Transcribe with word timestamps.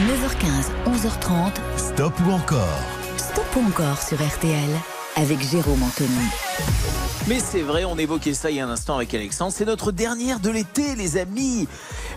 9h15, 0.00 0.70
11h30. 0.86 1.52
Stop 1.76 2.14
ou 2.26 2.30
encore 2.30 2.80
Stop 3.18 3.44
ou 3.56 3.66
encore 3.68 4.00
sur 4.00 4.16
RTL 4.16 4.70
avec 5.16 5.42
Jérôme 5.42 5.82
Anthony. 5.82 6.08
Mais 7.28 7.38
c'est 7.38 7.60
vrai, 7.60 7.84
on 7.84 7.98
évoquait 7.98 8.32
ça 8.32 8.50
il 8.50 8.56
y 8.56 8.60
a 8.60 8.66
un 8.66 8.70
instant 8.70 8.96
avec 8.96 9.12
Alexandre. 9.12 9.52
C'est 9.52 9.66
notre 9.66 9.92
dernière 9.92 10.40
de 10.40 10.48
l'été, 10.48 10.94
les 10.94 11.18
amis. 11.18 11.68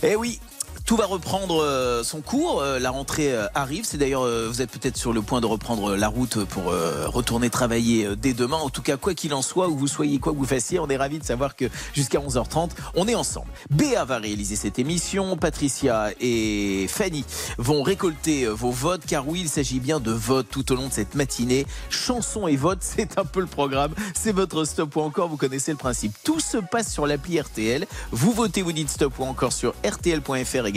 Eh 0.01 0.15
oui, 0.15 0.39
tout 0.85 0.97
va 0.97 1.05
reprendre 1.05 1.63
euh, 1.63 2.04
son 2.04 2.21
cours. 2.21 2.61
Euh, 2.61 2.77
la 2.77 2.91
rentrée 2.91 3.32
euh, 3.32 3.47
arrive. 3.55 3.86
C'est 3.86 3.97
d'ailleurs, 3.97 4.27
vous 4.50 4.61
êtes 4.61 4.71
peut-être 4.71 4.97
sur 4.97 5.13
le 5.13 5.21
point 5.21 5.39
de 5.41 5.45
reprendre 5.45 5.95
la 5.95 6.07
route 6.07 6.43
pour 6.45 6.65
retourner 6.65 7.50
travailler 7.50 8.15
dès 8.15 8.33
demain. 8.33 8.57
En 8.57 8.70
tout 8.70 8.82
cas, 8.82 8.97
quoi 8.97 9.14
qu'il 9.14 9.33
en 9.33 9.41
soit, 9.41 9.68
où 9.68 9.77
vous 9.77 9.88
soyez, 9.88 10.19
quoi 10.19 10.33
que 10.33 10.38
vous 10.38 10.46
fassiez, 10.46 10.79
on 10.79 10.88
est 10.88 10.97
ravis 10.97 11.19
de 11.19 11.23
savoir 11.23 11.55
que 11.55 11.65
jusqu'à 11.93 12.19
11h30, 12.19 12.71
on 12.96 13.07
est 13.07 13.15
ensemble. 13.15 13.47
Béa 13.69 14.05
va 14.05 14.18
réaliser 14.18 14.55
cette 14.55 14.79
émission. 14.79 15.38
Patricia 15.38 16.09
et 16.19 16.88
Fanny 16.89 17.25
vont 17.57 17.84
récolter 17.84 18.47
vos 18.47 18.71
votes, 18.71 19.06
car 19.06 19.28
oui, 19.28 19.42
il 19.42 19.50
s'agit 19.50 19.79
bien 19.79 20.00
de 20.00 20.11
votes 20.11 20.47
tout 20.50 20.71
au 20.71 20.75
long 20.75 20.87
de 20.87 20.93
cette 20.93 21.15
matinée. 21.15 21.65
Chansons 21.89 22.47
et 22.47 22.56
votes, 22.56 22.79
c'est 22.81 23.18
un 23.18 23.25
peu 23.25 23.42
le 23.42 23.47
programme. 23.47 23.93
C'est 24.15 24.31
votre 24.31 24.65
stop 24.65 24.95
ou 24.95 25.01
encore. 25.01 25.29
Vous 25.29 25.37
connaissez 25.37 25.71
le 25.71 25.78
principe. 25.78 26.14
Tout 26.23 26.39
se 26.39 26.57
passe 26.57 26.92
sur 26.92 27.07
l'appli 27.07 27.39
RTL. 27.39 27.86
Vous 28.11 28.31
votez, 28.31 28.61
vous 28.61 28.73
dites 28.73 28.89
stop 28.89 29.20
ou 29.20 29.23
encore 29.23 29.54
sur 29.54 29.73
rtl.fr 29.86 30.72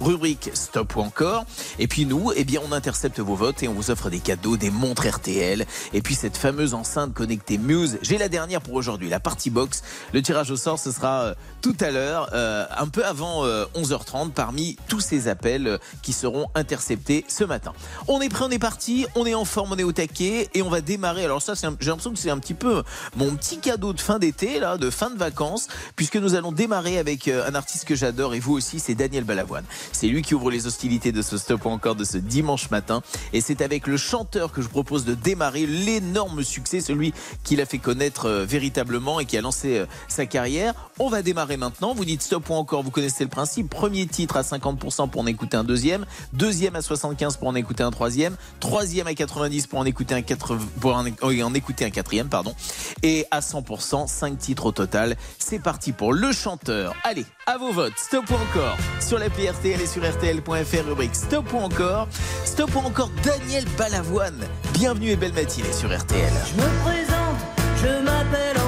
rubrique 0.00 0.50
Stop 0.54 0.96
ou 0.96 1.00
encore. 1.00 1.44
Et 1.78 1.88
puis 1.88 2.06
nous, 2.06 2.32
eh 2.34 2.44
bien, 2.44 2.60
on 2.66 2.72
intercepte 2.72 3.20
vos 3.20 3.34
votes 3.34 3.62
et 3.62 3.68
on 3.68 3.74
vous 3.74 3.90
offre 3.90 4.10
des 4.10 4.20
cadeaux, 4.20 4.56
des 4.56 4.70
montres 4.70 5.06
RTL. 5.06 5.66
Et 5.92 6.02
puis 6.02 6.14
cette 6.14 6.36
fameuse 6.36 6.74
enceinte 6.74 7.14
connectée 7.14 7.58
Muse. 7.58 7.98
J'ai 8.02 8.18
la 8.18 8.28
dernière 8.28 8.60
pour 8.60 8.74
aujourd'hui, 8.74 9.08
la 9.08 9.20
partie 9.20 9.50
box. 9.50 9.82
Le 10.12 10.22
tirage 10.22 10.50
au 10.50 10.56
sort, 10.56 10.78
ce 10.78 10.92
sera 10.92 11.22
euh, 11.22 11.34
tout 11.60 11.76
à 11.80 11.90
l'heure, 11.90 12.30
euh, 12.32 12.66
un 12.76 12.88
peu 12.88 13.04
avant 13.04 13.44
11h30, 13.44 14.26
euh, 14.26 14.30
parmi 14.34 14.76
tous 14.88 15.00
ces 15.00 15.28
appels 15.28 15.78
qui 16.02 16.12
seront 16.12 16.48
interceptés 16.54 17.24
ce 17.28 17.44
matin. 17.44 17.72
On 18.08 18.20
est 18.20 18.28
prêt, 18.28 18.44
on 18.46 18.50
est 18.50 18.58
parti, 18.58 19.06
on 19.14 19.26
est 19.26 19.34
en 19.34 19.44
forme, 19.44 19.72
on 19.72 19.78
est 19.78 19.84
au 19.84 19.92
taquet 19.92 20.48
et 20.54 20.62
on 20.62 20.70
va 20.70 20.80
démarrer. 20.80 21.24
Alors 21.24 21.42
ça, 21.42 21.54
j'ai 21.54 21.66
l'impression 21.66 22.12
que 22.12 22.18
c'est 22.18 22.30
un 22.30 22.38
petit 22.38 22.54
peu 22.54 22.82
mon 23.16 23.34
petit 23.36 23.58
cadeau 23.58 23.92
de 23.92 24.00
fin 24.00 24.18
d'été, 24.18 24.60
là, 24.60 24.76
de 24.76 24.90
fin 24.90 25.10
de 25.10 25.18
vacances, 25.18 25.68
puisque 25.96 26.16
nous 26.16 26.34
allons 26.34 26.52
démarrer 26.52 26.98
avec 26.98 27.28
un 27.28 27.54
artiste 27.54 27.84
que 27.84 27.94
j'adore 27.94 28.34
et 28.34 28.40
vous 28.40 28.52
aussi, 28.52 28.80
c'est 28.80 28.94
Daniel 28.94 29.24
Balavoine. 29.34 29.64
C'est 29.90 30.06
lui 30.06 30.22
qui 30.22 30.34
ouvre 30.34 30.50
les 30.50 30.68
hostilités 30.68 31.10
de 31.10 31.20
ce 31.20 31.36
stop 31.38 31.66
encore 31.66 31.96
de 31.96 32.04
ce 32.04 32.18
dimanche 32.18 32.70
matin. 32.70 33.02
Et 33.32 33.40
c'est 33.40 33.62
avec 33.62 33.88
le 33.88 33.96
chanteur 33.96 34.52
que 34.52 34.62
je 34.62 34.68
propose 34.68 35.04
de 35.04 35.14
démarrer 35.14 35.66
l'énorme 35.66 36.44
succès, 36.44 36.80
celui 36.80 37.12
qui 37.42 37.56
l'a 37.56 37.66
fait 37.66 37.78
connaître 37.78 38.26
euh, 38.26 38.44
véritablement 38.44 39.18
et 39.18 39.24
qui 39.24 39.36
a 39.36 39.40
lancé 39.40 39.78
euh, 39.78 39.86
sa 40.06 40.26
carrière. 40.26 40.74
On 41.00 41.08
va 41.08 41.22
démarrer 41.22 41.56
maintenant. 41.56 41.94
Vous 41.94 42.04
dites 42.04 42.22
stop 42.22 42.48
ou 42.48 42.54
encore, 42.54 42.84
vous 42.84 42.92
connaissez 42.92 43.24
le 43.24 43.30
principe. 43.30 43.68
Premier 43.68 44.06
titre 44.06 44.36
à 44.36 44.42
50% 44.42 45.10
pour 45.10 45.22
en 45.22 45.26
écouter 45.26 45.56
un 45.56 45.64
deuxième. 45.64 46.06
Deuxième 46.32 46.76
à 46.76 46.80
75% 46.80 47.38
pour 47.38 47.48
en 47.48 47.56
écouter 47.56 47.82
un 47.82 47.90
troisième. 47.90 48.36
Troisième 48.60 49.08
à 49.08 49.12
90% 49.12 49.66
pour 49.66 49.80
en 49.80 49.84
écouter 49.84 50.14
un, 50.14 50.22
pour 50.80 50.94
en 50.94 51.54
écouter 51.54 51.84
un 51.84 51.90
quatrième. 51.90 52.28
Pardon. 52.28 52.54
Et 53.02 53.26
à 53.32 53.40
100%, 53.40 54.06
5 54.06 54.38
titres 54.38 54.66
au 54.66 54.72
total. 54.72 55.16
C'est 55.38 55.58
parti 55.58 55.90
pour 55.90 56.12
le 56.12 56.32
chanteur. 56.32 56.94
Allez, 57.02 57.26
à 57.46 57.58
vos 57.58 57.72
votes. 57.72 57.94
Stop 57.96 58.30
ou 58.30 58.34
encore 58.34 58.76
sur 59.00 59.18
l'appli 59.24 59.48
RTL 59.48 59.80
et 59.80 59.86
sur 59.86 60.02
RTL.fr, 60.02 60.86
rubrique 60.86 61.14
Stop 61.14 61.52
ou 61.54 61.58
encore. 61.58 62.08
Stop 62.44 62.76
ou 62.76 62.80
encore 62.80 63.10
Daniel 63.22 63.64
Balavoine. 63.78 64.44
Bienvenue 64.74 65.10
et 65.10 65.16
belle 65.16 65.32
matinée 65.32 65.72
sur 65.72 65.88
RTL. 65.96 66.32
Je 66.46 66.60
me 66.60 66.82
présente, 66.82 67.38
je 67.82 68.04
m'appelle 68.04 68.63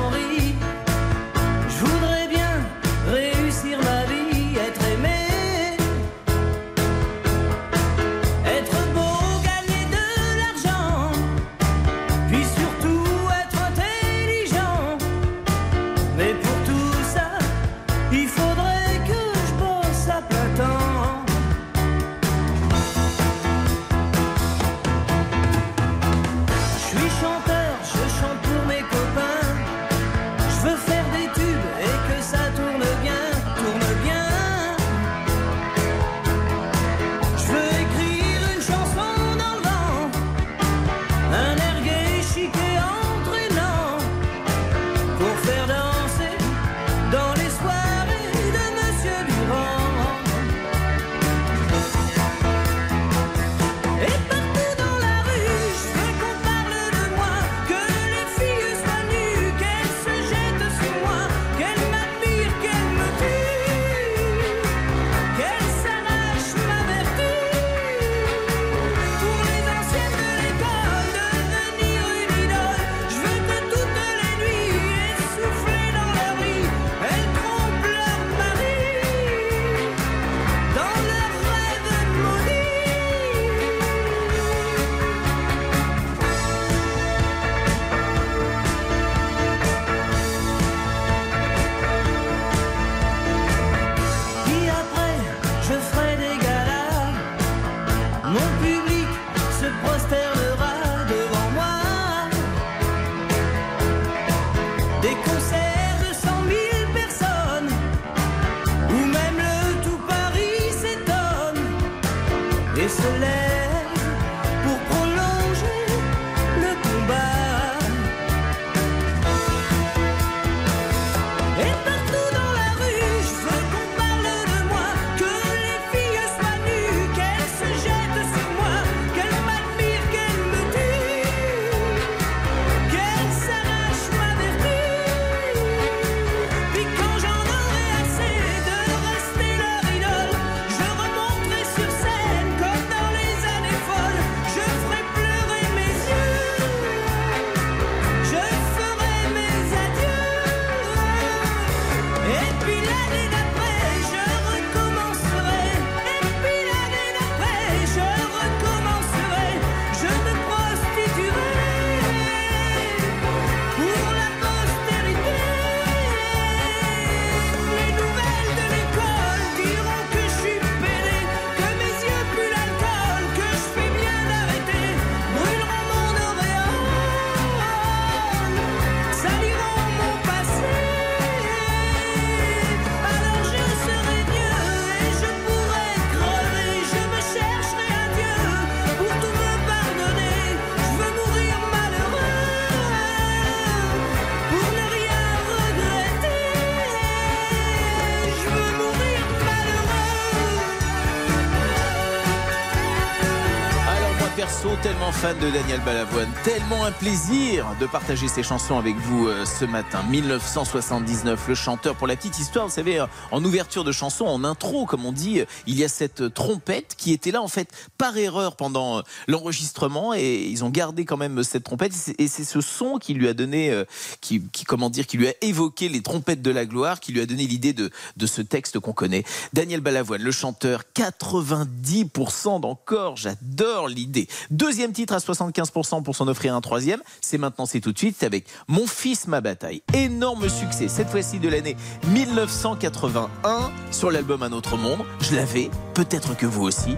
de 205.35 205.51
Daniel 205.51 205.81
Balavoine, 205.81 206.31
tellement 206.45 206.85
un 206.85 206.93
plaisir 206.93 207.67
de 207.81 207.87
partager 207.87 208.29
ses 208.29 208.45
chansons 208.45 208.79
avec 208.79 208.95
vous 208.95 209.27
euh, 209.27 209.45
ce 209.45 209.65
matin. 209.65 210.05
1979, 210.09 211.49
le 211.49 211.55
chanteur, 211.57 211.97
pour 211.97 212.07
la 212.07 212.15
petite 212.15 212.39
histoire, 212.39 212.69
vous 212.69 212.73
savez, 212.73 213.01
euh, 213.01 213.07
en 213.33 213.45
ouverture 213.45 213.83
de 213.83 213.91
chanson, 213.91 214.25
en 214.25 214.45
intro, 214.45 214.87
comme 214.87 215.05
on 215.05 215.11
dit, 215.11 215.41
euh, 215.41 215.45
il 215.67 215.77
y 215.77 215.83
a 215.83 215.89
cette 215.89 216.33
trompette 216.33 216.95
qui 216.97 217.13
était 217.13 217.33
là 217.33 217.43
en 217.43 217.49
fait 217.49 217.69
par 217.99 218.17
erreur 218.17 218.55
pendant 218.55 219.03
l'enregistrement 219.27 220.15
et 220.15 220.45
ils 220.45 220.63
ont 220.63 220.71
gardé 220.71 221.05
quand 221.05 221.17
même 221.17 221.43
cette 221.43 221.65
trompette 221.65 221.93
et 222.19 222.29
c'est 222.29 222.45
ce 222.45 222.61
son 222.61 222.99
qui 222.99 223.13
lui 223.13 223.27
a 223.27 223.35
donné, 223.35 223.85
qui, 224.21 224.43
qui, 224.53 224.65
comment 224.65 224.91
dire, 224.91 225.09
qui 225.09 225.17
lui 225.17 225.27
a 225.27 225.33
évoqué 225.41 225.89
les 225.89 226.03
trompettes 226.03 226.43
de 226.43 226.53
la 226.53 226.67
gloire, 226.67 227.01
qui 227.01 227.13
lui 227.13 227.21
a 227.21 227.27
donné 227.27 227.49
l'idée 227.49 227.73
de, 227.73 227.91
de 228.17 228.27
ce 228.27 228.43
texte 228.43 228.79
qu'on 228.79 228.93
connaît. 228.93 229.25
Daniel 229.53 229.81
Balavoine, 229.81 230.23
le 230.23 230.31
chanteur, 230.33 230.83
90% 230.95 232.61
d'encore, 232.61 233.17
j'adore 233.17 233.89
l'idée. 233.89 234.29
Deuxième 234.51 234.93
titre 234.93 235.16
à 235.17 235.19
75% 235.19 236.03
pour 236.03 236.15
s'en 236.15 236.29
offrir 236.29 236.55
un 236.55 236.61
troisième. 236.61 237.01
C'est 237.21 237.39
maintenant, 237.39 237.67
c'est 237.67 237.81
tout 237.81 237.93
de 237.93 237.99
suite 237.99 238.23
avec 238.23 238.47
Mon 238.69 238.87
fils, 238.87 239.27
ma 239.27 239.41
bataille. 239.41 239.83
Énorme 239.95 240.49
succès, 240.49 240.89
cette 240.89 241.09
fois-ci 241.09 241.39
de 241.39 241.49
l'année 241.49 241.77
1981 242.09 243.71
sur 243.91 244.11
l'album 244.11 244.43
Un 244.43 244.53
autre 244.53 244.77
monde. 244.77 245.01
Je 245.21 245.35
l'avais, 245.35 245.71
peut-être 245.95 246.37
que 246.37 246.47
vous 246.47 246.63
aussi. 246.63 246.97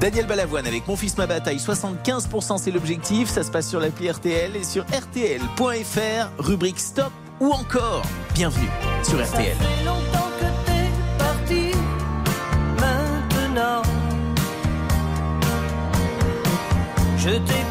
Daniel 0.00 0.26
Balavoine 0.26 0.66
avec 0.66 0.86
Mon 0.86 0.96
fils, 0.96 1.16
ma 1.16 1.26
bataille. 1.26 1.58
75% 1.58 2.58
c'est 2.58 2.70
l'objectif. 2.70 3.30
Ça 3.30 3.42
se 3.42 3.50
passe 3.50 3.68
sur 3.68 3.80
l'appli 3.80 4.10
RTL 4.10 4.56
et 4.56 4.64
sur 4.64 4.84
RTL.fr, 4.84 6.30
rubrique 6.38 6.80
stop 6.80 7.12
ou 7.40 7.52
encore 7.52 8.02
bienvenue 8.34 8.70
sur 9.02 9.22
RTL. 9.22 9.56
Je 17.26 17.38
t'écoute. 17.38 17.65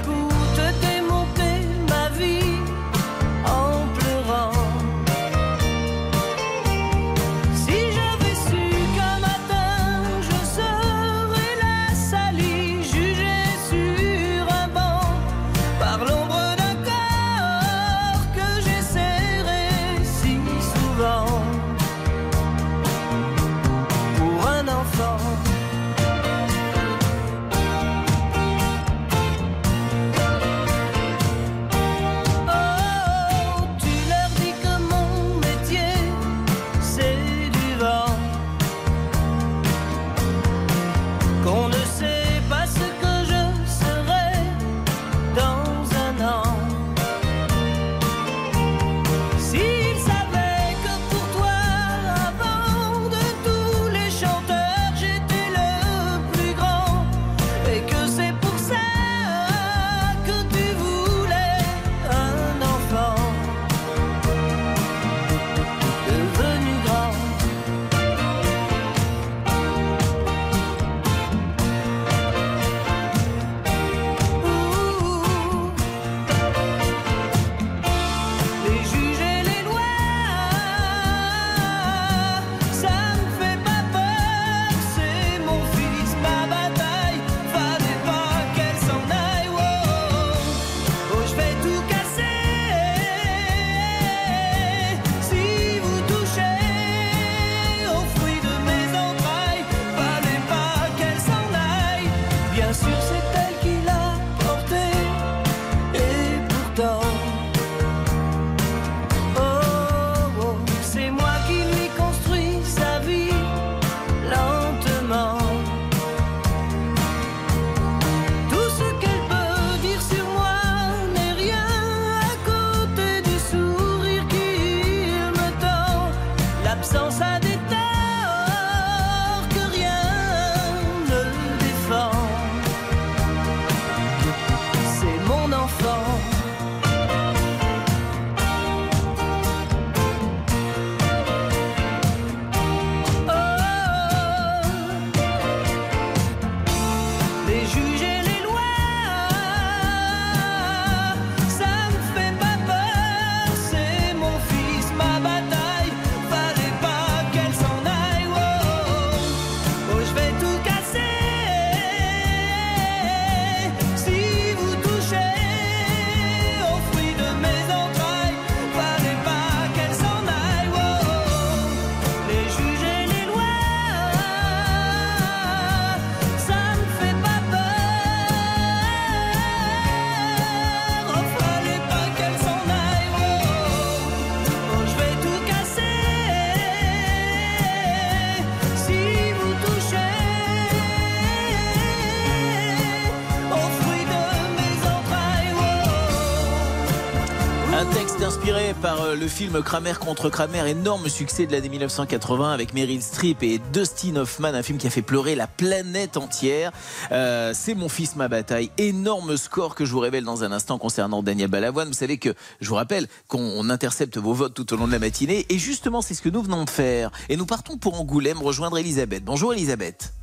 Le 199.25 199.29
film 199.29 199.63
Kramer 199.63 199.93
contre 199.99 200.29
Kramer, 200.29 200.67
énorme 200.67 201.09
succès 201.09 201.47
de 201.47 201.51
l'année 201.51 201.69
1980 201.69 202.51
avec 202.51 202.75
Meryl 202.75 203.01
Streep 203.01 203.41
et 203.41 203.57
Dustin 203.73 204.17
Hoffman, 204.17 204.49
un 204.53 204.61
film 204.61 204.77
qui 204.77 204.85
a 204.85 204.91
fait 204.91 205.01
pleurer 205.01 205.33
la 205.33 205.47
planète 205.47 206.15
entière. 206.15 206.71
Euh, 207.11 207.51
c'est 207.55 207.73
mon 207.73 207.89
fils, 207.89 208.15
ma 208.15 208.27
bataille. 208.27 208.69
Énorme 208.77 209.35
score 209.35 209.73
que 209.73 209.83
je 209.83 209.91
vous 209.91 209.99
révèle 209.99 210.25
dans 210.25 210.43
un 210.43 210.51
instant 210.51 210.77
concernant 210.77 211.23
Daniel 211.23 211.49
Balavoine. 211.49 211.87
Vous 211.87 211.95
savez 211.95 212.19
que, 212.19 212.35
je 212.61 212.69
vous 212.69 212.75
rappelle, 212.75 213.07
qu'on 213.27 213.67
intercepte 213.71 214.19
vos 214.19 214.33
votes 214.33 214.53
tout 214.53 214.71
au 214.75 214.77
long 214.77 214.85
de 214.85 214.91
la 214.91 214.99
matinée. 214.99 215.47
Et 215.49 215.57
justement, 215.57 216.03
c'est 216.03 216.13
ce 216.13 216.21
que 216.21 216.29
nous 216.29 216.43
venons 216.43 216.63
de 216.63 216.69
faire. 216.69 217.09
Et 217.27 217.35
nous 217.35 217.47
partons 217.47 217.79
pour 217.79 217.99
Angoulême 217.99 218.43
rejoindre 218.43 218.77
Elisabeth. 218.77 219.23
Bonjour 219.23 219.53
Elisabeth. 219.53 220.13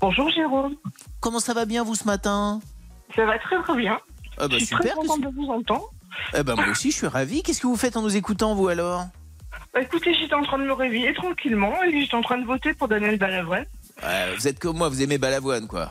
Bonjour 0.00 0.30
Jérôme. 0.30 0.76
Comment 1.18 1.40
ça 1.40 1.54
va 1.54 1.64
bien 1.64 1.82
vous 1.82 1.96
ce 1.96 2.04
matin? 2.04 2.60
Ça 3.16 3.26
va 3.26 3.36
très 3.40 3.60
très 3.62 3.76
bien. 3.76 3.98
Ah 4.38 4.46
bah 4.46 4.54
je 4.54 4.58
suis 4.58 4.66
super. 4.66 4.92
très 4.92 4.94
contente 4.94 5.22
de 5.22 5.28
vous 5.34 5.48
entendre. 5.48 5.91
Eh 6.34 6.42
ben 6.42 6.54
moi 6.54 6.68
aussi, 6.68 6.90
je 6.90 6.96
suis 6.96 7.06
ravi. 7.06 7.42
Qu'est-ce 7.42 7.60
que 7.60 7.66
vous 7.66 7.76
faites 7.76 7.96
en 7.96 8.02
nous 8.02 8.16
écoutant, 8.16 8.54
vous 8.54 8.68
alors? 8.68 9.06
Bah 9.74 9.80
écoutez, 9.80 10.14
j'étais 10.14 10.34
en 10.34 10.42
train 10.42 10.58
de 10.58 10.64
me 10.64 10.72
réveiller 10.72 11.14
tranquillement 11.14 11.74
et 11.84 12.00
j'étais 12.00 12.14
en 12.14 12.22
train 12.22 12.38
de 12.38 12.46
voter 12.46 12.74
pour 12.74 12.88
Daniel 12.88 13.18
Balavoine. 13.18 13.64
Ouais, 14.02 14.34
Vous 14.36 14.48
êtes 14.48 14.58
comme 14.58 14.76
moi, 14.78 14.88
vous 14.88 15.02
aimez 15.02 15.18
Balavoine, 15.18 15.66
quoi. 15.66 15.90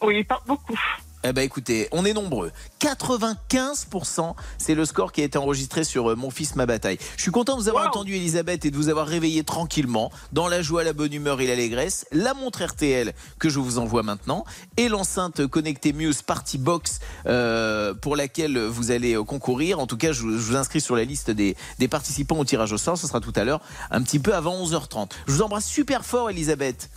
Oui, 0.00 0.24
parle 0.24 0.42
beaucoup. 0.46 0.78
Eh 1.24 1.32
ben 1.32 1.42
écoutez, 1.42 1.88
on 1.92 2.04
est 2.04 2.12
nombreux. 2.14 2.50
95%, 2.80 4.34
c'est 4.58 4.74
le 4.74 4.84
score 4.84 5.12
qui 5.12 5.20
a 5.20 5.24
été 5.24 5.38
enregistré 5.38 5.84
sur 5.84 6.10
euh, 6.10 6.16
Mon 6.16 6.30
fils, 6.30 6.56
ma 6.56 6.66
bataille. 6.66 6.98
Je 7.16 7.22
suis 7.22 7.30
content 7.30 7.56
de 7.56 7.62
vous 7.62 7.68
avoir 7.68 7.84
Wow. 7.84 7.88
entendu, 7.90 8.14
Elisabeth, 8.16 8.64
et 8.64 8.70
de 8.70 8.76
vous 8.76 8.88
avoir 8.88 9.06
réveillé 9.06 9.44
tranquillement, 9.44 10.10
dans 10.32 10.48
la 10.48 10.62
joie, 10.62 10.82
la 10.84 10.92
bonne 10.92 11.12
humeur 11.12 11.40
et 11.40 11.46
l'allégresse. 11.46 12.06
La 12.12 12.34
montre 12.34 12.64
RTL 12.64 13.12
que 13.38 13.48
je 13.48 13.58
vous 13.60 13.78
envoie 13.78 14.02
maintenant, 14.02 14.44
et 14.76 14.88
l'enceinte 14.88 15.46
connectée 15.46 15.92
Muse 15.92 16.22
Party 16.22 16.58
Box 16.58 16.98
euh, 17.26 17.94
pour 17.94 18.16
laquelle 18.16 18.58
vous 18.58 18.90
allez 18.90 19.14
euh, 19.14 19.22
concourir. 19.24 19.78
En 19.78 19.86
tout 19.86 19.96
cas, 19.96 20.12
je, 20.12 20.22
vous- 20.22 20.32
je 20.32 20.42
vous 20.42 20.56
inscris 20.56 20.80
sur 20.80 20.96
la 20.96 21.04
liste 21.04 21.30
des, 21.30 21.56
des 21.78 21.88
participants 21.88 22.38
au 22.38 22.44
tirage 22.44 22.72
au 22.72 22.78
sort. 22.78 22.98
Ce 22.98 23.06
sera 23.06 23.20
tout 23.20 23.32
à 23.36 23.44
l'heure, 23.44 23.60
un 23.90 24.02
petit 24.02 24.18
peu 24.18 24.34
avant 24.34 24.56
11h30. 24.64 25.10
Je 25.26 25.32
vous 25.32 25.42
embrasse 25.42 25.66
super 25.66 26.04
fort, 26.04 26.30
Elisabeth. 26.30 26.90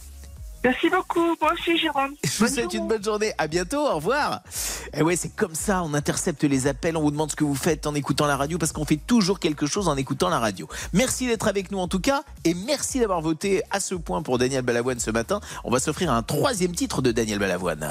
Merci 0.65 0.89
beaucoup. 0.89 1.35
Moi 1.39 1.53
aussi, 1.53 1.77
Jérôme. 1.77 2.15
Je 2.23 2.29
vous 2.39 2.47
souhaite 2.47 2.71
journée. 2.71 2.77
une 2.77 2.87
bonne 2.87 3.03
journée. 3.03 3.33
À 3.37 3.45
bientôt. 3.45 3.85
Au 3.85 3.97
revoir. 3.97 4.41
Et 4.95 5.03
ouais, 5.03 5.15
c'est 5.15 5.29
comme 5.29 5.53
ça. 5.53 5.83
On 5.83 5.93
intercepte 5.93 6.43
les 6.43 6.65
appels. 6.65 6.97
On 6.97 7.01
vous 7.01 7.11
demande 7.11 7.29
ce 7.29 7.35
que 7.35 7.43
vous 7.43 7.53
faites 7.53 7.85
en 7.85 7.93
écoutant 7.93 8.25
la 8.25 8.35
radio 8.35 8.57
parce 8.57 8.71
qu'on 8.71 8.83
fait 8.83 8.97
toujours 8.97 9.39
quelque 9.39 9.67
chose 9.67 9.87
en 9.87 9.95
écoutant 9.95 10.27
la 10.27 10.39
radio. 10.39 10.67
Merci 10.91 11.27
d'être 11.27 11.47
avec 11.47 11.69
nous 11.69 11.77
en 11.77 11.87
tout 11.87 11.99
cas. 11.99 12.23
Et 12.45 12.55
merci 12.55 12.99
d'avoir 12.99 13.21
voté 13.21 13.61
à 13.69 13.79
ce 13.79 13.93
point 13.93 14.23
pour 14.23 14.39
Daniel 14.39 14.63
Balavoine 14.63 14.99
ce 14.99 15.11
matin. 15.11 15.39
On 15.63 15.69
va 15.69 15.77
s'offrir 15.77 16.11
un 16.11 16.23
troisième 16.23 16.71
titre 16.71 17.03
de 17.03 17.11
Daniel 17.11 17.37
Balavoine. 17.37 17.87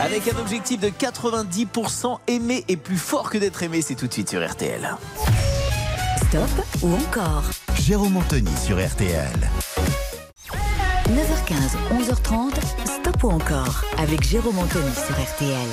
Avec 0.00 0.26
un 0.26 0.40
objectif 0.40 0.80
de 0.80 0.88
90% 0.88 2.18
aimé 2.26 2.64
et 2.66 2.76
plus 2.76 2.98
fort 2.98 3.30
que 3.30 3.38
d'être 3.38 3.62
aimé. 3.62 3.80
C'est 3.80 3.94
tout 3.94 4.08
de 4.08 4.12
suite 4.12 4.30
sur 4.30 4.44
RTL. 4.44 4.96
Stop 6.28 6.66
ou 6.82 6.92
encore 6.92 7.44
Jérôme 7.78 8.16
Anthony 8.16 8.50
sur 8.64 8.84
RTL. 8.84 9.30
9h15, 11.08 11.76
11h30, 11.92 12.54
Stop 12.84 13.22
ou 13.22 13.30
encore 13.30 13.84
avec 13.96 14.24
Jérôme 14.24 14.58
Anthony 14.58 14.90
sur 14.92 15.14
RTL. 15.14 15.68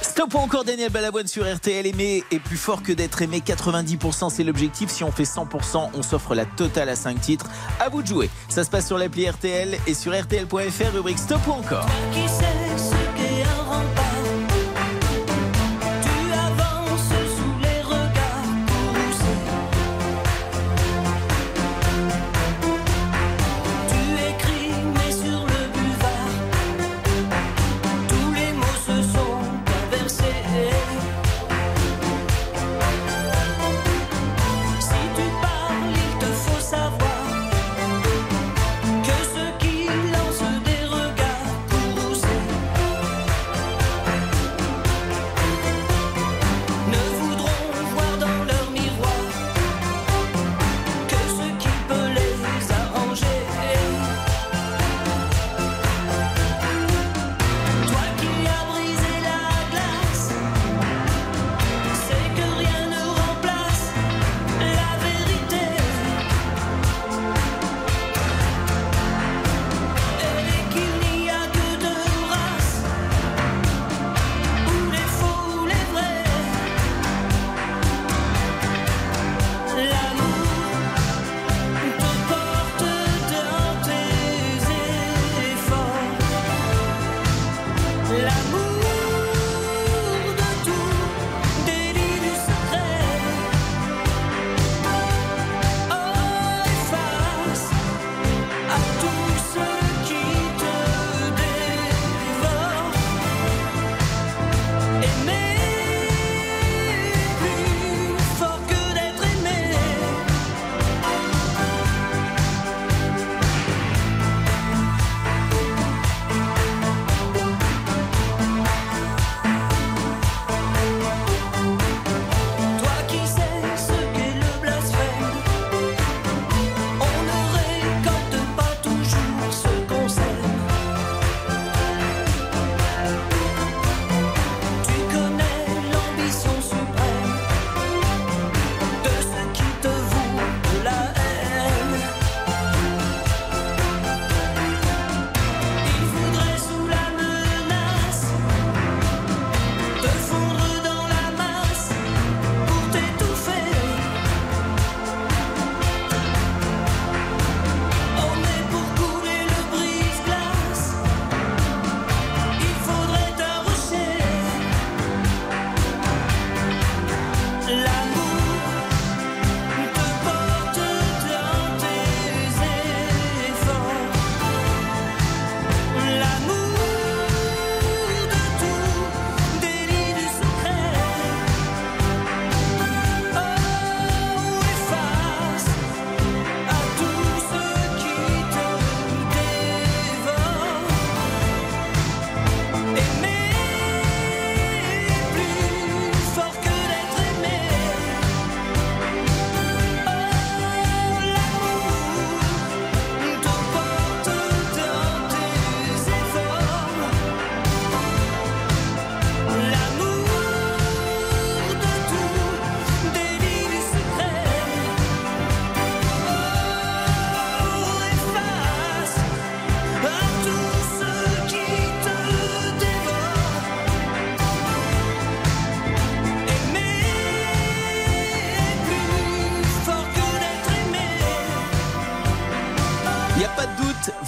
Stop 0.00 0.34
ou 0.34 0.38
encore 0.38 0.64
Daniel 0.64 0.90
Balavoine 0.90 1.26
sur 1.26 1.44
RTL. 1.44 1.86
Aimé 1.86 2.24
est 2.30 2.38
plus 2.38 2.56
fort 2.56 2.82
que 2.82 2.92
d'être 2.92 3.20
aimé. 3.20 3.42
90% 3.46 4.30
c'est 4.30 4.44
l'objectif. 4.44 4.88
Si 4.88 5.04
on 5.04 5.12
fait 5.12 5.24
100%, 5.24 5.90
on 5.92 6.02
s'offre 6.02 6.34
la 6.34 6.46
totale 6.46 6.88
à 6.88 6.96
5 6.96 7.20
titres. 7.20 7.46
À 7.78 7.90
vous 7.90 8.00
de 8.00 8.06
jouer. 8.06 8.30
Ça 8.48 8.64
se 8.64 8.70
passe 8.70 8.86
sur 8.86 8.96
l'appli 8.96 9.28
RTL 9.28 9.76
et 9.86 9.94
sur 9.94 10.18
RTL.fr, 10.18 10.94
rubrique 10.94 11.18
Stop 11.18 11.46
ou 11.46 11.52
encore. 11.52 11.86
Qui 12.12 12.26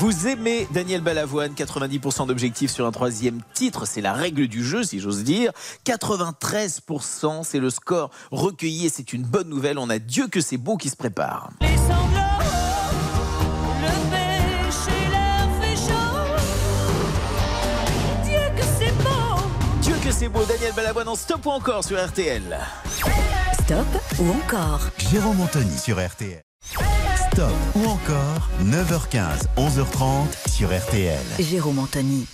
vous 0.02 0.26
aimez 0.26 0.66
Daniel 0.72 1.00
Balavoine, 1.00 1.52
90% 1.52 2.26
d'objectifs 2.26 2.72
sur 2.72 2.84
un 2.86 2.90
troisième 2.90 3.38
titre, 3.54 3.86
c'est 3.86 4.00
la 4.00 4.12
règle 4.12 4.48
du 4.48 4.64
jeu 4.64 4.82
si 4.82 4.98
j'ose 4.98 5.22
dire. 5.22 5.52
93%, 5.86 7.44
c'est 7.44 7.60
le 7.60 7.70
score 7.70 8.10
recueilli 8.32 8.86
et 8.86 8.88
c'est 8.88 9.12
une 9.12 9.22
bonne 9.22 9.48
nouvelle, 9.48 9.78
on 9.78 9.88
a 9.90 10.00
Dieu 10.00 10.26
que 10.26 10.40
c'est 10.40 10.56
beau 10.56 10.76
qui 10.76 10.88
se 10.88 10.96
prépare. 10.96 11.50
Les 11.60 11.76
sanglots, 11.76 12.42
le 13.80 13.92
péché 14.10 14.98
leur 15.12 15.48
fait 15.62 15.76
chaud. 15.76 16.34
Dieu 18.24 18.40
que 18.56 18.64
c'est 18.80 18.92
beau. 19.04 19.38
Dieu 19.82 19.94
que 20.04 20.10
c'est 20.10 20.28
beau, 20.28 20.44
Daniel 20.44 20.72
Balavoine 20.74 21.06
en 21.06 21.14
stop 21.14 21.46
ou 21.46 21.50
encore 21.50 21.84
sur 21.84 22.04
RTL. 22.04 22.58
Stop 23.52 23.86
ou 24.18 24.30
encore? 24.32 24.80
Jérôme 25.12 25.40
Anthony 25.42 25.78
sur 25.78 26.04
RTL. 26.04 26.42
Stop 27.32 27.50
ou 27.74 27.86
encore 27.86 28.50
9h15, 28.62 29.46
11h30 29.56 30.50
sur 30.50 30.68
RTL. 30.68 31.18
Jérôme 31.38 31.78
Anthony. 31.78 32.26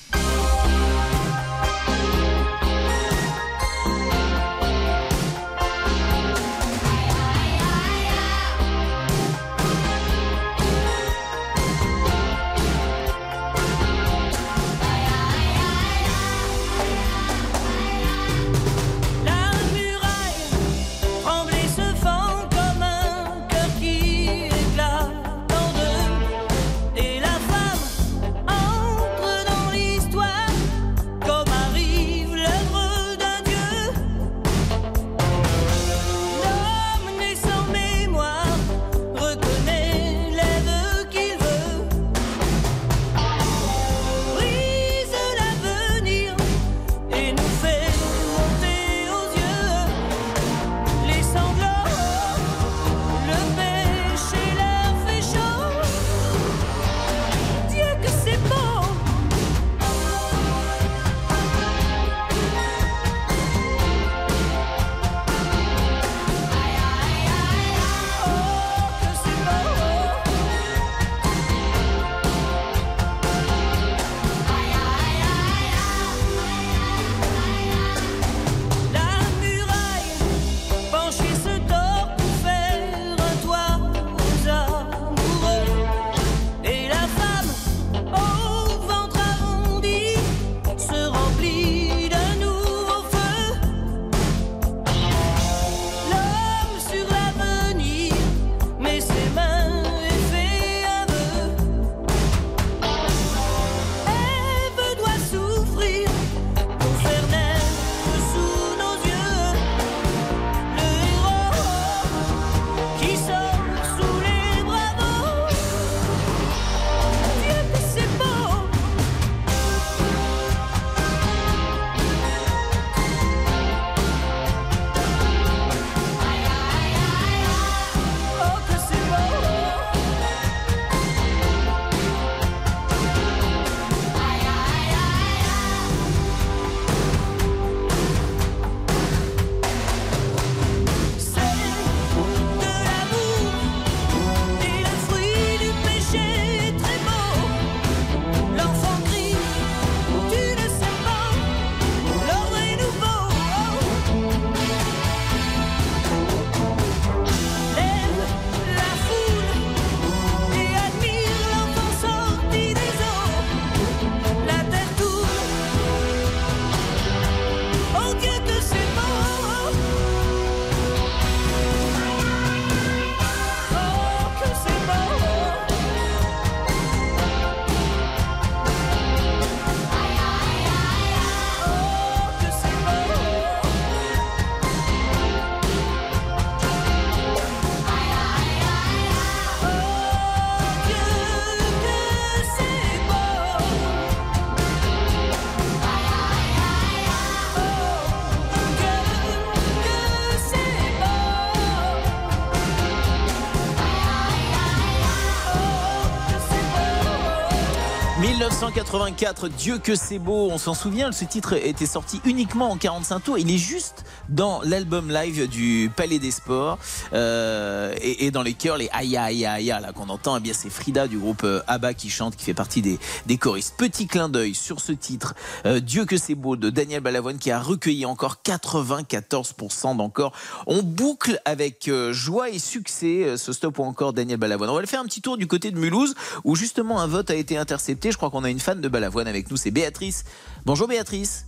1984, 209.08 209.48
Dieu 209.48 209.78
que 209.78 209.94
c'est 209.94 210.18
beau, 210.18 210.48
on 210.50 210.58
s'en 210.58 210.74
souvient, 210.74 211.12
ce 211.12 211.24
titre 211.24 211.54
était 211.54 211.86
sorti 211.86 212.20
uniquement 212.24 212.70
en 212.70 212.76
45 212.76 213.20
tours, 213.20 213.38
il 213.38 213.50
est 213.50 213.58
juste 213.58 214.04
dans 214.28 214.60
l'album 214.62 215.10
live 215.10 215.48
du 215.48 215.90
Palais 215.94 216.18
des 216.18 216.30
Sports 216.30 216.78
euh, 217.12 217.94
et, 218.00 218.26
et 218.26 218.30
dans 218.30 218.42
les 218.42 218.54
chœurs, 218.54 218.76
les 218.76 218.88
aïe 218.92 219.16
aïe 219.16 219.44
aïe 219.46 219.66
là 219.66 219.92
qu'on 219.92 220.08
entend, 220.08 220.36
eh 220.36 220.40
bien 220.40 220.52
c'est 220.52 220.70
Frida 220.70 221.06
du 221.08 221.18
groupe 221.18 221.44
euh, 221.44 221.60
ABBA 221.66 221.94
qui 221.94 222.10
chante, 222.10 222.36
qui 222.36 222.44
fait 222.44 222.54
partie 222.54 222.82
des, 222.82 222.98
des 223.26 223.36
choristes. 223.36 223.74
Petit 223.76 224.06
clin 224.06 224.28
d'œil 224.28 224.54
sur 224.54 224.80
ce 224.80 224.92
titre, 224.92 225.34
euh, 225.66 225.80
Dieu 225.80 226.04
que 226.04 226.16
c'est 226.16 226.34
beau 226.34 226.56
de 226.56 226.70
Daniel 226.70 227.00
Balavoine 227.00 227.38
qui 227.38 227.50
a 227.50 227.60
recueilli 227.60 228.06
encore 228.06 228.36
94% 228.44 229.96
d'encore. 229.96 230.32
On 230.66 230.82
boucle 230.82 231.40
avec 231.44 231.88
euh, 231.88 232.12
joie 232.12 232.50
et 232.50 232.58
succès 232.58 233.24
euh, 233.24 233.36
ce 233.36 233.52
stop 233.52 233.78
ou 233.78 233.82
encore 233.82 234.12
Daniel 234.12 234.38
Balavoine. 234.38 234.70
On 234.70 234.74
va 234.74 234.80
le 234.80 234.86
faire 234.86 235.00
un 235.00 235.06
petit 235.06 235.22
tour 235.22 235.36
du 235.36 235.46
côté 235.46 235.70
de 235.70 235.78
Mulhouse 235.78 236.14
où 236.44 236.56
justement 236.56 237.00
un 237.00 237.06
vote 237.06 237.30
a 237.30 237.34
été 237.34 237.56
intercepté. 237.56 238.12
Je 238.12 238.16
crois 238.16 238.30
qu'on 238.30 238.44
a 238.44 238.50
une 238.50 238.60
fan 238.60 238.80
de 238.80 238.88
Balavoine 238.88 239.28
avec 239.28 239.50
nous, 239.50 239.56
c'est 239.56 239.70
Béatrice. 239.70 240.24
Bonjour 240.64 240.88
Béatrice. 240.88 241.46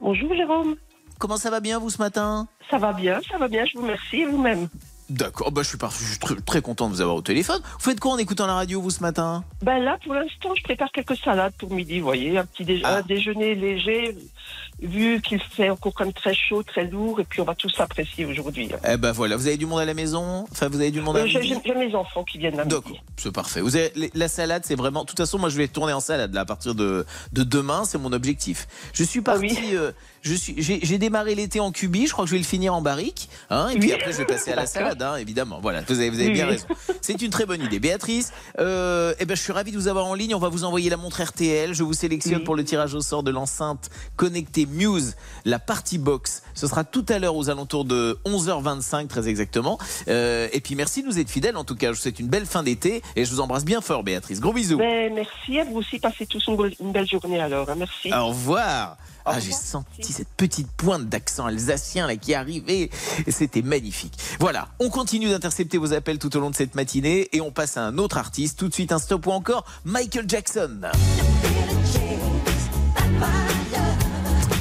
Bonjour 0.00 0.34
Jérôme. 0.34 0.76
Comment 1.18 1.36
ça 1.36 1.50
va 1.50 1.60
bien 1.60 1.78
vous 1.78 1.90
ce 1.90 1.98
matin? 1.98 2.46
Ça 2.70 2.78
va 2.78 2.92
bien, 2.92 3.20
ça 3.30 3.38
va 3.38 3.48
bien, 3.48 3.64
je 3.64 3.76
vous 3.76 3.82
remercie 3.82 4.16
et 4.18 4.26
vous-même? 4.26 4.68
D'accord, 5.10 5.50
bah, 5.52 5.62
je, 5.62 5.68
suis 5.70 5.78
par- 5.78 5.90
je 5.90 6.04
suis 6.04 6.18
très, 6.18 6.34
très 6.36 6.60
content 6.60 6.86
de 6.88 6.92
vous 6.94 7.00
avoir 7.00 7.16
au 7.16 7.22
téléphone. 7.22 7.60
Vous 7.64 7.78
faites 7.90 7.98
quoi 7.98 8.12
en 8.12 8.18
écoutant 8.18 8.46
la 8.46 8.52
radio, 8.54 8.80
vous, 8.82 8.90
ce 8.90 9.00
matin? 9.00 9.42
Ben 9.62 9.78
là, 9.78 9.96
pour 10.04 10.12
l'instant, 10.14 10.54
je 10.54 10.62
prépare 10.62 10.90
quelques 10.92 11.16
salades 11.16 11.54
pour 11.58 11.70
midi, 11.72 11.98
vous 12.00 12.04
voyez, 12.06 12.36
un 12.36 12.44
petit 12.44 12.62
déje- 12.64 12.82
Ah. 12.84 12.96
un 12.98 13.02
déjeuner 13.02 13.54
léger, 13.54 14.14
vu 14.80 15.20
qu'il 15.20 15.40
fait 15.40 15.70
encore 15.70 15.92
comme 15.94 16.12
très 16.12 16.34
chaud, 16.34 16.62
très 16.62 16.84
lourd, 16.84 17.20
et 17.20 17.24
puis 17.24 17.40
on 17.40 17.44
va 17.44 17.54
tous 17.54 17.72
apprécier 17.80 18.24
aujourd'hui. 18.24 18.68
Eh 18.88 18.96
ben 18.96 19.12
voilà, 19.12 19.36
vous 19.36 19.46
avez 19.46 19.56
du 19.56 19.66
monde 19.66 19.80
à 19.80 19.84
la 19.84 19.94
maison? 19.94 20.46
Enfin, 20.52 20.68
vous 20.68 20.80
avez 20.80 20.90
du 20.90 21.00
monde 21.00 21.16
à 21.16 21.20
Euh, 21.20 21.26
J'ai 21.26 21.40
midi? 21.40 21.54
j'ai- 21.64 21.74
mes 21.74 21.94
enfants 21.94 22.24
qui 22.24 22.38
viennent 22.38 22.56
midi. 22.56 22.68
D'accord, 22.68 22.96
c'est 23.16 23.32
parfait. 23.32 23.60
Vous 23.60 23.76
avez, 23.76 23.90
les- 23.96 24.10
la 24.14 24.28
salade, 24.28 24.62
c'est 24.64 24.74
vraiment. 24.76 25.02
De 25.02 25.08
toute 25.08 25.18
façon, 25.18 25.38
moi, 25.38 25.48
je 25.48 25.56
vais 25.56 25.68
tourner 25.68 25.92
en 25.92 26.00
salade 26.00 26.32
là, 26.34 26.42
à 26.42 26.44
partir 26.44 26.74
de, 26.74 27.04
de 27.32 27.42
demain. 27.42 27.84
C'est 27.84 27.98
mon 27.98 28.12
objectif. 28.12 28.66
Je 28.92 29.04
suis 29.04 29.20
Ah 29.20 29.32
parti. 29.32 29.46
oui. 29.60 29.70
euh, 29.74 29.92
je 30.22 30.34
suis. 30.34 30.54
J'ai 30.58 30.98
démarré 30.98 31.34
l'été 31.34 31.60
en 31.60 31.72
cubi. 31.72 32.06
Je 32.06 32.12
crois 32.12 32.24
que 32.24 32.28
je 32.30 32.34
vais 32.34 32.40
le 32.40 32.44
finir 32.46 32.74
en 32.74 32.80
barrique. 32.82 33.28
Hein, 33.50 33.68
et 33.70 33.78
puis 33.78 33.92
après, 33.92 34.12
je 34.12 34.18
vais 34.18 34.26
passer 34.26 34.52
à 34.52 34.56
la 34.56 34.66
salade, 34.66 35.00
hein, 35.02 35.16
évidemment. 35.16 35.58
Voilà, 35.60 35.82
vous 35.88 35.98
avez, 35.98 36.10
vous 36.10 36.16
avez 36.18 36.28
Oui, 36.28 36.34
bien 36.34 36.46
raison. 36.46 36.66
C'est 37.00 37.20
une 37.22 37.30
très 37.30 37.46
bonne 37.46 37.62
idée, 37.62 37.78
Béatrice. 37.80 38.32
Euh, 38.58 39.14
eh 39.18 39.24
ben, 39.24 39.36
je 39.36 39.42
suis 39.42 39.52
ravi 39.52 39.70
de 39.72 39.76
vous 39.76 39.88
avoir 39.88 40.06
en 40.06 40.14
ligne. 40.14 40.34
On 40.34 40.38
va 40.40 40.48
vous 40.48 40.64
envoyer 40.64 40.90
la 40.90 40.96
montre 40.96 41.22
RTL. 41.22 41.74
Je 41.74 41.82
vous 41.82 41.94
sélectionne 41.94 42.44
pour 42.44 42.54
le 42.56 42.64
tirage 42.64 42.94
au 42.94 43.00
sort 43.00 43.22
de 43.22 43.30
l'enceinte 43.30 43.90
connectée 44.16 44.66
Muse, 44.68 45.14
la 45.44 45.58
party 45.58 45.98
box. 45.98 46.42
Ce 46.54 46.66
sera 46.66 46.84
tout 46.84 47.04
à 47.08 47.18
l'heure 47.18 47.36
aux 47.36 47.50
alentours 47.50 47.84
de 47.84 48.18
11h25 48.24 49.06
très 49.08 49.28
exactement. 49.28 49.78
Euh, 50.08 50.48
et 50.52 50.60
puis 50.60 50.74
merci 50.74 51.02
de 51.02 51.08
nous 51.08 51.18
être 51.18 51.30
fidèles. 51.30 51.56
En 51.56 51.64
tout 51.64 51.74
cas, 51.76 51.88
je 51.88 51.92
vous 51.96 52.00
souhaite 52.02 52.20
une 52.20 52.28
belle 52.28 52.46
fin 52.46 52.62
d'été 52.62 53.02
et 53.16 53.24
je 53.24 53.30
vous 53.30 53.40
embrasse 53.40 53.64
bien 53.64 53.80
fort, 53.80 54.02
Béatrice. 54.04 54.40
Gros 54.40 54.52
bisous. 54.52 54.78
Ben, 54.78 55.12
merci 55.14 55.58
à 55.58 55.64
vous 55.64 55.76
aussi, 55.78 55.98
passez 55.98 56.26
tous 56.26 56.44
une, 56.48 56.92
belle- 56.92 57.08
journée 57.08 57.40
alors. 57.40 57.68
hein, 57.70 57.74
Merci. 57.76 58.12
Au 58.12 58.28
revoir. 58.28 58.96
Ah, 59.24 59.32
revoir. 59.32 59.44
j'ai 59.44 59.52
senti 59.52 60.12
cette 60.12 60.28
petite 60.36 60.70
pointe 60.72 61.06
d'accent 61.08 61.44
alsacien 61.46 62.06
là 62.06 62.16
qui 62.16 62.32
arrivait 62.34 62.88
c'était 63.28 63.62
magnifique. 63.62 64.14
Voilà, 64.40 64.68
on 64.78 64.88
continue 64.88 65.28
d'intercepter 65.28 65.76
vos 65.76 65.92
appels 65.92 66.18
tout 66.18 66.34
au 66.36 66.40
long 66.40 66.50
de 66.50 66.56
cette 66.56 66.74
matinée 66.74 67.28
et 67.32 67.40
on 67.42 67.50
passe 67.50 67.76
à 67.76 67.82
un 67.82 67.98
autre 67.98 68.16
artiste. 68.16 68.58
Tout 68.58 68.68
de 68.68 68.74
suite 68.74 68.90
un 68.92 68.98
stop 68.98 69.26
ou 69.26 69.30
encore 69.32 69.64
Michael 69.84 70.24
Jackson. 70.28 70.80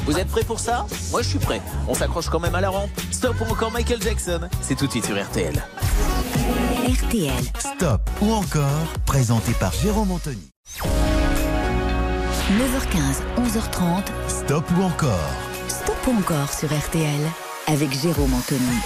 Vous 0.07 0.17
êtes 0.17 0.29
prêts 0.29 0.45
pour 0.45 0.59
ça 0.59 0.85
Moi 1.11 1.21
je 1.21 1.27
suis 1.27 1.37
prêt. 1.37 1.61
On 1.87 1.93
s'accroche 1.93 2.29
quand 2.29 2.39
même 2.39 2.55
à 2.55 2.61
la 2.61 2.69
rampe. 2.69 2.89
Stop 3.11 3.35
ou 3.41 3.51
encore 3.51 3.71
Michael 3.71 4.01
Jackson. 4.01 4.39
C'est 4.61 4.75
tout 4.75 4.87
de 4.87 4.91
suite 4.91 5.05
sur 5.05 5.21
RTL. 5.21 5.61
RTL. 6.87 7.43
Stop 7.59 8.09
ou 8.21 8.31
encore, 8.31 8.87
présenté 9.05 9.51
par 9.59 9.73
Jérôme 9.73 10.11
Anthony. 10.11 10.49
9h15, 12.49 13.21
11h30. 13.37 14.03
Stop 14.29 14.63
ou 14.77 14.83
encore, 14.83 15.33
Stop 15.67 15.97
ou 16.07 16.11
encore 16.17 16.53
sur 16.53 16.69
RTL 16.69 17.46
avec 17.67 17.91
Jérôme 17.91 18.33
Anthony. 18.33 18.79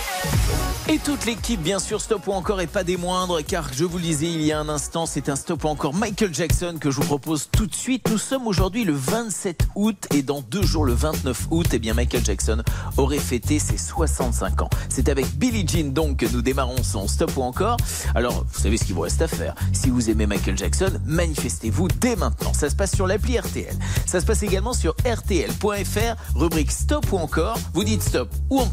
Et 0.90 0.98
toute 0.98 1.26
l'équipe, 1.26 1.62
bien 1.62 1.80
sûr, 1.80 2.02
stop 2.02 2.28
ou 2.28 2.32
encore 2.32 2.60
et 2.60 2.68
pas 2.68 2.84
des 2.84 2.98
moindres, 2.98 3.40
car 3.46 3.72
je 3.72 3.86
vous 3.86 3.98
le 3.98 4.04
disais 4.04 4.26
il 4.26 4.42
y 4.42 4.52
a 4.52 4.60
un 4.60 4.68
instant, 4.68 5.06
c'est 5.06 5.30
un 5.30 5.36
stop 5.36 5.64
ou 5.64 5.68
encore 5.68 5.94
Michael 5.94 6.34
Jackson 6.34 6.76
que 6.82 6.90
je 6.90 6.98
vous 6.98 7.06
propose 7.06 7.48
tout 7.52 7.68
de 7.68 7.74
suite. 7.74 8.10
Nous 8.10 8.18
sommes 8.18 8.48
aujourd'hui 8.48 8.84
le 8.84 8.94
27 8.94 9.68
août 9.76 10.08
et 10.14 10.24
dans 10.24 10.42
deux 10.42 10.64
jours, 10.64 10.84
le 10.84 10.94
29 10.94 11.48
août, 11.52 11.68
eh 11.72 11.80
bien 11.80 11.94
Michael 11.94 12.26
Jackson 12.26 12.64
aurait 12.98 13.20
fêté 13.20 13.60
ses 13.60 13.78
65 13.78 14.64
ans. 14.64 14.70
C'est 14.90 15.08
avec 15.08 15.28
Billie 15.38 15.66
Jean 15.68 15.94
donc 15.94 16.18
que 16.18 16.26
nous 16.26 16.42
démarrons 16.42 16.84
son 16.84 17.08
stop 17.08 17.38
ou 17.38 17.44
encore. 17.44 17.78
Alors, 18.16 18.44
vous 18.52 18.60
savez 18.60 18.78
ce 18.78 18.86
qu'il 18.86 18.96
vous 18.96 19.02
reste 19.02 19.22
à 19.22 19.28
faire. 19.28 19.54
Si 19.72 19.90
vous 19.90 20.10
aimez 20.10 20.26
Michael 20.26 20.58
Jackson, 20.58 20.92
manifestez-vous 21.06 21.88
dès 22.00 22.16
maintenant. 22.16 22.54
Ça 22.54 22.70
se 22.70 22.76
passe 22.76 22.96
sur 22.96 23.06
l'appli 23.06 23.40
RTL. 23.40 23.76
Ça 24.08 24.20
se 24.20 24.26
passe 24.26 24.42
également 24.44 24.74
sur 24.74 24.96
rtl.fr, 25.06 26.36
rubrique 26.36 26.72
stop 26.72 27.06
ou 27.12 27.18
encore. 27.18 27.58
Vous 27.74 27.84
dites 27.84 28.02
stop 28.02 28.30
ou 28.50 28.60
encore. 28.60 28.71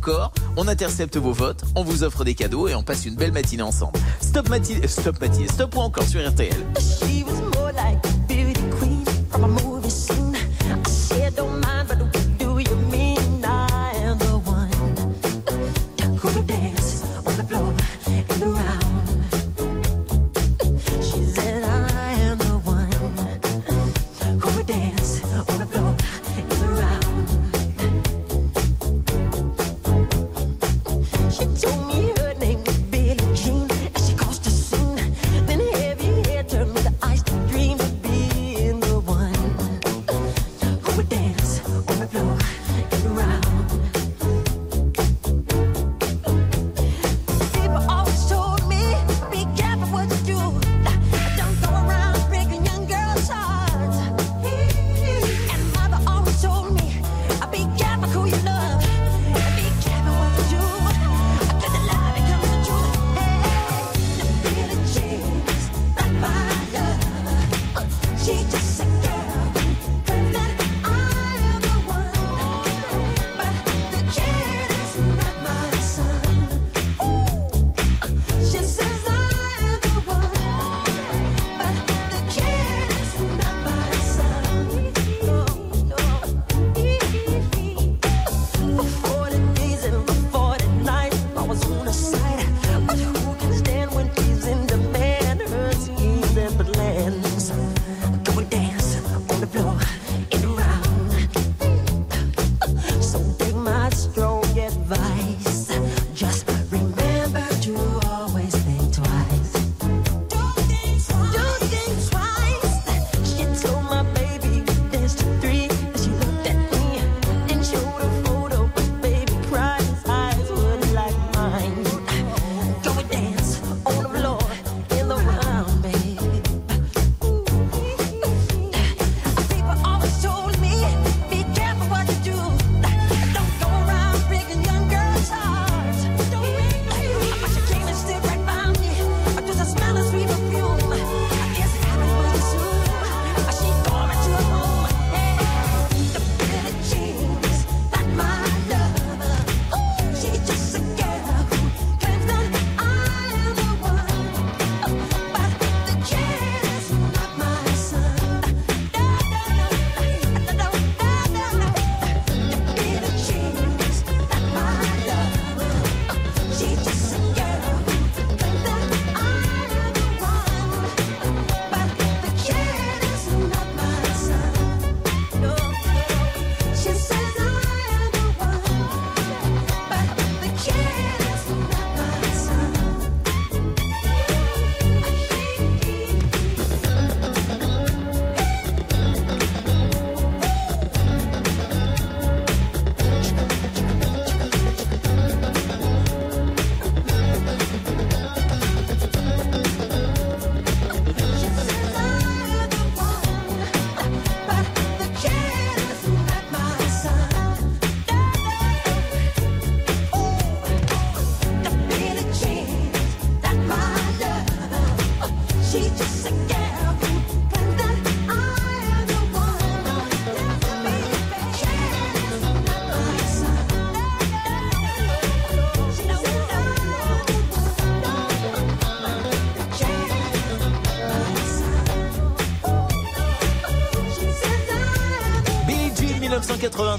On 0.57 0.69
intercepte 0.69 1.17
vos 1.17 1.33
votes, 1.33 1.65
on 1.75 1.83
vous 1.83 2.03
offre 2.03 2.25
des 2.25 2.35
cadeaux 2.35 2.69
et 2.69 2.75
on 2.75 2.83
passe 2.83 3.07
une 3.07 3.15
belle 3.15 3.33
matinée 3.33 3.63
ensemble. 3.63 3.99
Stop 4.21 4.49
matinée, 4.49 4.87
stop 4.87 5.21
matinée, 5.21 5.49
stop 5.49 5.75
ou 5.77 5.81
encore 5.81 6.05
sur 6.05 6.27
RTL. 6.27 6.55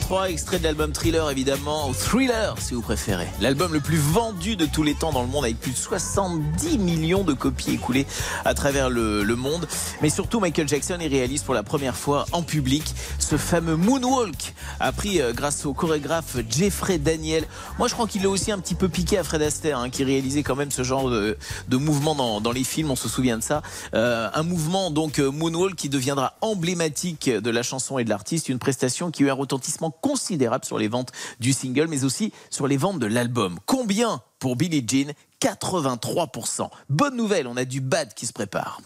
1983, 0.09 0.31
extrait 0.31 0.57
de 0.57 0.63
l'album 0.63 0.91
Thriller 0.91 1.29
évidemment, 1.29 1.87
ou 1.87 1.93
Thriller 1.93 2.55
si 2.59 2.73
vous 2.73 2.81
préférez. 2.81 3.27
L'album 3.41 3.73
le 3.73 3.79
plus 3.79 3.97
vendu 3.97 4.55
de 4.55 4.65
tous 4.65 4.81
les 4.81 4.95
temps 4.95 5.11
dans 5.11 5.21
le 5.21 5.27
monde 5.27 5.45
avec 5.45 5.59
plus 5.59 5.71
de 5.71 5.77
70 5.77 6.79
millions 6.79 7.23
de 7.23 7.33
copies 7.33 7.73
écoulées 7.73 8.07
à 8.43 8.55
travers 8.55 8.89
le 8.89 9.35
monde. 9.35 9.67
Mais 10.01 10.09
surtout 10.09 10.39
Michael 10.39 10.67
Jackson 10.67 10.97
y 10.99 11.07
réalise 11.07 11.43
pour 11.43 11.53
la 11.53 11.61
première 11.61 11.95
fois 11.95 12.25
en 12.31 12.41
public 12.41 12.83
ce 13.19 13.37
fameux 13.37 13.75
moonwalk 13.75 14.55
appris 14.79 15.21
euh, 15.21 15.33
grâce 15.33 15.65
au 15.65 15.73
chorégraphe 15.73 16.37
Jeffrey 16.49 16.97
Daniel. 16.97 17.45
Moi 17.77 17.87
je 17.87 17.93
crois 17.93 18.07
qu'il 18.07 18.23
l'a 18.23 18.29
aussi 18.29 18.51
un 18.51 18.59
petit 18.59 18.75
peu 18.75 18.89
piqué 18.89 19.17
à 19.17 19.23
Fred 19.23 19.41
Astaire 19.41 19.79
hein, 19.79 19.89
qui 19.89 20.03
réalisait 20.03 20.43
quand 20.43 20.55
même 20.55 20.71
ce 20.71 20.83
genre 20.83 21.09
de, 21.09 21.37
mouvement 21.71 22.15
dans, 22.15 22.41
dans 22.41 22.51
les 22.51 22.63
films, 22.63 22.91
on 22.91 22.95
se 22.95 23.09
souvient 23.09 23.37
de 23.37 23.43
ça. 23.43 23.61
Euh, 23.93 24.29
un 24.33 24.43
mouvement 24.43 24.91
donc 24.91 25.19
euh, 25.19 25.31
moonwalk 25.31 25.75
qui 25.75 25.89
deviendra 25.89 26.35
emblématique 26.41 27.29
de 27.29 27.49
la 27.49 27.63
chanson 27.63 27.99
et 27.99 28.03
de 28.03 28.09
l'artiste, 28.09 28.49
une 28.49 28.59
prestation 28.59 29.11
qui 29.11 29.23
a 29.23 29.27
eu 29.27 29.29
un 29.29 29.33
retentissement 29.33 29.91
considérable 29.91 30.65
sur 30.65 30.77
les 30.77 30.87
ventes 30.87 31.11
du 31.39 31.53
single, 31.53 31.87
mais 31.87 32.03
aussi 32.03 32.31
sur 32.49 32.67
les 32.67 32.77
ventes 32.77 32.99
de 32.99 33.05
l'album. 33.05 33.59
Combien 33.65 34.21
pour 34.39 34.55
Billie 34.55 34.85
Jean? 34.87 35.13
83%. 35.41 36.69
Bonne 36.89 37.15
nouvelle, 37.15 37.47
on 37.47 37.55
a 37.55 37.65
du 37.65 37.79
bad 37.79 38.13
qui 38.13 38.25
se 38.25 38.33
prépare. 38.33 38.81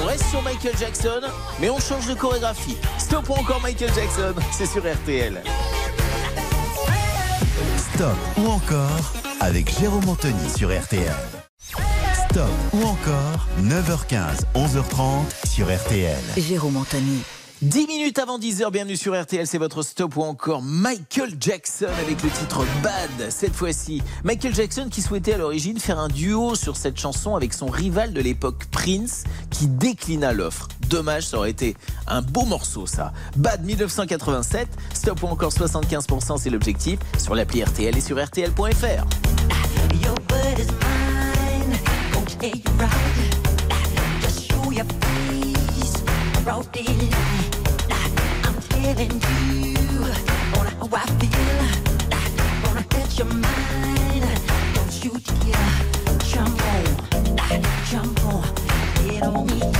On 0.00 0.06
reste 0.06 0.24
sur 0.30 0.42
Michael 0.42 0.76
Jackson, 0.78 1.20
mais 1.60 1.70
on 1.70 1.78
change 1.78 2.06
de 2.06 2.14
chorégraphie. 2.14 2.76
Stop 2.98 3.28
ou 3.30 3.34
encore 3.34 3.60
Michael 3.60 3.92
Jackson, 3.94 4.34
c'est 4.52 4.66
sur 4.66 4.82
RTL. 4.82 5.42
Stop 7.94 8.16
ou 8.38 8.48
encore 8.48 9.12
avec 9.40 9.78
Jérôme 9.78 10.08
Anthony 10.08 10.48
sur 10.56 10.68
RTL. 10.68 11.14
Stop 12.30 12.48
ou 12.72 12.82
encore 12.82 13.48
9h15, 13.62 14.44
11h30 14.54 15.48
sur 15.48 15.66
RTL. 15.66 16.18
Jérôme 16.36 16.76
Anthony. 16.76 17.22
10 17.60 17.88
minutes 17.88 18.20
avant 18.20 18.38
10h, 18.38 18.70
bienvenue 18.70 18.96
sur 18.96 19.20
RTL, 19.20 19.44
c'est 19.44 19.58
votre 19.58 19.82
stop 19.82 20.16
ou 20.16 20.22
encore 20.22 20.62
Michael 20.62 21.34
Jackson 21.40 21.88
avec 22.00 22.22
le 22.22 22.30
titre 22.30 22.64
Bad. 22.84 23.30
Cette 23.30 23.52
fois-ci, 23.52 24.00
Michael 24.22 24.54
Jackson 24.54 24.86
qui 24.88 25.02
souhaitait 25.02 25.32
à 25.32 25.38
l'origine 25.38 25.80
faire 25.80 25.98
un 25.98 26.06
duo 26.06 26.54
sur 26.54 26.76
cette 26.76 27.00
chanson 27.00 27.34
avec 27.34 27.52
son 27.52 27.66
rival 27.66 28.12
de 28.12 28.20
l'époque 28.20 28.66
Prince 28.70 29.24
qui 29.50 29.66
déclina 29.66 30.32
l'offre. 30.32 30.68
Dommage, 30.88 31.26
ça 31.26 31.38
aurait 31.38 31.50
été 31.50 31.76
un 32.06 32.22
beau 32.22 32.44
morceau 32.44 32.86
ça. 32.86 33.12
Bad 33.36 33.64
1987, 33.64 34.68
stop 34.94 35.20
ou 35.24 35.26
encore 35.26 35.50
75% 35.50 36.38
c'est 36.38 36.50
l'objectif 36.50 37.00
sur 37.18 37.34
l'appli 37.34 37.64
RTL 37.64 37.96
et 37.96 38.00
sur 38.00 38.24
RTL.fr. 38.24 39.04
telling 48.94 49.10
you 49.10 49.76
on 50.58 50.66
how 50.66 50.88
I 50.92 51.06
feel. 51.18 51.60
Gonna 52.64 52.82
touch 52.88 53.18
your 53.18 53.26
mind. 53.26 54.24
Don't 54.74 54.90
jump 56.22 56.62
on, 56.72 57.62
jump 57.90 58.24
on, 58.24 58.44
get 59.06 59.22
on 59.24 59.46
me. 59.46 59.77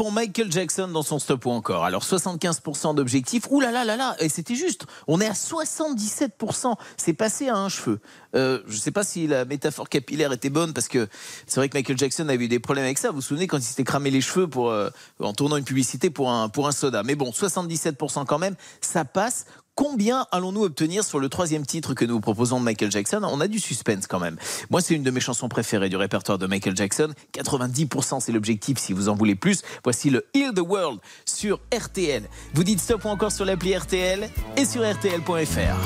Pour 0.00 0.12
Michael 0.12 0.50
Jackson 0.50 0.88
dans 0.88 1.02
son 1.02 1.18
stop 1.18 1.44
ou 1.44 1.50
encore 1.50 1.84
Alors 1.84 2.02
75% 2.02 2.94
d'objectifs. 2.94 3.42
Ouh 3.50 3.60
là 3.60 3.70
là 3.70 3.84
là 3.84 3.98
là 3.98 4.16
Et 4.20 4.30
c'était 4.30 4.54
juste. 4.54 4.86
On 5.06 5.20
est 5.20 5.26
à 5.26 5.34
77%. 5.34 6.74
C'est 6.96 7.12
passé 7.12 7.50
à 7.50 7.56
un 7.58 7.68
cheveu. 7.68 8.00
Euh, 8.34 8.62
je 8.66 8.76
ne 8.76 8.80
sais 8.80 8.92
pas 8.92 9.04
si 9.04 9.26
la 9.26 9.44
métaphore 9.44 9.90
capillaire 9.90 10.32
était 10.32 10.48
bonne 10.48 10.72
parce 10.72 10.88
que 10.88 11.06
c'est 11.46 11.60
vrai 11.60 11.68
que 11.68 11.76
Michael 11.76 11.98
Jackson 11.98 12.26
avait 12.30 12.46
eu 12.46 12.48
des 12.48 12.60
problèmes 12.60 12.86
avec 12.86 12.96
ça. 12.96 13.10
Vous 13.10 13.16
vous 13.16 13.20
souvenez 13.20 13.46
quand 13.46 13.58
il 13.58 13.62
s'était 13.62 13.84
cramé 13.84 14.10
les 14.10 14.22
cheveux 14.22 14.46
pour, 14.46 14.70
euh, 14.70 14.88
en 15.18 15.34
tournant 15.34 15.58
une 15.58 15.64
publicité 15.64 16.08
pour 16.08 16.30
un, 16.30 16.48
pour 16.48 16.66
un 16.66 16.72
soda. 16.72 17.02
Mais 17.02 17.14
bon, 17.14 17.28
77% 17.28 18.24
quand 18.24 18.38
même, 18.38 18.54
ça 18.80 19.04
passe. 19.04 19.44
Combien 19.80 20.26
allons-nous 20.30 20.64
obtenir 20.64 21.04
sur 21.04 21.18
le 21.18 21.30
troisième 21.30 21.64
titre 21.64 21.94
que 21.94 22.04
nous 22.04 22.20
proposons 22.20 22.60
de 22.60 22.64
Michael 22.66 22.90
Jackson? 22.90 23.22
On 23.24 23.40
a 23.40 23.48
du 23.48 23.58
suspense 23.58 24.06
quand 24.06 24.20
même. 24.20 24.36
Moi, 24.68 24.82
c'est 24.82 24.94
une 24.94 25.02
de 25.02 25.10
mes 25.10 25.20
chansons 25.20 25.48
préférées 25.48 25.88
du 25.88 25.96
répertoire 25.96 26.36
de 26.36 26.46
Michael 26.46 26.76
Jackson. 26.76 27.08
90% 27.32 28.20
c'est 28.20 28.30
l'objectif 28.30 28.76
si 28.76 28.92
vous 28.92 29.08
en 29.08 29.14
voulez 29.14 29.36
plus. 29.36 29.62
Voici 29.82 30.10
le 30.10 30.26
Heal 30.34 30.52
the 30.52 30.60
World 30.60 31.00
sur 31.24 31.60
RTL. 31.74 32.28
Vous 32.52 32.62
dites 32.62 32.78
stop 32.78 33.06
ou 33.06 33.08
encore 33.08 33.32
sur 33.32 33.46
l'appli 33.46 33.74
RTL 33.74 34.28
et 34.58 34.66
sur 34.66 34.82
RTL.fr. 34.82 35.78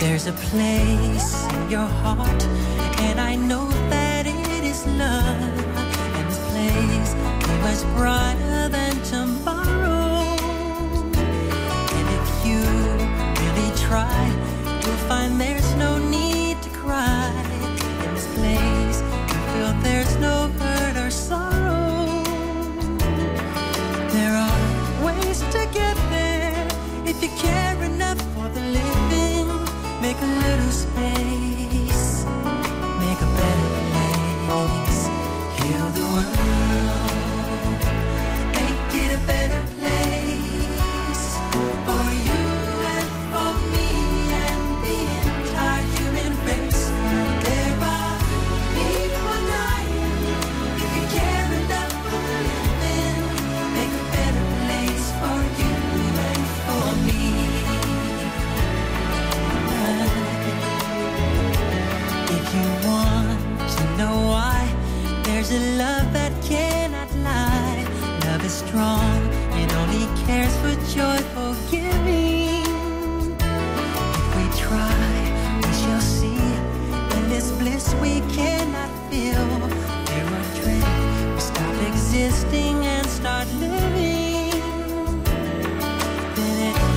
There's 0.00 0.26
a 0.26 0.32
place 0.50 1.46
in 1.48 1.70
your 1.70 1.88
heart, 2.04 2.46
and 2.98 3.18
I 3.18 3.36
know 3.38 3.70
that 3.88 4.26
it 4.26 4.64
is 4.64 4.84
love. 4.98 5.24
And 6.14 6.28
this 6.28 6.38
place 6.50 7.08
is 7.08 7.14
much 7.62 7.96
brighter 7.96 8.68
than 8.68 9.00
tomorrow. 9.02 9.23
If 27.16 27.22
you 27.22 27.28
care 27.38 27.82
enough 27.82 28.20
for 28.34 28.48
the 28.48 28.60
living. 28.60 29.48
Make 30.00 30.20
a 30.20 30.26
little 30.26 30.70
space, 30.70 31.63
a 65.54 65.78
love 65.78 66.12
that 66.12 66.32
cannot 66.42 67.10
lie. 67.22 67.86
Love 68.26 68.44
is 68.44 68.54
strong, 68.54 69.18
it 69.62 69.72
only 69.80 70.06
cares 70.26 70.54
for 70.62 70.74
joyful 70.92 71.54
giving. 71.70 72.64
If 74.18 74.30
we 74.36 74.46
try, 74.64 75.06
we 75.62 75.70
shall 75.82 76.00
see. 76.00 76.42
In 77.16 77.28
this 77.28 77.52
bliss 77.52 77.94
we 78.02 78.20
cannot 78.34 78.90
feel. 79.10 79.46
There 80.08 80.26
are 80.38 80.46
dreams, 80.58 81.34
we 81.34 81.40
stop 81.40 81.76
existing 81.92 82.76
and 82.84 83.06
start 83.06 83.46
living. 83.60 84.50
Then 86.34 86.94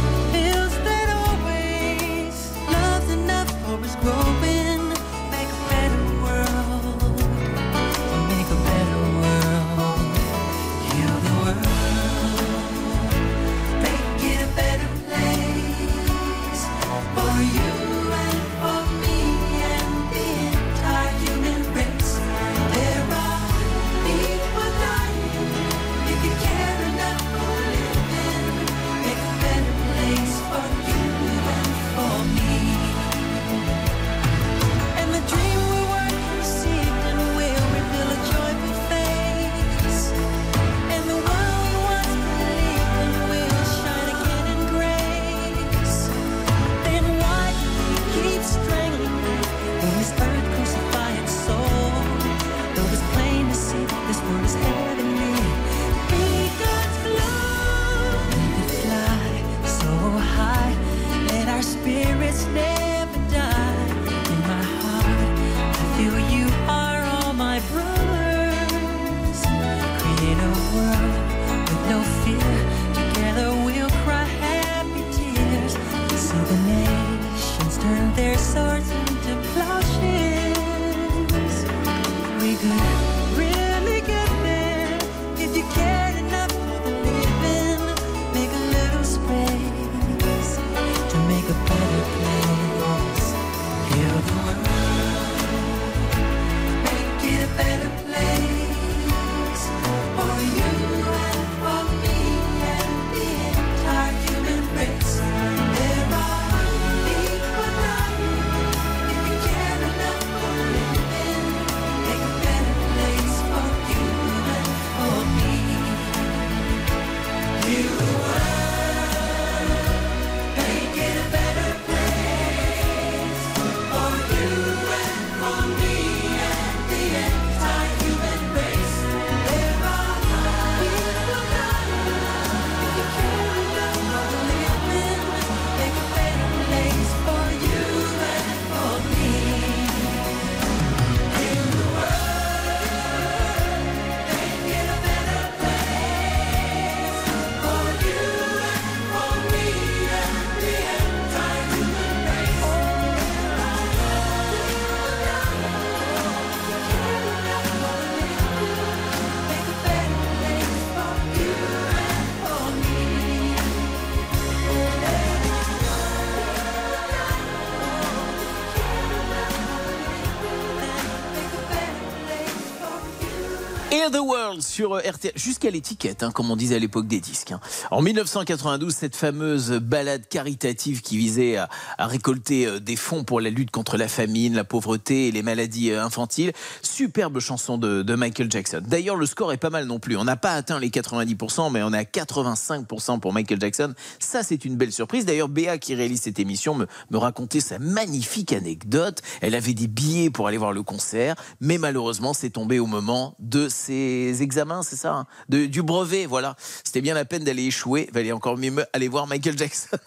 The 174.12 174.20
World 174.20 174.62
sur 174.62 174.94
euh, 174.96 175.02
jusqu'à 175.36 175.70
l'étiquette, 175.70 176.24
hein, 176.24 176.32
comme 176.32 176.50
on 176.52 176.56
disait 176.56 176.76
à 176.76 176.80
l'époque 176.80 177.08
des 177.08 177.20
disques. 177.20 177.52
hein. 177.52 177.60
En 177.92 178.02
1992, 178.02 178.94
cette 178.94 179.16
fameuse 179.16 179.72
balade 179.72 180.28
caritative 180.30 181.02
qui 181.02 181.18
visait 181.18 181.58
à, 181.58 181.70
à 181.98 182.08
récolter 182.08 182.66
euh, 182.66 182.80
des 182.80 182.96
fonds 182.96 183.24
pour 183.24 183.42
la 183.42 183.50
lutte 183.50 183.72
contre 183.72 183.98
la 183.98 184.08
famine, 184.08 184.56
la 184.56 184.64
pauvreté 184.64 185.28
et 185.28 185.32
les 185.32 185.44
maladies 185.44 185.92
euh, 185.92 186.04
infantiles. 186.04 186.54
Superbe 186.98 187.40
chanson 187.40 187.78
de, 187.78 188.02
de 188.02 188.16
Michael 188.16 188.50
Jackson. 188.50 188.82
D'ailleurs, 188.84 189.18
le 189.18 189.28
score 189.28 189.54
est 189.54 189.58
pas 189.58 189.70
mal 189.70 189.86
non 189.86 190.00
plus. 190.00 190.18
On 190.18 190.24
n'a 190.24 190.36
pas 190.36 190.54
atteint 190.54 190.80
les 190.80 190.90
90%, 190.90 191.72
mais 191.72 191.84
on 191.84 191.94
est 191.94 191.98
à 192.00 192.02
85% 192.02 193.20
pour 193.20 193.34
Michael 193.34 193.62
Jackson. 193.62 193.94
Ça, 194.18 194.42
c'est 194.42 194.66
une 194.66 194.78
belle 194.78 194.92
surprise. 194.92 195.24
D'ailleurs, 195.24 195.48
Béa, 195.48 195.78
qui 195.78 195.94
réalise 195.94 196.22
cette 196.22 196.40
émission, 196.40 196.74
me, 196.74 196.88
me 197.12 197.20
racontait 197.20 197.60
sa 197.60 197.78
magnifique 197.78 198.52
anecdote. 198.52 199.22
Elle 199.42 199.54
avait 199.54 199.76
des 199.76 199.86
billets 199.86 200.32
pour 200.32 200.48
aller 200.48 200.58
voir 200.58 200.74
le 200.74 200.82
concert, 200.82 201.36
mais 201.62 201.78
malheureusement, 201.78 202.34
c'est 202.34 202.50
tombé 202.50 202.80
au 202.80 202.88
moment 202.88 203.36
de 203.38 203.70
ses 203.70 204.42
examens, 204.42 204.82
c'est 204.82 204.96
ça 204.96 205.14
hein, 205.14 205.28
de, 205.50 205.68
Du 205.68 205.84
brevet, 205.84 206.26
voilà. 206.26 206.56
C'était 206.84 207.02
bien 207.02 207.14
la 207.14 207.26
peine 207.26 207.44
d'aller 207.44 207.66
échouer. 207.66 208.10
Valait 208.12 208.32
encore 208.32 208.58
mieux 208.58 208.74
aller 208.92 209.08
voir 209.08 209.28
Michael 209.28 209.56
Jackson. 209.56 209.98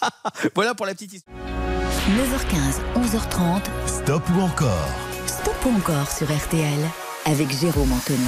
voilà 0.54 0.74
pour 0.74 0.86
la 0.86 0.94
petite 0.94 1.12
histoire. 1.12 1.36
9h15, 2.16 2.80
11h30. 2.96 3.60
Stop 3.86 4.22
ou 4.34 4.40
encore? 4.40 5.09
Encore 5.66 6.10
sur 6.10 6.26
RTL 6.26 6.78
avec 7.26 7.50
Jérôme 7.50 7.92
Anthony. 7.92 8.18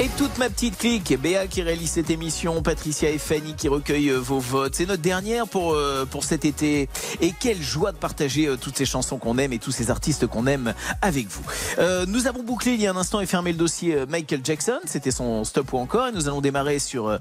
Et 0.00 0.08
toute 0.18 0.36
ma 0.38 0.50
petite 0.50 0.76
clique, 0.76 1.16
Béa 1.20 1.46
qui 1.46 1.62
réalise 1.62 1.92
cette 1.92 2.10
émission, 2.10 2.62
Patricia 2.62 3.08
et 3.08 3.18
Fanny 3.18 3.54
qui 3.54 3.68
recueillent 3.68 4.10
euh, 4.10 4.18
vos 4.18 4.40
votes. 4.40 4.74
C'est 4.74 4.86
notre 4.86 5.02
dernière 5.02 5.46
pour, 5.46 5.72
euh, 5.72 6.04
pour 6.04 6.24
cet 6.24 6.44
été. 6.44 6.88
Et 7.20 7.32
quelle 7.38 7.62
joie 7.62 7.92
de 7.92 7.96
partager 7.96 8.48
euh, 8.48 8.56
toutes 8.56 8.76
ces 8.76 8.84
chansons 8.84 9.18
qu'on 9.18 9.38
aime 9.38 9.52
et 9.52 9.60
tous 9.60 9.70
ces 9.70 9.88
artistes 9.88 10.26
qu'on 10.26 10.48
aime 10.48 10.74
avec 11.00 11.28
vous. 11.28 11.44
Nous 12.08 12.26
avons 12.26 12.42
bouclé 12.42 12.72
il 12.72 12.80
y 12.80 12.88
a 12.88 12.92
un 12.92 12.96
instant 12.96 13.20
et 13.20 13.26
fermé 13.26 13.52
le 13.52 13.58
dossier 13.58 14.04
Michael 14.08 14.40
Jackson. 14.42 14.80
C'était 14.84 15.12
son 15.12 15.44
stop 15.44 15.72
ou 15.74 15.78
encore. 15.78 16.08
Et 16.08 16.12
nous 16.12 16.26
allons 16.26 16.40
démarrer 16.40 16.80
sur 16.80 17.16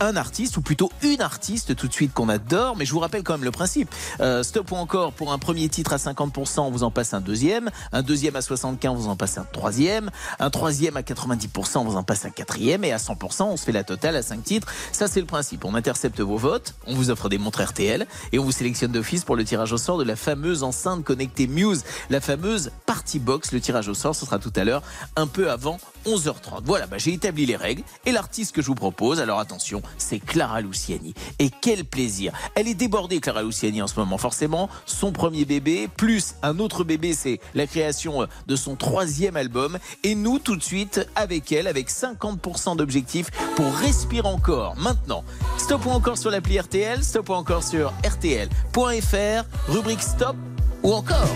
un 0.00 0.16
artiste, 0.16 0.56
ou 0.56 0.62
plutôt 0.62 0.90
une 1.02 1.20
artiste 1.20 1.76
tout 1.76 1.88
de 1.88 1.92
suite 1.92 2.12
qu'on 2.12 2.28
adore, 2.28 2.76
mais 2.76 2.84
je 2.84 2.92
vous 2.92 2.98
rappelle 2.98 3.22
quand 3.22 3.34
même 3.34 3.44
le 3.44 3.50
principe. 3.50 3.88
Euh, 4.20 4.42
stop 4.42 4.70
ou 4.72 4.76
encore, 4.76 5.12
pour 5.12 5.32
un 5.32 5.38
premier 5.38 5.68
titre 5.68 5.92
à 5.92 5.96
50%, 5.96 6.60
on 6.60 6.70
vous 6.70 6.82
en 6.82 6.90
passe 6.90 7.14
un 7.14 7.20
deuxième, 7.20 7.70
un 7.92 8.02
deuxième 8.02 8.36
à 8.36 8.40
75%, 8.40 8.88
on 8.88 8.94
vous 8.94 9.08
en 9.08 9.16
passe 9.16 9.38
un 9.38 9.44
troisième, 9.44 10.10
un 10.38 10.50
troisième 10.50 10.96
à 10.96 11.02
90%, 11.02 11.78
on 11.78 11.84
vous 11.84 11.96
en 11.96 12.02
passe 12.02 12.24
un 12.24 12.30
quatrième, 12.30 12.84
et 12.84 12.92
à 12.92 12.98
100%, 12.98 13.44
on 13.44 13.56
se 13.56 13.64
fait 13.64 13.72
la 13.72 13.84
totale 13.84 14.16
à 14.16 14.22
5 14.22 14.42
titres. 14.42 14.68
Ça, 14.92 15.08
c'est 15.08 15.20
le 15.20 15.26
principe. 15.26 15.64
On 15.64 15.74
intercepte 15.74 16.20
vos 16.20 16.36
votes, 16.36 16.74
on 16.86 16.94
vous 16.94 17.10
offre 17.10 17.28
des 17.28 17.38
montres 17.38 17.62
RTL, 17.62 18.06
et 18.32 18.38
on 18.38 18.44
vous 18.44 18.52
sélectionne 18.52 18.92
d'office 18.92 19.24
pour 19.24 19.36
le 19.36 19.44
tirage 19.44 19.72
au 19.72 19.78
sort 19.78 19.98
de 19.98 20.04
la 20.04 20.16
fameuse 20.16 20.62
enceinte 20.62 21.04
connectée 21.04 21.46
Muse, 21.46 21.84
la 22.10 22.20
fameuse 22.20 22.70
Party 22.86 23.18
Box. 23.18 23.52
Le 23.52 23.60
tirage 23.60 23.88
au 23.88 23.94
sort, 23.94 24.14
ce 24.14 24.24
sera 24.24 24.38
tout 24.38 24.52
à 24.56 24.64
l'heure, 24.64 24.82
un 25.16 25.26
peu 25.26 25.50
avant 25.50 25.78
11h30. 26.06 26.62
Voilà, 26.64 26.86
bah, 26.86 26.98
j'ai 26.98 27.12
établi 27.12 27.46
les 27.46 27.56
règles 27.56 27.82
et 28.06 28.12
l'artiste 28.12 28.54
que 28.54 28.62
je 28.62 28.66
vous 28.66 28.74
propose, 28.74 29.20
alors 29.20 29.38
attention, 29.38 29.82
c'est 29.98 30.18
Clara 30.18 30.60
Luciani. 30.60 31.14
Et 31.38 31.50
quel 31.60 31.84
plaisir. 31.84 32.32
Elle 32.54 32.68
est 32.68 32.74
débordée, 32.74 33.20
Clara 33.20 33.42
Luciani, 33.42 33.82
en 33.82 33.86
ce 33.86 33.98
moment, 33.98 34.18
forcément. 34.18 34.68
Son 34.86 35.12
premier 35.12 35.44
bébé, 35.44 35.88
plus 35.96 36.34
un 36.42 36.58
autre 36.58 36.84
bébé, 36.84 37.14
c'est 37.14 37.40
la 37.54 37.66
création 37.66 38.26
de 38.46 38.56
son 38.56 38.76
troisième 38.76 39.36
album. 39.36 39.78
Et 40.04 40.14
nous, 40.14 40.38
tout 40.38 40.56
de 40.56 40.62
suite, 40.62 41.06
avec 41.14 41.52
elle, 41.52 41.66
avec 41.66 41.90
50% 41.90 42.76
d'objectifs 42.76 43.30
pour 43.56 43.72
respirer 43.74 44.28
encore. 44.28 44.76
Maintenant, 44.76 45.24
stop 45.58 45.86
encore 45.86 46.18
sur 46.18 46.30
l'appli 46.30 46.58
RTL, 46.58 47.02
stop 47.04 47.30
encore 47.30 47.62
sur 47.62 47.92
RTL.fr, 48.04 49.44
rubrique 49.68 50.02
stop 50.02 50.36
ou 50.82 50.92
encore. 50.92 51.28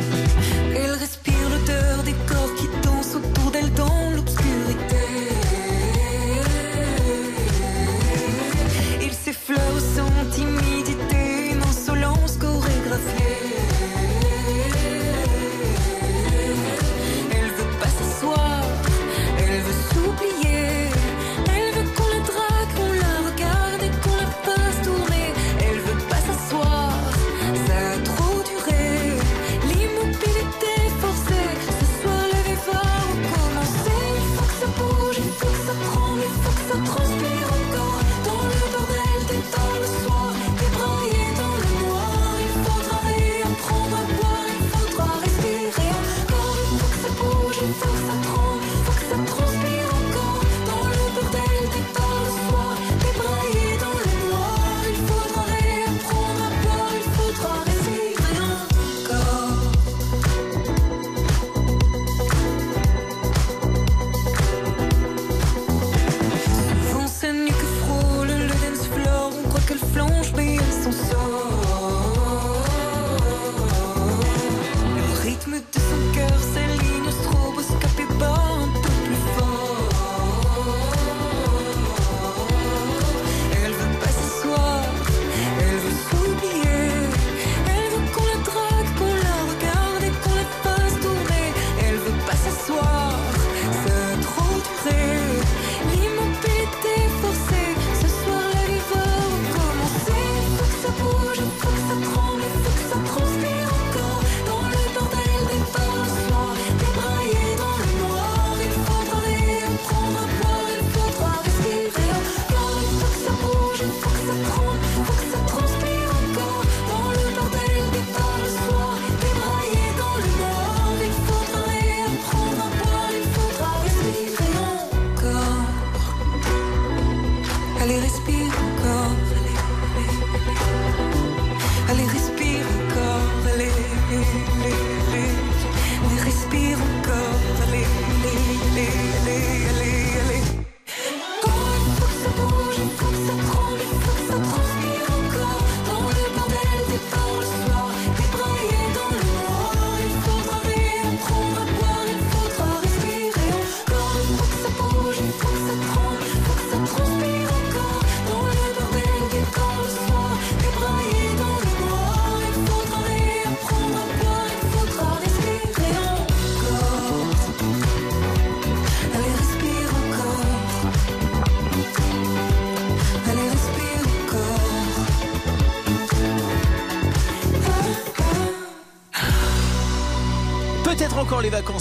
Elle 0.75 0.93
respire 0.93 1.49
l'odeur 1.51 2.03
des 2.03 2.15
corps 2.27 2.55
qui 2.57 2.69
dansent 2.83 3.15
autour 3.15 3.51
d'elle 3.51 3.73
dans 3.75 4.16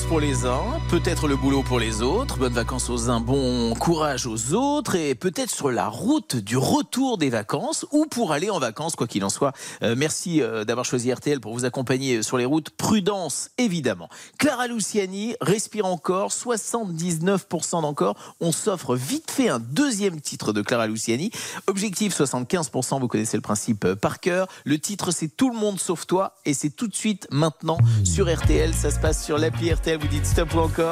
pour 0.08 0.20
les 0.20 0.46
uns, 0.46 0.80
peut-être 1.00 1.28
le 1.28 1.36
boulot 1.36 1.62
pour 1.62 1.78
les 1.78 2.02
autres. 2.02 2.38
Bonnes 2.38 2.54
vacances 2.54 2.90
aux 2.90 3.10
uns, 3.10 3.20
bon 3.20 3.74
courage 3.76 4.28
aux 4.28 4.54
autres 4.54 4.96
et 4.96 5.14
peut-être 5.14 5.50
sur 5.50 5.70
la 5.70 5.90
route 5.90 6.38
du 6.38 6.56
retour 6.56 7.18
des 7.18 7.30
vacances 7.30 7.86
ou 7.92 8.06
pour 8.06 8.32
aller 8.32 8.50
en 8.50 8.60
vacances, 8.60 8.96
quoi 8.96 9.06
qu'il 9.06 9.26
en 9.26 9.30
soit. 9.30 9.52
Euh, 9.84 9.96
merci 9.98 10.42
euh, 10.42 10.64
d'avoir 10.64 10.86
choisi 10.86 11.12
RTL 11.12 11.42
pour 11.42 11.54
vous 11.54 11.66
accompagner 11.66 12.24
sur 12.24 12.38
les 12.38 12.46
routes. 12.46 12.70
Prudence, 12.70 13.50
évidemment. 13.58 14.08
Clara 14.38 14.68
Luciani, 14.68 15.36
respire 15.42 15.86
encore, 15.86 16.30
79% 16.30 17.82
d'encore. 17.82 18.16
On 18.40 18.54
s'offre 18.54 18.96
vite 18.96 19.32
fait 19.32 19.50
un 19.50 19.60
deuxième 19.60 20.22
titre 20.22 20.54
de 20.54 20.62
Clara 20.62 20.88
Luciani. 20.88 21.30
Objectif 21.68 22.18
75%, 22.18 23.02
vous 23.02 23.10
connaissez 23.10 23.36
le 23.36 23.42
principe 23.42 23.84
euh, 23.84 23.96
par 23.98 24.22
cœur. 24.22 24.48
Le 24.64 24.80
titre 24.80 25.12
c'est 25.12 25.28
Tout 25.28 25.50
le 25.50 25.58
monde 25.58 25.78
sauf 25.78 26.08
toi 26.08 26.36
et 26.46 26.54
c'est 26.54 26.70
tout 26.70 26.88
de 26.88 26.96
suite 26.96 27.28
maintenant 27.32 27.80
sur 28.06 28.34
RTL. 28.34 28.74
Ça 28.74 28.92
se 28.92 29.00
passe 29.00 29.26
sur 29.26 29.38
l'appli 29.38 29.74
RTL, 29.74 30.00
vous 30.00 30.08
dites 30.08 30.26
stop 30.26 30.54
ou 30.54 30.60
encore. 30.60 30.85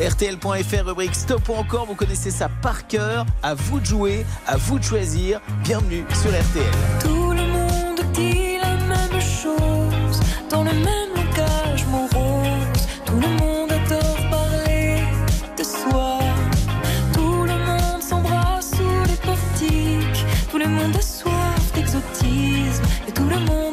RTL.fr, 0.00 0.86
rubrique 0.86 1.14
stop 1.14 1.48
ou 1.48 1.54
encore, 1.54 1.86
vous 1.86 1.94
connaissez 1.94 2.30
ça 2.30 2.48
par 2.62 2.86
cœur. 2.86 3.26
À 3.42 3.54
vous 3.54 3.80
de 3.80 3.86
jouer, 3.86 4.26
à 4.46 4.56
vous 4.56 4.78
de 4.78 4.84
choisir. 4.84 5.40
Bienvenue 5.64 6.04
sur 6.12 6.30
RTL. 6.30 6.70
Tout 7.00 7.32
le 7.32 7.46
monde 7.46 8.00
dit 8.14 8.56
la 8.62 8.74
même 8.86 9.20
chose 9.20 10.20
dans 10.50 10.62
le 10.62 10.72
même 10.72 11.10
langage 11.16 11.86
morose. 11.86 12.86
Tout 13.04 13.20
le 13.20 13.28
monde 13.28 13.72
adore 13.72 14.16
parler 14.30 15.02
de 15.56 15.62
soi. 15.62 16.18
Tout 17.12 17.44
le 17.44 17.58
monde 17.58 18.02
s'embrasse 18.02 18.70
sous 18.70 19.04
les 19.08 19.16
portiques. 19.16 20.24
Tout 20.50 20.58
le 20.58 20.66
monde 20.68 20.96
a 20.96 21.02
soif 21.02 21.72
d'exotisme 21.74 22.84
et 23.08 23.12
tout 23.12 23.28
le 23.28 23.38
monde 23.40 23.67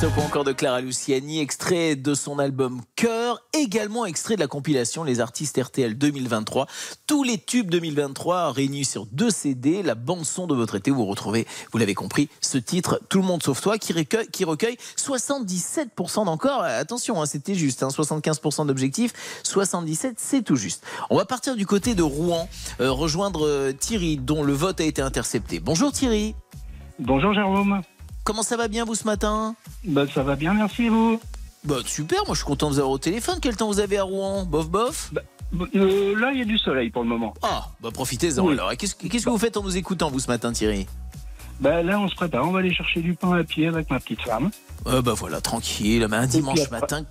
stop 0.00 0.16
encore 0.24 0.44
de 0.44 0.52
Clara 0.52 0.80
Luciani, 0.80 1.40
extrait 1.40 1.94
de 1.94 2.14
son 2.14 2.38
album 2.38 2.80
Cœur, 2.96 3.42
également 3.52 4.06
extrait 4.06 4.34
de 4.34 4.40
la 4.40 4.46
compilation 4.46 5.04
Les 5.04 5.20
artistes 5.20 5.62
RTL 5.62 5.98
2023. 5.98 6.66
Tous 7.06 7.22
les 7.22 7.36
tubes 7.36 7.68
2023 7.68 8.50
réunis 8.52 8.86
sur 8.86 9.04
deux 9.04 9.28
CD, 9.28 9.82
la 9.82 9.94
bande 9.94 10.24
son 10.24 10.46
de 10.46 10.54
votre 10.54 10.76
été, 10.76 10.90
vous 10.90 11.04
retrouvez, 11.04 11.46
vous 11.70 11.76
l'avez 11.76 11.92
compris, 11.92 12.30
ce 12.40 12.56
titre 12.56 12.98
Tout 13.10 13.18
le 13.18 13.26
monde 13.26 13.42
sauf 13.42 13.60
toi 13.60 13.76
qui 13.76 13.92
recueille, 13.92 14.26
qui 14.28 14.44
recueille 14.44 14.78
77% 14.96 16.24
d'encore. 16.24 16.62
Attention, 16.62 17.20
hein, 17.20 17.26
c'était 17.26 17.54
juste, 17.54 17.82
hein, 17.82 17.88
75% 17.88 18.66
d'objectifs, 18.66 19.12
77 19.42 20.14
c'est 20.16 20.42
tout 20.42 20.56
juste. 20.56 20.82
On 21.10 21.18
va 21.18 21.26
partir 21.26 21.56
du 21.56 21.66
côté 21.66 21.94
de 21.94 22.02
Rouen, 22.02 22.48
euh, 22.80 22.90
rejoindre 22.90 23.46
euh, 23.46 23.72
Thierry 23.74 24.16
dont 24.16 24.42
le 24.44 24.54
vote 24.54 24.80
a 24.80 24.84
été 24.84 25.02
intercepté. 25.02 25.60
Bonjour 25.60 25.92
Thierry. 25.92 26.34
Bonjour 26.98 27.34
Jérôme. 27.34 27.82
Comment 28.24 28.42
ça 28.42 28.56
va 28.56 28.68
bien 28.68 28.84
vous 28.84 28.94
ce 28.94 29.04
matin? 29.04 29.54
Bah, 29.84 30.04
ça 30.12 30.22
va 30.22 30.36
bien, 30.36 30.54
merci 30.54 30.88
vous? 30.88 31.20
Bah 31.64 31.76
super, 31.84 32.20
moi 32.26 32.34
je 32.34 32.38
suis 32.40 32.46
content 32.46 32.68
de 32.68 32.74
vous 32.74 32.78
avoir 32.78 32.92
au 32.92 32.98
téléphone. 32.98 33.38
Quel 33.42 33.54
temps 33.56 33.66
vous 33.68 33.80
avez 33.80 33.98
à 33.98 34.02
Rouen? 34.04 34.44
Bof 34.44 34.68
bof? 34.70 35.12
Euh, 35.74 36.18
là, 36.18 36.30
il 36.32 36.38
y 36.38 36.42
a 36.42 36.44
du 36.46 36.56
soleil 36.56 36.88
pour 36.90 37.02
le 37.02 37.08
moment. 37.08 37.34
Ah, 37.42 37.66
bah 37.82 37.90
profitez-en 37.92 38.46
Oui. 38.46 38.52
alors. 38.54 38.72
Qu'est-ce 38.76 38.94
que 38.94 39.28
vous 39.30 39.38
faites 39.38 39.56
en 39.58 39.62
nous 39.62 39.76
écoutant 39.76 40.10
vous 40.10 40.20
ce 40.20 40.28
matin 40.28 40.52
Thierry? 40.52 40.86
Bah, 41.60 41.82
là, 41.82 41.98
on 42.00 42.08
se 42.08 42.14
prépare. 42.14 42.48
On 42.48 42.52
va 42.52 42.60
aller 42.60 42.72
chercher 42.72 43.02
du 43.02 43.14
pain 43.14 43.32
à 43.32 43.44
pied 43.44 43.66
avec 43.66 43.90
ma 43.90 44.00
petite 44.00 44.22
femme. 44.22 44.50
euh, 44.86 45.02
Bah 45.02 45.12
voilà, 45.14 45.40
tranquille, 45.42 46.06
mais 46.08 46.16
un 46.16 46.26
dimanche 46.26 46.60
après- 46.60 46.80
matin. 46.80 47.04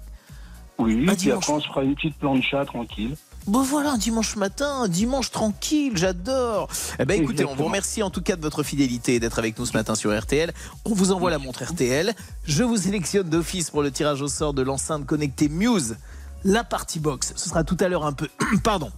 Oui, 0.79 1.05
Un 1.07 1.13
dimanche. 1.13 1.43
après, 1.43 1.53
on 1.53 1.59
se 1.59 1.67
fera 1.67 1.83
une 1.83 1.93
petite 1.93 2.15
plancha 2.17 2.65
tranquille. 2.65 3.15
Bah 3.47 3.61
voilà, 3.63 3.93
un 3.93 3.97
dimanche 3.97 4.35
matin, 4.35 4.81
un 4.83 4.87
dimanche 4.87 5.31
tranquille, 5.31 5.93
j'adore. 5.95 6.69
Eh 6.99 7.05
ben 7.05 7.19
écoutez, 7.19 7.45
on 7.45 7.55
vous 7.55 7.65
remercie 7.65 8.03
en 8.03 8.09
tout 8.09 8.21
cas 8.21 8.35
de 8.35 8.41
votre 8.41 8.61
fidélité 8.63 9.15
et 9.15 9.19
d'être 9.19 9.39
avec 9.39 9.57
nous 9.57 9.65
ce 9.65 9.73
matin 9.73 9.95
sur 9.95 10.17
RTL. 10.17 10.53
On 10.85 10.93
vous 10.93 11.11
envoie 11.11 11.31
la 11.31 11.39
montre 11.39 11.63
RTL. 11.63 12.13
Je 12.43 12.63
vous 12.63 12.77
sélectionne 12.77 13.27
d'office 13.27 13.71
pour 13.71 13.81
le 13.81 13.91
tirage 13.91 14.21
au 14.21 14.27
sort 14.27 14.53
de 14.53 14.61
l'enceinte 14.61 15.05
connectée 15.05 15.49
Muse, 15.49 15.97
la 16.43 16.63
party 16.63 16.99
box. 16.99 17.33
Ce 17.35 17.49
sera 17.49 17.63
tout 17.63 17.77
à 17.79 17.87
l'heure 17.87 18.05
un 18.05 18.13
peu. 18.13 18.27
Pardon. 18.63 18.91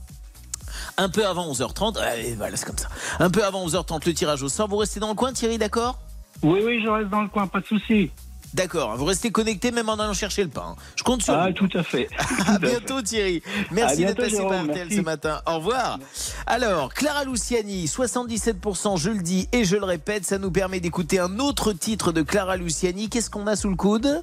Un 0.98 1.08
peu 1.10 1.26
avant 1.26 1.50
11h30. 1.52 1.98
Allez, 2.00 2.36
voilà, 2.36 2.58
c'est 2.58 2.66
comme 2.66 2.78
ça. 2.78 2.90
Un 3.20 3.30
peu 3.30 3.46
avant 3.46 3.66
11h30, 3.66 4.06
le 4.06 4.14
tirage 4.14 4.44
au 4.44 4.50
sort. 4.50 4.68
Vous 4.68 4.78
restez 4.78 5.00
dans 5.00 5.10
le 5.10 5.16
coin, 5.16 5.32
Thierry, 5.32 5.58
d'accord? 5.58 6.00
Oui, 6.44 6.60
oui, 6.66 6.82
je 6.84 6.90
reste 6.90 7.10
dans 7.10 7.22
le 7.22 7.30
coin, 7.30 7.48
pas 7.48 7.62
de 7.62 7.66
souci. 7.66 8.12
D'accord. 8.54 8.96
Vous 8.98 9.06
restez 9.06 9.32
connecté 9.32 9.72
même 9.72 9.88
en 9.90 9.94
allant 9.96 10.14
chercher 10.14 10.44
le 10.44 10.50
pain. 10.50 10.76
Je 10.96 11.04
compte 11.04 11.22
sur 11.22 11.34
Ah, 11.34 11.48
vous. 11.48 11.54
tout 11.54 11.78
à 11.78 11.84
fait. 11.84 12.10
À 12.48 12.54
fait. 12.54 12.60
bientôt 12.60 13.02
Thierry. 13.02 13.42
Merci 13.72 14.06
d'être 14.06 14.18
passé 14.18 14.38
par 14.38 14.64
RTL 14.66 14.92
ce 14.94 15.02
matin. 15.02 15.42
Au 15.46 15.56
revoir. 15.58 16.00
Alors, 16.48 16.94
Clara 16.94 17.24
Luciani, 17.24 17.86
77%, 17.86 18.98
je 18.98 19.10
le 19.10 19.20
dis 19.22 19.48
et 19.52 19.64
je 19.64 19.76
le 19.78 19.86
répète, 19.86 20.26
ça 20.26 20.38
nous 20.38 20.52
permet 20.52 20.80
d'écouter 20.80 21.20
un 21.20 21.40
autre 21.40 21.72
titre 21.74 22.12
de 22.12 22.22
Clara 22.22 22.58
Luciani. 22.58 23.10
Qu'est-ce 23.10 23.30
qu'on 23.30 23.48
a 23.48 23.56
sous 23.56 23.70
le 23.70 23.76
coude? 23.76 24.22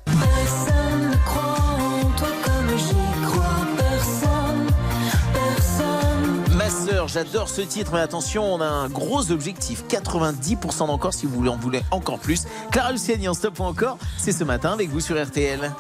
J'adore 7.25 7.49
ce 7.49 7.63
titre, 7.63 7.91
mais 7.95 8.01
attention, 8.01 8.55
on 8.55 8.61
a 8.61 8.67
un 8.67 8.89
gros 8.89 9.33
objectif. 9.33 9.83
90% 9.89 10.87
d'encore 10.87 11.13
si 11.13 11.27
vous 11.27 11.35
voulez 11.35 11.51
en 11.51 11.57
voulez 11.57 11.83
encore 11.91 12.21
plus. 12.21 12.45
Clara 12.71 12.93
Luciani 12.93 13.29
en 13.29 13.35
stop 13.35 13.59
ou 13.59 13.65
encore, 13.65 13.99
c'est 14.19 14.31
ce 14.31 14.45
matin 14.45 14.73
avec 14.73 14.89
vous 14.91 15.01
sur 15.01 15.21
RTL. 15.21 15.73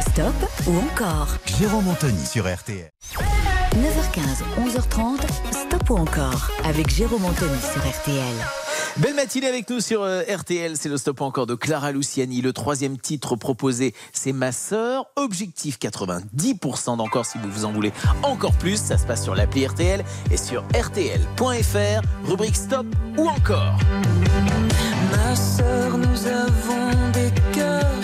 Stop 0.00 0.34
ou 0.66 0.78
encore 0.78 1.28
Jérôme 1.58 1.88
Anthony 1.88 2.24
sur 2.24 2.44
RTL. 2.44 2.90
9h15, 3.74 4.66
11h30, 4.66 5.20
Stop 5.52 5.90
ou 5.90 5.96
encore 5.98 6.50
avec 6.64 6.88
Jérôme 6.88 7.26
Anthony 7.26 7.60
sur 7.60 7.82
RTL. 7.82 8.65
Belle 8.98 9.14
matinée 9.14 9.46
avec 9.46 9.68
nous 9.68 9.80
sur 9.80 10.02
euh, 10.02 10.22
RTL, 10.22 10.76
c'est 10.78 10.88
le 10.88 10.96
stop 10.96 11.20
encore 11.20 11.46
de 11.46 11.54
Clara 11.54 11.92
Luciani. 11.92 12.40
Le 12.40 12.54
troisième 12.54 12.96
titre 12.96 13.36
proposé, 13.36 13.94
c'est 14.14 14.32
Ma 14.32 14.52
sœur. 14.52 15.06
Objectif 15.16 15.78
90% 15.78 16.96
d'encore 16.96 17.26
si 17.26 17.36
vous 17.36 17.50
vous 17.50 17.64
en 17.66 17.72
voulez 17.72 17.92
encore 18.22 18.54
plus. 18.54 18.78
Ça 18.78 18.96
se 18.96 19.04
passe 19.04 19.22
sur 19.22 19.34
l'appli 19.34 19.66
RTL 19.66 20.02
et 20.30 20.36
sur 20.38 20.64
RTL.fr, 20.74 22.26
rubrique 22.26 22.56
stop 22.56 22.86
ou 23.18 23.28
encore. 23.28 23.78
Ma 25.10 25.36
sœur, 25.36 25.98
nous 25.98 26.26
avons 26.26 27.10
des 27.12 27.30
cœurs 27.52 27.95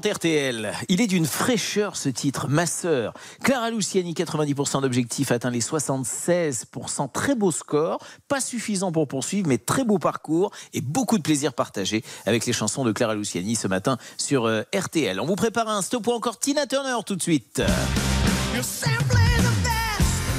10h30 0.00 0.12
RTL. 0.14 0.72
Il 0.88 1.00
est 1.00 1.06
d'une 1.06 1.26
fraîcheur 1.26 1.96
ce 1.96 2.08
titre, 2.08 2.48
Ma 2.48 2.66
sœur. 2.66 3.14
Clara 3.42 3.70
Luciani, 3.70 4.12
90% 4.12 4.82
d'objectifs, 4.82 5.30
atteint 5.30 5.50
les 5.50 5.60
76%. 5.60 7.10
Très 7.12 7.34
beau 7.34 7.50
score. 7.50 7.98
Pas 8.28 8.40
suffisant 8.40 8.92
pour 8.92 9.06
poursuivre, 9.08 9.48
mais 9.48 9.58
très 9.58 9.84
beau 9.84 9.98
parcours 9.98 10.50
et 10.72 10.80
beaucoup 10.80 11.18
de 11.18 11.22
plaisir 11.22 11.52
partagé 11.52 12.02
avec 12.26 12.46
les 12.46 12.52
chansons 12.52 12.84
de 12.84 12.92
Clara 12.92 13.14
Luciani 13.14 13.56
ce 13.56 13.68
matin 13.68 13.98
sur 14.16 14.46
euh, 14.46 14.62
RTL. 14.74 15.20
On 15.20 15.26
vous 15.26 15.36
prépare 15.36 15.68
un 15.68 15.82
stop 15.82 16.06
ou 16.06 16.12
encore 16.12 16.38
Tina 16.38 16.66
Turner 16.66 16.96
tout 17.06 17.16
de 17.16 17.22
suite. 17.22 17.62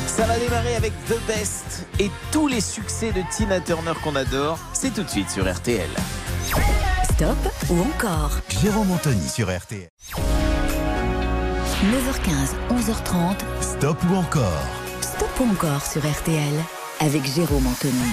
Ça 0.08 0.26
va 0.26 0.40
démarrer 0.40 0.76
avec 0.76 0.94
The 1.08 1.28
Best 1.28 1.86
et 2.00 2.10
tous 2.32 2.48
les 2.48 2.62
succès 2.62 3.12
de 3.12 3.22
Tina 3.36 3.60
Turner 3.60 3.94
qu'on 4.04 4.16
adore. 4.16 4.58
C'est 4.74 4.94
tout 4.94 5.04
de 5.04 5.10
suite 5.10 5.30
sur 5.30 5.52
RTL. 5.52 5.90
Stop 7.16 7.38
ou 7.70 7.80
encore 7.80 8.32
Jérôme 8.62 8.92
Anthony 8.92 9.26
sur 9.30 9.48
RTL. 9.48 9.88
9h15, 11.86 12.56
11h30, 12.70 13.36
Stop 13.62 13.98
ou 14.12 14.16
encore 14.16 14.68
Stop 15.00 15.30
ou 15.40 15.50
encore 15.50 15.86
sur 15.86 16.02
RTL 16.02 16.54
avec 17.00 17.24
Jérôme 17.24 17.68
Anthony. 17.68 18.12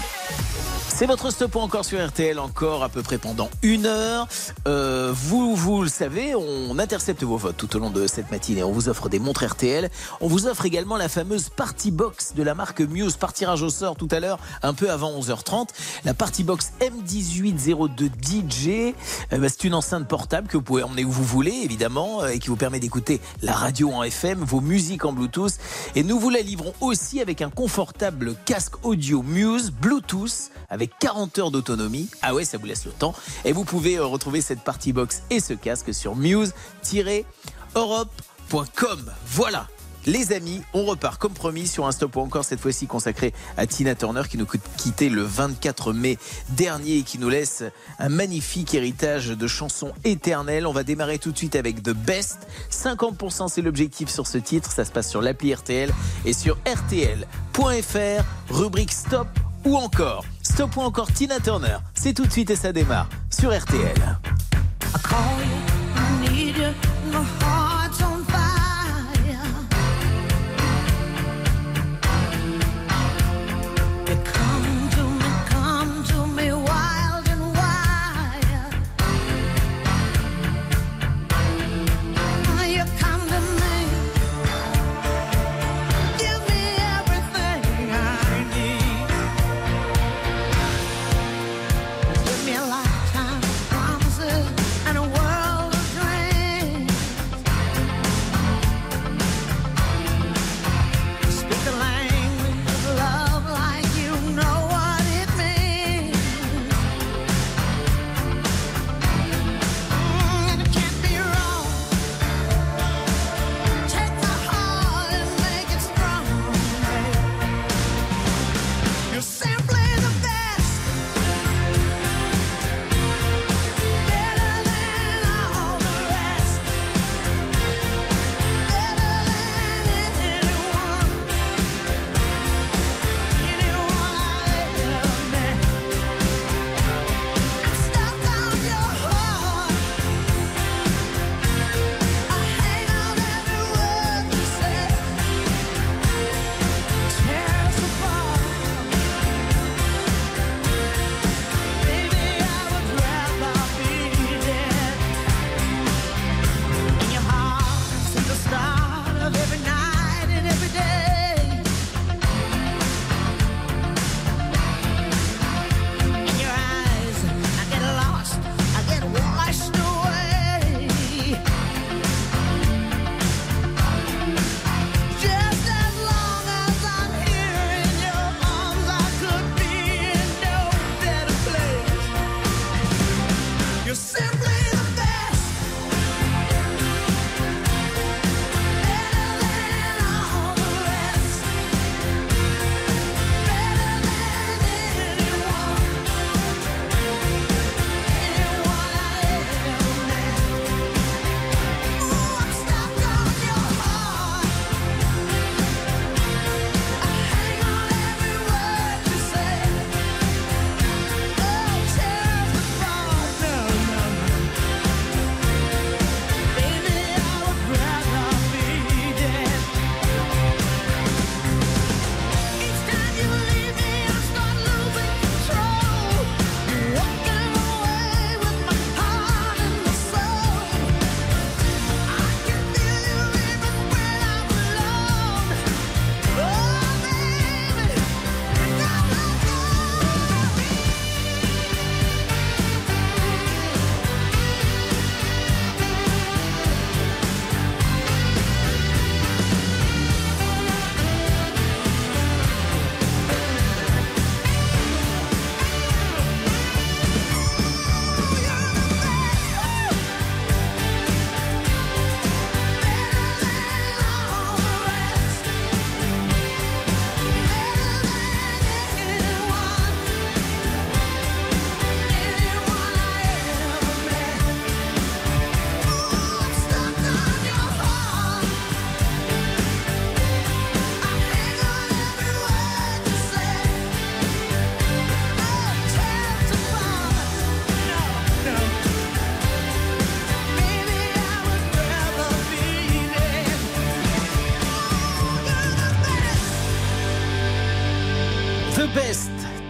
C'est 0.95 1.07
votre 1.07 1.33
stop 1.33 1.57
encore 1.57 1.85
sur 1.85 2.07
RTL, 2.07 2.39
encore 2.39 2.85
à 2.85 2.89
peu 2.89 3.03
près 3.03 3.19
pendant 3.19 3.49
une 3.63 3.87
heure. 3.87 4.29
Euh, 4.69 5.11
vous, 5.13 5.57
vous 5.57 5.83
le 5.83 5.89
savez, 5.89 6.35
on 6.37 6.79
intercepte 6.79 7.25
vos 7.25 7.39
votes 7.39 7.57
tout 7.57 7.75
au 7.75 7.81
long 7.81 7.91
de 7.91 8.07
cette 8.07 8.31
matinée. 8.31 8.63
On 8.63 8.71
vous 8.71 8.89
offre 8.89 9.09
des 9.09 9.19
montres 9.19 9.45
RTL. 9.45 9.91
On 10.21 10.29
vous 10.29 10.47
offre 10.47 10.65
également 10.67 10.97
la 10.97 11.09
fameuse 11.09 11.49
Party 11.49 11.91
Box 11.91 12.35
de 12.37 12.43
la 12.45 12.55
marque 12.55 12.83
Muse. 12.83 13.17
Par 13.17 13.33
tirage 13.33 13.63
au 13.63 13.71
sort 13.71 13.97
tout 13.97 14.07
à 14.13 14.21
l'heure, 14.21 14.39
un 14.63 14.75
peu 14.75 14.91
avant 14.91 15.11
11h30. 15.19 15.71
La 16.05 16.15
Party 16.15 16.45
Box 16.45 16.73
M1802 16.81 18.11
DJ. 18.23 18.95
euh, 19.33 19.39
bah, 19.39 19.49
c'est 19.49 19.65
une 19.65 19.75
enceinte 19.75 20.07
portable 20.07 20.47
que 20.47 20.59
vous 20.59 20.63
pouvez 20.63 20.83
emmener 20.85 21.05
où 21.05 21.11
vous 21.11 21.25
voulez, 21.25 21.63
évidemment, 21.65 22.23
euh, 22.23 22.29
et 22.29 22.39
qui 22.39 22.49
vous 22.49 22.57
permet 22.57 22.81
d'écouter 22.81 23.21
la 23.41 23.55
radio 23.55 23.91
en 23.91 24.05
FM, 24.05 24.39
vos 24.45 24.61
musiques 24.61 25.05
en 25.05 25.13
Bluetooth. 25.13 25.55
Et 25.97 26.05
nous 26.05 26.21
vous 26.21 26.31
la 26.31 26.43
livrons 26.43 26.75
aussi 26.81 27.21
avec 27.21 27.43
un 27.43 27.51
confortable 27.51 28.37
casque 28.45 28.85
audio 28.85 29.23
Muse 29.23 29.73
Bluetooth 29.73 30.51
40 30.87 31.39
heures 31.39 31.51
d'autonomie. 31.51 32.09
Ah 32.23 32.35
ouais, 32.35 32.45
ça 32.45 32.59
vous 32.59 32.67
laisse 32.67 32.85
le 32.85 32.93
temps. 32.93 33.15
Et 33.45 33.53
vous 33.53 33.65
pouvez 33.65 33.97
euh, 33.97 34.05
retrouver 34.05 34.41
cette 34.41 34.63
party 34.63 34.93
box 34.93 35.23
et 35.31 35.41
ce 35.41 35.55
casque 35.55 35.93
sur 35.95 36.15
muse-europe.com. 36.17 39.13
Voilà. 39.27 39.67
Les 40.05 40.33
amis, 40.33 40.63
on 40.75 40.85
repart 40.85 41.21
comme 41.21 41.33
promis 41.33 41.69
sur 41.69 41.87
un 41.87 41.93
stop 41.93 42.17
ou 42.17 42.21
encore 42.21 42.45
cette 42.45 42.59
fois-ci 42.59 42.89
consacré 42.89 43.33
à 43.57 43.69
Tina 43.69 43.95
Turner 43.95 44.23
qui 44.29 44.37
nous 44.37 44.49
quittait 44.77 45.09
le 45.09 45.23
24 45.23 45.93
mai 45.93 46.19
dernier 46.51 46.99
et 46.99 47.03
qui 47.03 47.19
nous 47.19 47.29
laisse 47.29 47.63
un 48.01 48.09
magnifique 48.09 48.75
héritage 48.75 49.29
de 49.29 49.47
chansons 49.47 49.93
éternelles. 50.03 50.67
On 50.67 50.73
va 50.73 50.83
démarrer 50.83 51.21
tout 51.21 51.31
de 51.31 51.39
suite 51.39 51.55
avec 51.55 51.85
The 51.85 51.91
Best. 51.91 52.49
50% 52.73 53.49
c'est 53.49 53.63
l'objectif 53.63 54.09
sur 54.09 54.27
ce 54.27 54.39
titre. 54.39 54.73
Ça 54.73 54.85
se 54.85 54.91
passe 54.91 55.09
sur 55.09 55.23
l'appli 55.23 55.55
RTL 55.55 55.93
et 56.25 56.33
sur 56.33 56.59
RTL.fr, 56.67 58.25
rubrique 58.51 58.93
Stop 58.93 59.29
ou 59.65 59.77
encore. 59.77 60.25
Stop 60.43 60.77
ou 60.77 60.81
encore 60.81 61.13
Tina 61.13 61.41
Turner. 61.41 61.79
C'est 61.95 62.15
tout 62.15 62.27
de 62.27 62.33
suite 62.33 62.51
et 62.51 62.57
ça 62.57 62.73
démarre 62.73 63.09
sur 63.31 63.57
RTL. 63.57 64.19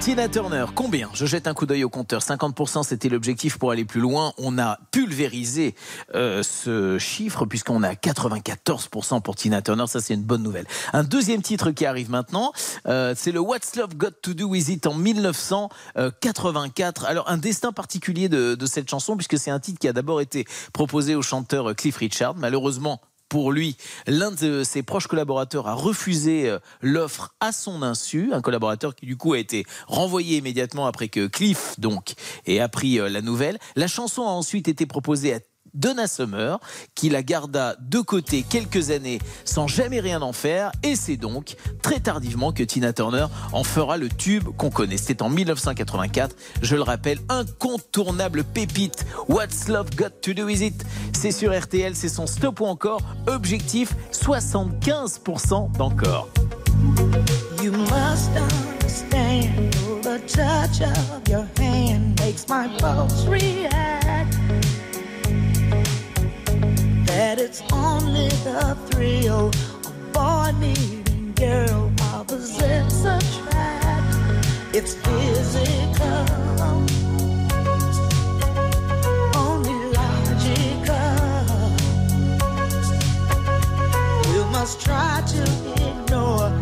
Tina 0.00 0.28
Turner, 0.28 0.66
combien? 0.74 1.10
Je 1.14 1.26
jette 1.26 1.46
un 1.46 1.54
coup 1.54 1.66
d'œil 1.66 1.84
au 1.84 1.88
compteur. 1.88 2.22
50%, 2.22 2.82
c'était 2.82 3.08
l'objectif 3.08 3.58
pour 3.58 3.70
aller 3.70 3.84
plus 3.84 4.00
loin. 4.00 4.32
On 4.36 4.58
a 4.58 4.78
pulvérisé 4.90 5.74
euh, 6.14 6.42
ce 6.42 6.98
chiffre 6.98 7.46
puisqu'on 7.46 7.82
a 7.82 7.92
94% 7.92 9.20
pour 9.20 9.36
Tina 9.36 9.62
Turner. 9.62 9.86
Ça, 9.86 10.00
c'est 10.00 10.14
une 10.14 10.24
bonne 10.24 10.42
nouvelle. 10.42 10.66
Un 10.92 11.04
deuxième 11.04 11.42
titre 11.42 11.70
qui 11.70 11.86
arrive 11.86 12.10
maintenant, 12.10 12.52
euh, 12.88 13.14
c'est 13.16 13.32
le 13.32 13.40
What's 13.40 13.76
Love 13.76 13.96
Got 13.96 14.10
to 14.22 14.34
Do 14.34 14.46
With 14.46 14.68
It 14.70 14.86
en 14.86 14.94
1984. 14.94 17.04
Alors, 17.04 17.30
un 17.30 17.38
destin 17.38 17.70
particulier 17.70 18.28
de, 18.28 18.54
de 18.54 18.66
cette 18.66 18.90
chanson 18.90 19.16
puisque 19.16 19.38
c'est 19.38 19.50
un 19.50 19.60
titre 19.60 19.78
qui 19.78 19.88
a 19.88 19.92
d'abord 19.92 20.20
été 20.20 20.46
proposé 20.72 21.14
au 21.14 21.22
chanteur 21.22 21.76
Cliff 21.76 21.98
Richard. 21.98 22.34
Malheureusement, 22.34 23.00
pour 23.32 23.50
lui, 23.50 23.78
l'un 24.06 24.30
de 24.30 24.62
ses 24.62 24.82
proches 24.82 25.06
collaborateurs 25.06 25.66
a 25.66 25.72
refusé 25.72 26.50
euh, 26.50 26.58
l'offre 26.82 27.34
à 27.40 27.50
son 27.50 27.82
insu, 27.82 28.30
un 28.34 28.42
collaborateur 28.42 28.94
qui 28.94 29.06
du 29.06 29.16
coup 29.16 29.32
a 29.32 29.38
été 29.38 29.64
renvoyé 29.86 30.36
immédiatement 30.36 30.86
après 30.86 31.08
que 31.08 31.28
Cliff 31.28 31.80
donc 31.80 32.12
ait 32.44 32.60
appris 32.60 33.00
euh, 33.00 33.08
la 33.08 33.22
nouvelle. 33.22 33.58
La 33.74 33.86
chanson 33.86 34.20
a 34.24 34.30
ensuite 34.32 34.68
été 34.68 34.84
proposée 34.84 35.32
à 35.32 35.40
Donna 35.74 36.06
Summer, 36.06 36.58
qui 36.94 37.08
la 37.08 37.22
garda 37.22 37.76
de 37.80 38.00
côté 38.00 38.44
quelques 38.48 38.90
années 38.90 39.20
sans 39.44 39.66
jamais 39.66 40.00
rien 40.00 40.22
en 40.22 40.32
faire, 40.32 40.72
et 40.82 40.96
c'est 40.96 41.16
donc 41.16 41.56
très 41.82 42.00
tardivement 42.00 42.52
que 42.52 42.62
Tina 42.62 42.92
Turner 42.92 43.26
en 43.52 43.64
fera 43.64 43.96
le 43.96 44.08
tube 44.08 44.48
qu'on 44.56 44.70
connaît. 44.70 44.96
C'était 44.96 45.22
en 45.22 45.30
1984, 45.30 46.36
je 46.62 46.76
le 46.76 46.82
rappelle, 46.82 47.18
incontournable 47.28 48.44
pépite. 48.44 49.06
What's 49.28 49.68
Love 49.68 49.94
Got 49.96 50.20
to 50.22 50.32
Do 50.34 50.44
With 50.44 50.60
It? 50.60 50.84
C'est 51.12 51.32
sur 51.32 51.58
RTL, 51.58 51.94
c'est 51.94 52.08
son 52.08 52.26
stop 52.26 52.60
ou 52.60 52.66
encore. 52.66 53.00
Objectif 53.26 53.94
75% 54.12 55.72
d'encore. 55.76 56.28
You 57.62 57.72
must 57.72 58.30
understand 58.36 59.72
the 60.02 60.18
touch 60.26 60.80
of 60.80 61.28
your 61.28 61.46
hand 61.58 62.18
makes 62.20 62.48
my 62.48 62.66
react. 63.28 64.01
That 67.12 67.38
it's 67.38 67.62
only 67.70 68.28
the 68.42 68.74
thrill 68.88 69.48
of 69.48 70.12
boy 70.14 70.50
meeting 70.58 71.32
girl 71.32 71.92
opposites 72.00 73.04
attract. 73.04 74.46
It's 74.74 74.94
physical, 74.94 76.24
only 79.36 79.76
logical. 79.92 81.12
You 84.32 84.44
must 84.46 84.80
try 84.80 85.22
to 85.34 85.42
ignore 85.90 86.61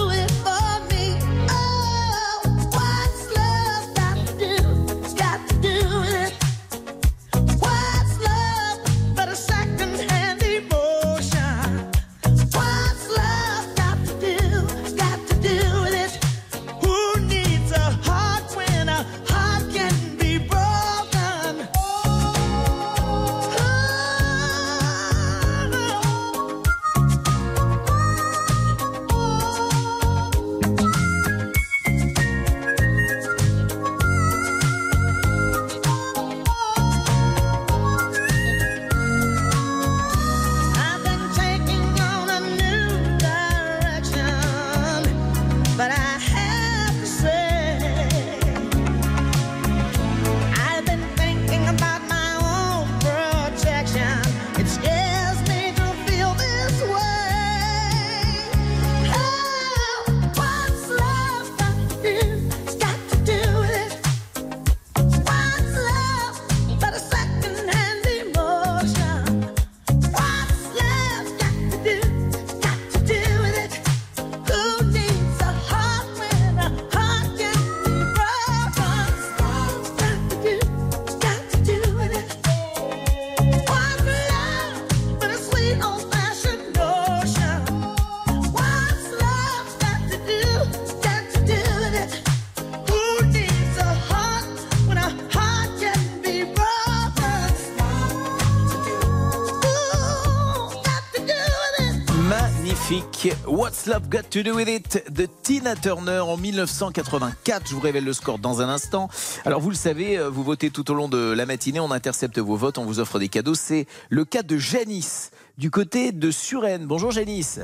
What's 103.81 103.87
Love 103.87 104.09
Got 104.09 104.29
to 104.29 104.43
Do 104.43 104.55
With 104.57 104.67
It 104.67 105.11
de 105.11 105.25
Tina 105.25 105.75
Turner 105.75 106.19
en 106.19 106.37
1984. 106.37 107.67
Je 107.67 107.73
vous 107.73 107.79
révèle 107.79 108.03
le 108.03 108.13
score 108.13 108.37
dans 108.37 108.61
un 108.61 108.69
instant. 108.69 109.09
Alors 109.43 109.59
vous 109.59 109.69
le 109.71 109.75
savez, 109.75 110.19
euh, 110.19 110.29
vous 110.29 110.43
votez 110.43 110.69
tout 110.69 110.91
au 110.91 110.93
long 110.93 111.07
de 111.07 111.31
la 111.31 111.47
matinée, 111.47 111.79
on 111.79 111.89
intercepte 111.89 112.37
vos 112.37 112.55
votes, 112.55 112.77
on 112.77 112.85
vous 112.85 112.99
offre 112.99 113.17
des 113.17 113.27
cadeaux. 113.27 113.55
C'est 113.55 113.87
le 114.09 114.23
cas 114.23 114.43
de 114.43 114.57
Janice 114.57 115.31
du 115.57 115.71
côté 115.71 116.11
de 116.11 116.29
Suresnes. 116.29 116.85
Bonjour 116.85 117.11
Janice. 117.11 117.59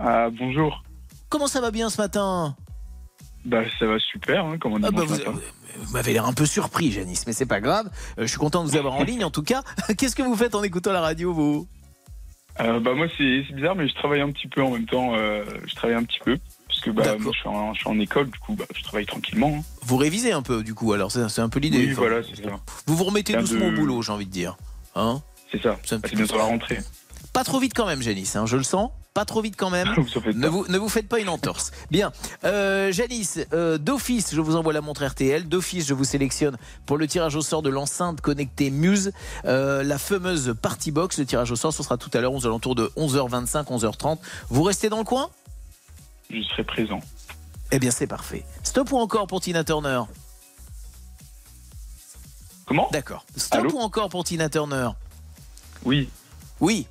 Ah, 0.00 0.30
bonjour. 0.30 0.82
Comment 1.28 1.46
ça 1.46 1.60
va 1.60 1.70
bien 1.70 1.90
ce 1.90 2.00
matin? 2.00 2.56
Bah, 3.44 3.62
ça 3.78 3.86
va 3.86 3.98
super, 4.00 4.46
hein, 4.46 4.58
comme 4.58 4.72
on 4.72 4.78
dit 4.78 4.86
Ah 4.88 4.90
bah, 4.90 5.04
vous, 5.06 5.16
matin. 5.16 5.32
vous 5.76 5.92
m'avez 5.92 6.12
l'air 6.12 6.26
un 6.26 6.32
peu 6.32 6.46
surpris 6.46 6.90
Janice, 6.90 7.26
mais 7.28 7.32
c'est 7.32 7.46
pas 7.46 7.60
grave. 7.60 7.88
Euh, 8.18 8.22
je 8.22 8.26
suis 8.26 8.38
content 8.38 8.64
de 8.64 8.70
vous 8.70 8.76
avoir 8.76 8.94
en 8.94 9.04
ligne 9.04 9.24
en 9.24 9.30
tout 9.30 9.44
cas. 9.44 9.62
Qu'est-ce 9.96 10.16
que 10.16 10.22
vous 10.22 10.34
faites 10.34 10.56
en 10.56 10.62
écoutant 10.64 10.92
la 10.92 11.00
radio 11.00 11.32
vous? 11.32 11.68
Euh, 12.60 12.80
bah, 12.80 12.94
moi, 12.94 13.06
c'est 13.16 13.42
bizarre, 13.52 13.76
mais 13.76 13.88
je 13.88 13.94
travaille 13.94 14.20
un 14.20 14.30
petit 14.32 14.48
peu 14.48 14.62
en 14.62 14.70
même 14.70 14.86
temps. 14.86 15.14
euh, 15.14 15.44
je 15.66 15.74
travaille 15.74 15.96
un 15.96 16.04
petit 16.04 16.18
peu. 16.24 16.36
Parce 16.66 16.80
que 16.80 16.90
bah, 16.90 17.16
moi, 17.18 17.32
je 17.34 17.38
suis, 17.38 17.48
en, 17.48 17.74
je 17.74 17.80
suis 17.80 17.88
en 17.88 17.98
école, 17.98 18.30
du 18.30 18.38
coup, 18.38 18.54
bah, 18.54 18.64
je 18.74 18.82
travaille 18.82 19.06
tranquillement. 19.06 19.56
hein. 19.58 19.64
Vous 19.82 19.96
révisez 19.96 20.32
un 20.32 20.42
peu 20.42 20.62
du 20.62 20.74
coup, 20.74 20.92
alors 20.92 21.10
c'est 21.12 21.28
c'est 21.28 21.40
un 21.40 21.48
peu 21.48 21.58
l'idée. 21.60 21.78
Oui, 21.86 21.92
voilà, 21.92 22.22
c'est 22.22 22.42
ça. 22.42 22.50
Vous 22.86 22.96
vous 22.96 23.04
remettez 23.04 23.34
doucement 23.34 23.66
de- 23.68 23.72
au 23.72 23.76
boulot, 23.76 24.02
j'ai 24.02 24.12
envie 24.12 24.26
de 24.26 24.30
dire. 24.30 24.56
Hein 24.94 25.20
C'est 25.50 25.62
ça. 25.62 25.78
C'est 25.84 26.00
Bah, 26.00 26.08
bientôt 26.14 26.36
la 26.38 26.44
rentrée. 26.44 26.78
Pas 27.32 27.44
trop 27.44 27.60
vite 27.60 27.72
quand 27.74 27.86
même, 27.86 28.02
Janice, 28.02 28.36
hein, 28.36 28.46
je 28.46 28.56
le 28.56 28.62
sens. 28.62 28.90
Pas 29.14 29.24
trop 29.24 29.40
vite 29.42 29.54
quand 29.56 29.70
même. 29.70 29.88
Vous 29.96 30.32
Ne 30.34 30.48
vous, 30.48 30.66
ne 30.68 30.78
vous 30.78 30.88
faites 30.88 31.08
pas 31.08 31.18
une 31.18 31.28
entorse. 31.28 31.72
Bien. 31.90 32.12
Euh, 32.44 32.92
Janice, 32.92 33.40
euh, 33.52 33.76
d'office, 33.76 34.32
je 34.34 34.40
vous 34.40 34.54
envoie 34.54 34.72
la 34.72 34.80
montre 34.80 35.04
RTL. 35.04 35.48
D'office, 35.48 35.86
je 35.86 35.94
vous 35.94 36.04
sélectionne 36.04 36.56
pour 36.86 36.96
le 36.96 37.08
tirage 37.08 37.34
au 37.34 37.42
sort 37.42 37.62
de 37.62 37.70
l'enceinte 37.70 38.20
connectée 38.20 38.70
Muse, 38.70 39.10
euh, 39.46 39.82
la 39.82 39.98
fameuse 39.98 40.54
Party 40.62 40.92
Box. 40.92 41.18
Le 41.18 41.26
tirage 41.26 41.50
au 41.50 41.56
sort, 41.56 41.72
ce 41.72 41.82
sera 41.82 41.96
tout 41.98 42.10
à 42.14 42.20
l'heure 42.20 42.32
aux 42.32 42.46
alentours 42.46 42.76
de 42.76 42.92
11h25, 42.96 43.64
11h30. 43.64 44.18
Vous 44.48 44.62
restez 44.62 44.88
dans 44.88 44.98
le 44.98 45.04
coin? 45.04 45.28
Je 46.30 46.42
serai 46.42 46.62
présent. 46.62 47.00
Eh 47.72 47.80
bien, 47.80 47.90
c'est 47.90 48.06
parfait. 48.06 48.44
Stop 48.62 48.92
ou 48.92 48.98
encore 48.98 49.26
pour 49.26 49.40
Tina 49.40 49.64
Turner? 49.64 50.02
Comment? 52.66 52.88
D'accord. 52.92 53.24
Stop 53.36 53.60
Allô? 53.60 53.72
ou 53.72 53.78
encore 53.80 54.08
pour 54.08 54.22
Tina 54.22 54.48
Turner? 54.48 54.90
Oui. 55.84 56.08
Oui, 56.60 56.86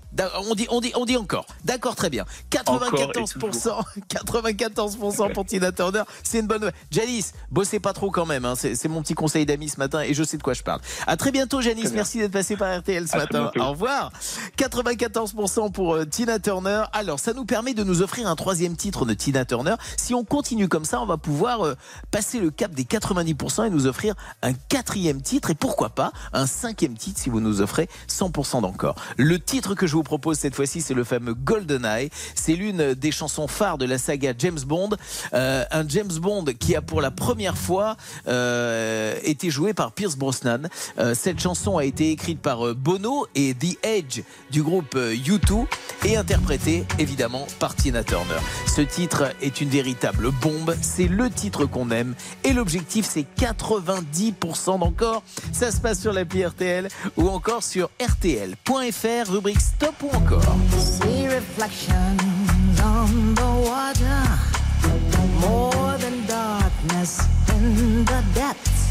on 0.49 0.55
dit, 0.55 0.67
on 0.69 0.81
dit, 0.81 0.91
on 0.95 1.05
dit 1.05 1.15
encore. 1.17 1.45
D'accord, 1.63 1.95
très 1.95 2.09
bien. 2.09 2.25
94%, 2.51 3.81
94% 4.09 5.33
pour 5.33 5.45
Tina 5.45 5.71
Turner, 5.71 6.03
c'est 6.23 6.39
une 6.39 6.47
bonne 6.47 6.59
nouvelle. 6.61 6.73
Janice, 6.91 7.33
bossez 7.51 7.79
pas 7.79 7.93
trop 7.93 8.09
quand 8.11 8.25
même. 8.25 8.45
hein. 8.45 8.53
C'est 8.55 8.87
mon 8.87 9.01
petit 9.01 9.13
conseil 9.13 9.45
d'amis 9.45 9.69
ce 9.69 9.77
matin 9.77 10.01
et 10.01 10.13
je 10.13 10.23
sais 10.23 10.37
de 10.37 10.43
quoi 10.43 10.53
je 10.53 10.63
parle. 10.63 10.81
À 11.07 11.17
très 11.17 11.31
bientôt, 11.31 11.61
Janice. 11.61 11.91
Merci 11.93 12.17
d'être 12.19 12.31
passé 12.31 12.55
par 12.57 12.77
RTL 12.79 13.07
ce 13.07 13.15
À 13.15 13.19
matin. 13.19 13.51
Au 13.59 13.69
revoir. 13.71 14.11
94% 14.57 15.71
pour 15.71 15.95
euh, 15.95 16.05
Tina 16.05 16.39
Turner. 16.39 16.83
Alors, 16.93 17.19
ça 17.19 17.33
nous 17.33 17.45
permet 17.45 17.73
de 17.73 17.83
nous 17.83 18.01
offrir 18.01 18.27
un 18.27 18.35
troisième 18.35 18.75
titre 18.75 19.05
de 19.05 19.13
Tina 19.13 19.45
Turner. 19.45 19.75
Si 19.97 20.13
on 20.13 20.23
continue 20.23 20.67
comme 20.67 20.85
ça, 20.85 21.01
on 21.01 21.05
va 21.05 21.17
pouvoir 21.17 21.65
euh, 21.65 21.75
passer 22.11 22.39
le 22.39 22.49
cap 22.51 22.71
des 22.71 22.83
90% 22.83 23.67
et 23.67 23.69
nous 23.69 23.87
offrir 23.87 24.15
un 24.41 24.53
quatrième 24.53 25.21
titre 25.21 25.49
et 25.51 25.55
pourquoi 25.55 25.89
pas 25.89 26.11
un 26.33 26.47
cinquième 26.47 26.95
titre 26.95 27.19
si 27.19 27.29
vous 27.29 27.39
nous 27.39 27.61
offrez 27.61 27.89
100% 28.09 28.61
d'encore. 28.61 28.95
Le 29.17 29.39
titre 29.39 29.58
que 29.67 29.87
je 29.87 29.93
vous 29.93 30.03
propose 30.03 30.37
cette 30.37 30.55
fois-ci, 30.55 30.81
c'est 30.81 30.93
le 30.93 31.03
fameux 31.03 31.33
GoldenEye. 31.33 32.09
C'est 32.35 32.53
l'une 32.53 32.93
des 32.93 33.11
chansons 33.11 33.47
phares 33.47 33.77
de 33.77 33.85
la 33.85 33.97
saga 33.97 34.33
James 34.37 34.59
Bond. 34.65 34.91
Euh, 35.33 35.63
un 35.71 35.87
James 35.87 36.11
Bond 36.19 36.45
qui 36.59 36.75
a 36.75 36.81
pour 36.81 37.01
la 37.01 37.11
première 37.11 37.57
fois 37.57 37.97
euh, 38.27 39.15
été 39.23 39.49
joué 39.49 39.73
par 39.73 39.91
Pierce 39.91 40.15
Brosnan. 40.15 40.69
Euh, 40.97 41.13
cette 41.15 41.39
chanson 41.39 41.77
a 41.77 41.85
été 41.85 42.11
écrite 42.11 42.39
par 42.39 42.73
Bono 42.75 43.27
et 43.35 43.53
The 43.53 43.77
Edge 43.83 44.21
du 44.51 44.63
groupe 44.63 44.95
euh, 44.95 45.15
U2 45.15 45.65
et 46.05 46.15
interprétée 46.15 46.85
évidemment 46.97 47.45
par 47.59 47.75
Tina 47.75 48.03
Turner. 48.03 48.39
Ce 48.67 48.81
titre 48.81 49.33
est 49.41 49.61
une 49.61 49.69
véritable 49.69 50.31
bombe. 50.41 50.75
C'est 50.81 51.07
le 51.07 51.29
titre 51.29 51.65
qu'on 51.65 51.91
aime 51.91 52.15
et 52.43 52.53
l'objectif 52.53 53.05
c'est 53.09 53.25
90% 53.37 54.79
d'encore. 54.79 55.23
Ça 55.51 55.71
se 55.71 55.81
passe 55.81 55.99
sur 55.99 56.13
l'appli 56.13 56.45
RTL 56.45 56.87
ou 57.17 57.27
encore 57.29 57.63
sur 57.63 57.89
rtl.fr 57.99 59.31
rubrique 59.31 59.48
stop 59.57 60.03
ou 60.03 60.09
encore. 60.15 60.43
See 60.77 61.27
reflections 61.27 62.79
on 62.81 63.33
the 63.35 63.51
water, 63.69 64.23
more 65.39 65.97
than 65.97 66.25
darkness 66.27 67.21
in 67.55 68.05
the 68.05 68.23
depths. 68.33 68.89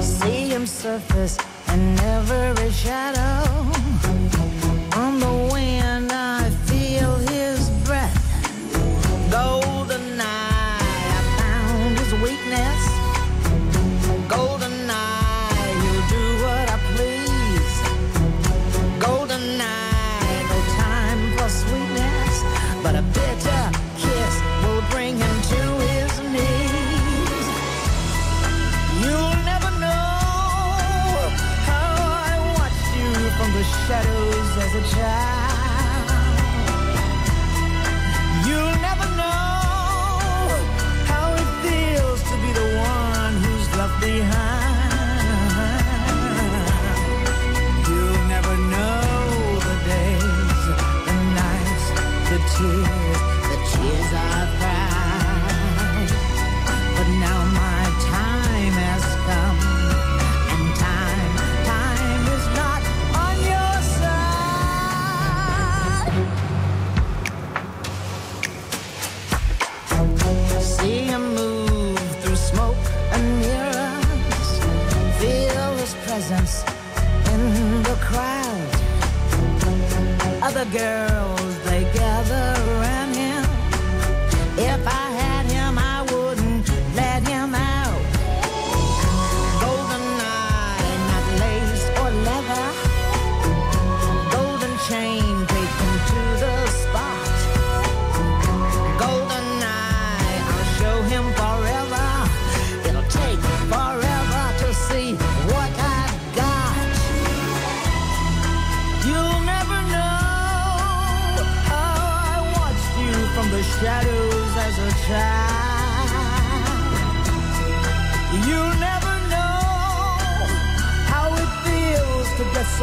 See 0.00 0.48
him 0.48 0.66
surface 0.66 1.36
in 1.72 1.98
every 2.00 2.70
shadow. 2.70 4.27
to 34.80 34.90
try. 34.90 35.27
girl. 80.70 81.07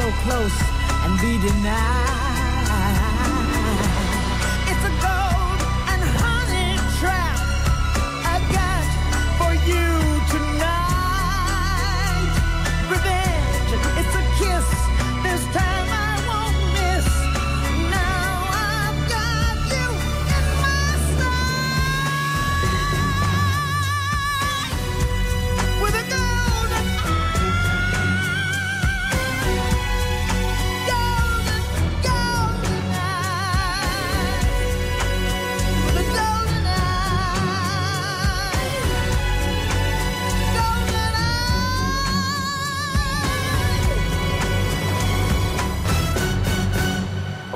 So 0.05 0.11
close 0.21 0.61
and 1.03 1.19
be 1.19 1.37
denied. 1.39 2.14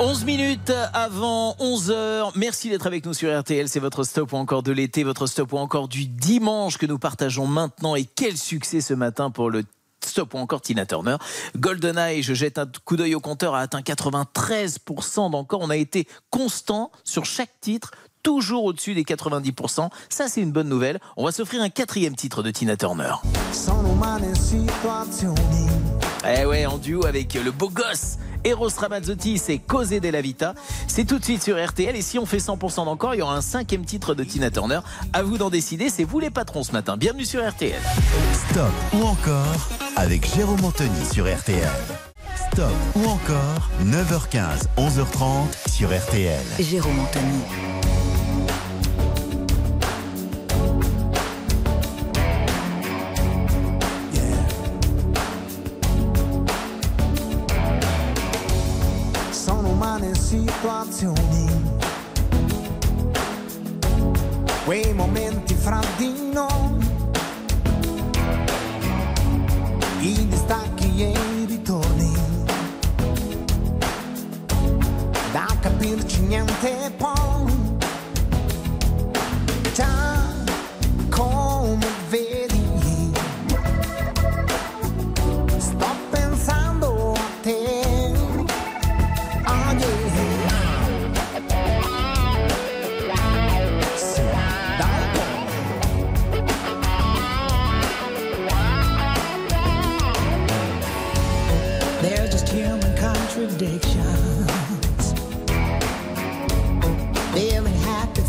11 0.09 0.25
minutes 0.25 0.73
avant 0.95 1.55
11h. 1.59 2.31
Merci 2.33 2.71
d'être 2.71 2.87
avec 2.87 3.05
nous 3.05 3.13
sur 3.13 3.39
RTL. 3.39 3.69
C'est 3.69 3.79
votre 3.79 4.03
stop 4.03 4.33
ou 4.33 4.37
encore 4.37 4.63
de 4.63 4.71
l'été, 4.71 5.03
votre 5.03 5.27
stop 5.27 5.53
ou 5.53 5.57
encore 5.59 5.87
du 5.87 6.07
dimanche 6.07 6.79
que 6.79 6.87
nous 6.87 6.97
partageons 6.97 7.45
maintenant. 7.45 7.95
Et 7.95 8.05
quel 8.05 8.35
succès 8.35 8.81
ce 8.81 8.95
matin 8.95 9.29
pour 9.29 9.51
le 9.51 9.63
Stop 10.03 10.33
ou 10.33 10.37
encore 10.37 10.61
Tina 10.61 10.85
Turner. 10.85 11.17
GoldenEye, 11.57 12.23
je 12.23 12.33
jette 12.33 12.57
un 12.57 12.65
coup 12.85 12.95
d'œil 12.95 13.13
au 13.13 13.19
compteur, 13.19 13.53
a 13.53 13.59
atteint 13.59 13.81
93% 13.81 15.29
d'encore. 15.29 15.61
On 15.61 15.69
a 15.69 15.75
été 15.75 16.07
constant 16.31 16.89
sur 17.03 17.25
chaque 17.25 17.51
titre, 17.59 17.91
toujours 18.23 18.65
au-dessus 18.65 18.93
des 18.93 19.03
90%. 19.03 19.89
Ça, 20.09 20.27
c'est 20.27 20.41
une 20.41 20.51
bonne 20.51 20.69
nouvelle. 20.69 20.99
On 21.17 21.25
va 21.25 21.31
s'offrir 21.31 21.61
un 21.61 21.69
quatrième 21.69 22.15
titre 22.15 22.43
de 22.43 22.51
Tina 22.51 22.77
Turner. 22.77 23.13
Eh 26.27 26.45
ouais, 26.45 26.65
en 26.65 26.77
duo 26.77 27.05
avec 27.05 27.33
le 27.33 27.51
beau 27.51 27.69
gosse 27.69 28.17
Eros 28.43 28.69
Ramazzotti, 28.77 29.37
c'est 29.37 29.57
Causer 29.57 29.99
della 29.99 30.21
Vita. 30.21 30.53
C'est 30.87 31.05
tout 31.05 31.19
de 31.19 31.23
suite 31.23 31.43
sur 31.43 31.63
RTL. 31.63 31.95
Et 31.95 32.01
si 32.01 32.17
on 32.19 32.25
fait 32.25 32.37
100% 32.37 32.85
d'encore, 32.85 33.15
il 33.15 33.19
y 33.19 33.21
aura 33.21 33.35
un 33.35 33.41
cinquième 33.41 33.85
titre 33.85 34.15
de 34.15 34.23
Tina 34.23 34.49
Turner. 34.49 34.79
À 35.13 35.23
vous 35.23 35.37
d'en 35.37 35.49
décider. 35.49 35.89
C'est 35.89 36.03
vous 36.03 36.19
les 36.19 36.29
patrons 36.29 36.63
ce 36.63 36.71
matin. 36.71 36.97
Bienvenue 36.97 37.25
sur 37.25 37.47
RTL. 37.47 37.79
Stop 38.49 38.71
ou 38.93 39.03
encore 39.03 39.69
avec 39.95 40.33
Jérôme 40.33 40.63
Anthony 40.63 41.05
sur 41.11 41.25
RTL. 41.25 41.69
Stop 42.51 42.71
ou 42.95 43.05
encore 43.05 43.69
9h15, 43.83 44.67
11h30 44.77 45.69
sur 45.69 45.89
RTL. 45.89 46.43
Jérôme 46.59 46.99
Anthony. 46.99 47.88
Situazioni, 60.29 61.47
quei 64.63 64.93
momenti 64.93 65.55
fra 65.55 65.79
di 65.97 66.29
noi, 66.31 66.87
i 70.01 70.27
distacchi 70.27 71.03
e 71.03 71.09
i 71.09 71.45
ritorni, 71.45 72.13
da 75.31 75.47
capirci 75.61 76.21
niente 76.21 76.93
poi, 76.95 77.58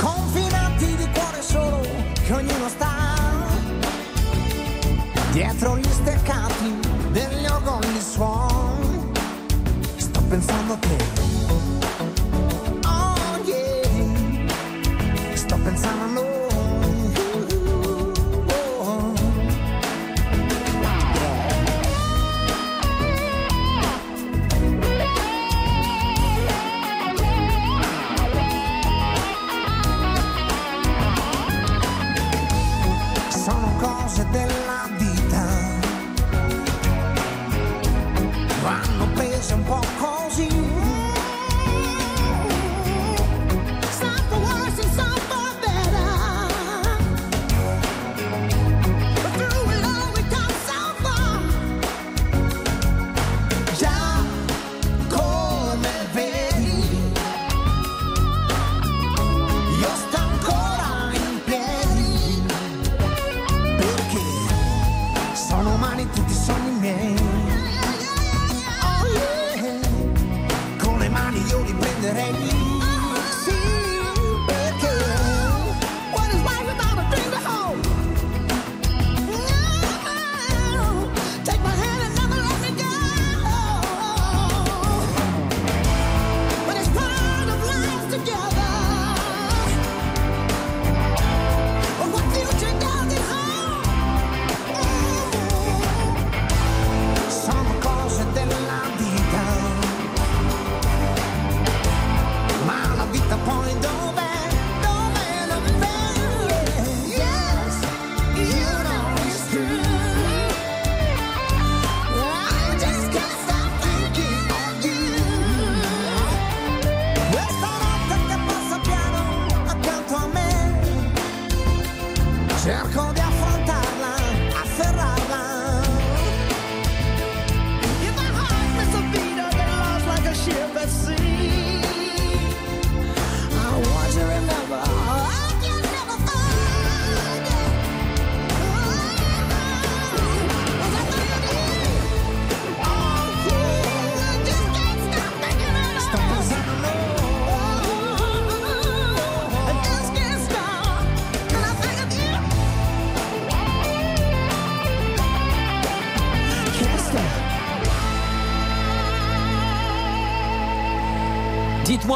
Confinanti 0.00 0.96
di 0.96 1.08
cuore 1.12 1.40
solo, 1.40 1.80
che 2.24 2.32
ognuno 2.32 2.68
sta 2.68 3.14
dietro 5.30 5.78
gli 5.78 5.88
steccati 5.88 6.74
degli 7.12 7.46
orgogli 7.46 8.00
suoni. 8.00 9.12
Sto 9.94 10.20
pensando 10.22 10.72
a 10.72 10.76
te. 10.76 12.15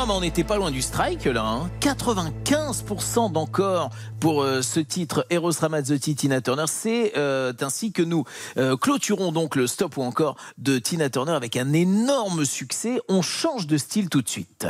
Mais 0.07 0.15
on 0.15 0.21
n'était 0.23 0.45
pas 0.45 0.57
loin 0.57 0.71
du 0.71 0.81
strike 0.81 1.27
là. 1.27 1.45
hein 1.45 1.71
95% 1.81 3.33
d'encore 3.33 3.91
pour 4.19 4.43
euh, 4.43 4.63
ce 4.63 4.81
titre 4.81 5.27
Eros 5.29 5.51
Ramazzotti 5.61 6.15
Tina 6.15 6.41
Turner. 6.41 6.65
C'est 6.69 7.13
euh, 7.19 7.53
ainsi 7.61 7.93
que 7.93 8.03
nous 8.03 8.25
euh, 8.57 8.79
clôturons 8.79 9.31
donc 9.31 9.57
le 9.57 9.67
stop 9.67 9.99
ou 9.99 10.03
encore 10.03 10.37
de 10.57 10.79
Tina 10.79 11.11
Turner 11.11 11.33
avec 11.33 11.57
un 11.59 11.75
énorme 11.75 12.47
succès. 12.47 12.99
On 13.11 13.21
change 13.21 13.67
de 13.67 13.77
style 13.77 14.09
tout 14.09 14.23
de 14.23 14.29
suite. 14.29 14.67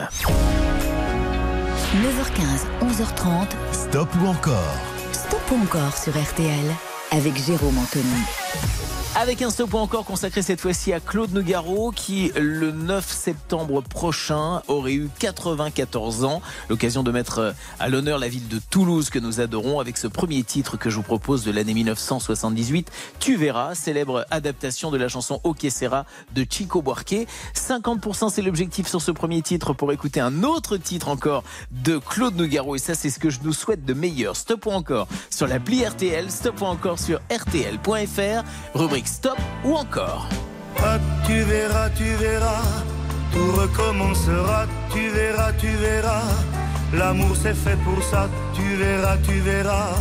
9h15, 1.94 2.66
11h30. 2.82 3.46
Stop 3.72 4.08
ou 4.20 4.26
encore? 4.26 4.74
Stop 5.12 5.42
ou 5.52 5.62
encore 5.62 5.96
sur 5.96 6.12
RTL. 6.12 6.74
avec 7.12 7.36
Jérôme 7.36 7.78
Anthony. 7.78 8.89
Avec 9.20 9.42
un 9.42 9.50
stop 9.50 9.74
encore 9.74 10.06
consacré 10.06 10.40
cette 10.40 10.62
fois-ci 10.62 10.94
à 10.94 10.98
Claude 10.98 11.34
Nougaro 11.34 11.90
qui, 11.90 12.32
le 12.36 12.72
9 12.72 13.06
septembre 13.06 13.82
prochain, 13.82 14.62
aurait 14.66 14.94
eu 14.94 15.10
94 15.18 16.24
ans. 16.24 16.40
L'occasion 16.70 17.02
de 17.02 17.10
mettre 17.10 17.38
euh, 17.38 17.52
à 17.78 17.90
l'honneur 17.90 18.18
la 18.18 18.28
ville 18.28 18.48
de 18.48 18.58
Toulouse 18.70 19.10
que 19.10 19.18
nous 19.18 19.42
adorons 19.42 19.78
avec 19.78 19.98
ce 19.98 20.06
premier 20.06 20.42
titre 20.42 20.78
que 20.78 20.88
je 20.88 20.96
vous 20.96 21.02
propose 21.02 21.44
de 21.44 21.50
l'année 21.50 21.74
1978. 21.74 22.90
Tu 23.18 23.36
verras, 23.36 23.74
célèbre 23.74 24.24
adaptation 24.30 24.90
de 24.90 24.96
la 24.96 25.08
chanson 25.08 25.38
Ok 25.44 25.66
Sera 25.70 26.06
de 26.34 26.46
Chico 26.48 26.80
Buarque. 26.80 27.26
50% 27.54 28.30
c'est 28.30 28.40
l'objectif 28.40 28.88
sur 28.88 29.02
ce 29.02 29.10
premier 29.10 29.42
titre 29.42 29.74
pour 29.74 29.92
écouter 29.92 30.20
un 30.20 30.44
autre 30.44 30.78
titre 30.78 31.08
encore 31.08 31.44
de 31.72 31.98
Claude 31.98 32.36
Nougaro. 32.36 32.74
Et 32.74 32.78
ça, 32.78 32.94
c'est 32.94 33.10
ce 33.10 33.18
que 33.18 33.28
je 33.28 33.40
nous 33.44 33.52
souhaite 33.52 33.84
de 33.84 33.92
meilleur. 33.92 34.34
Stop 34.34 34.66
encore 34.66 35.08
sur 35.28 35.46
l'appli 35.46 35.84
RTL, 35.84 36.30
stop 36.30 36.62
encore 36.62 36.98
sur 36.98 37.20
RTL.fr. 37.30 38.44
Rubrique 38.74 39.09
stop 39.10 39.38
ou 39.64 39.74
encore. 39.74 40.28
Ah, 40.78 40.98
tu 41.26 41.42
verras, 41.42 41.90
tu 41.90 42.08
verras, 42.24 42.64
tout 43.32 43.50
recommencera, 43.60 44.66
tu 44.92 45.08
verras, 45.08 45.52
tu 45.62 45.68
verras. 45.86 46.28
L'amour 46.92 47.34
c'est 47.42 47.54
fait 47.64 47.78
pour 47.84 48.02
ça, 48.02 48.28
tu 48.54 48.66
verras, 48.76 49.16
tu 49.26 49.36
verras. 49.40 49.94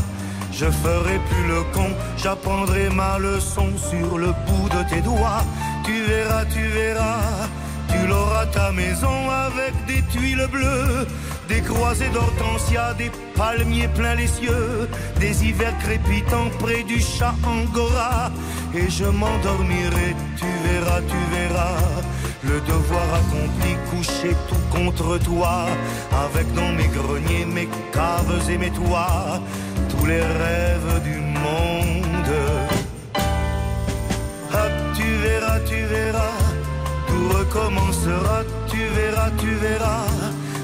Je 0.52 0.65
ferai 0.84 1.18
plus 1.30 1.45
le 1.48 1.61
con, 1.73 1.90
j'apprendrai 2.18 2.90
ma 2.90 3.18
leçon 3.19 3.69
sur 3.90 4.18
le 4.18 4.31
bout 4.45 4.69
de 4.76 4.81
tes 4.90 5.02
doigts. 5.02 5.44
Tu 5.86 5.95
verras, 6.03 6.45
tu 6.45 6.64
verras, 6.80 7.48
tu 7.91 8.07
l'auras 8.07 8.48
ta 8.48 8.72
maison 8.72 9.18
avec 9.48 9.73
des 9.86 10.02
tuiles 10.14 10.48
bleues, 10.52 11.07
des 11.50 11.62
croisées 11.62 12.10
d'hortensia, 12.10 12.94
des 12.94 13.12
palmiers 13.36 13.90
pleins 13.90 14.16
les 14.16 14.28
cieux, 14.28 14.88
des 15.20 15.44
hivers 15.46 15.78
crépitants 15.80 16.52
près 16.60 16.84
du 16.84 17.00
chat 17.02 17.36
angora. 17.44 18.32
Et 18.76 18.90
je 18.90 19.06
m'endormirai, 19.06 20.16
tu 20.38 20.46
verras, 20.66 21.02
tu 21.02 21.22
verras, 21.36 21.82
le 22.44 22.62
devoir 22.62 23.08
accompli, 23.22 23.72
couché 23.90 24.36
tout 24.48 24.78
contre 24.78 25.18
toi, 25.18 25.66
avec 26.26 26.48
dans 26.54 26.72
mes 26.80 26.88
greniers, 26.88 27.46
mes 27.46 27.68
caves 27.92 28.50
et 28.50 28.58
mes 28.58 28.70
toits, 28.70 29.42
tous 29.90 30.06
les 30.06 30.22
rêves 30.22 31.02
du 31.04 31.18
monde. 31.18 32.36
Ah, 34.54 34.70
tu 34.96 35.08
verras, 35.26 35.60
tu 35.62 35.82
verras, 35.96 36.38
tout 37.08 37.38
recommencera, 37.38 38.44
tu 38.70 38.82
verras, 38.96 39.32
tu 39.40 39.50
verras. 39.56 40.06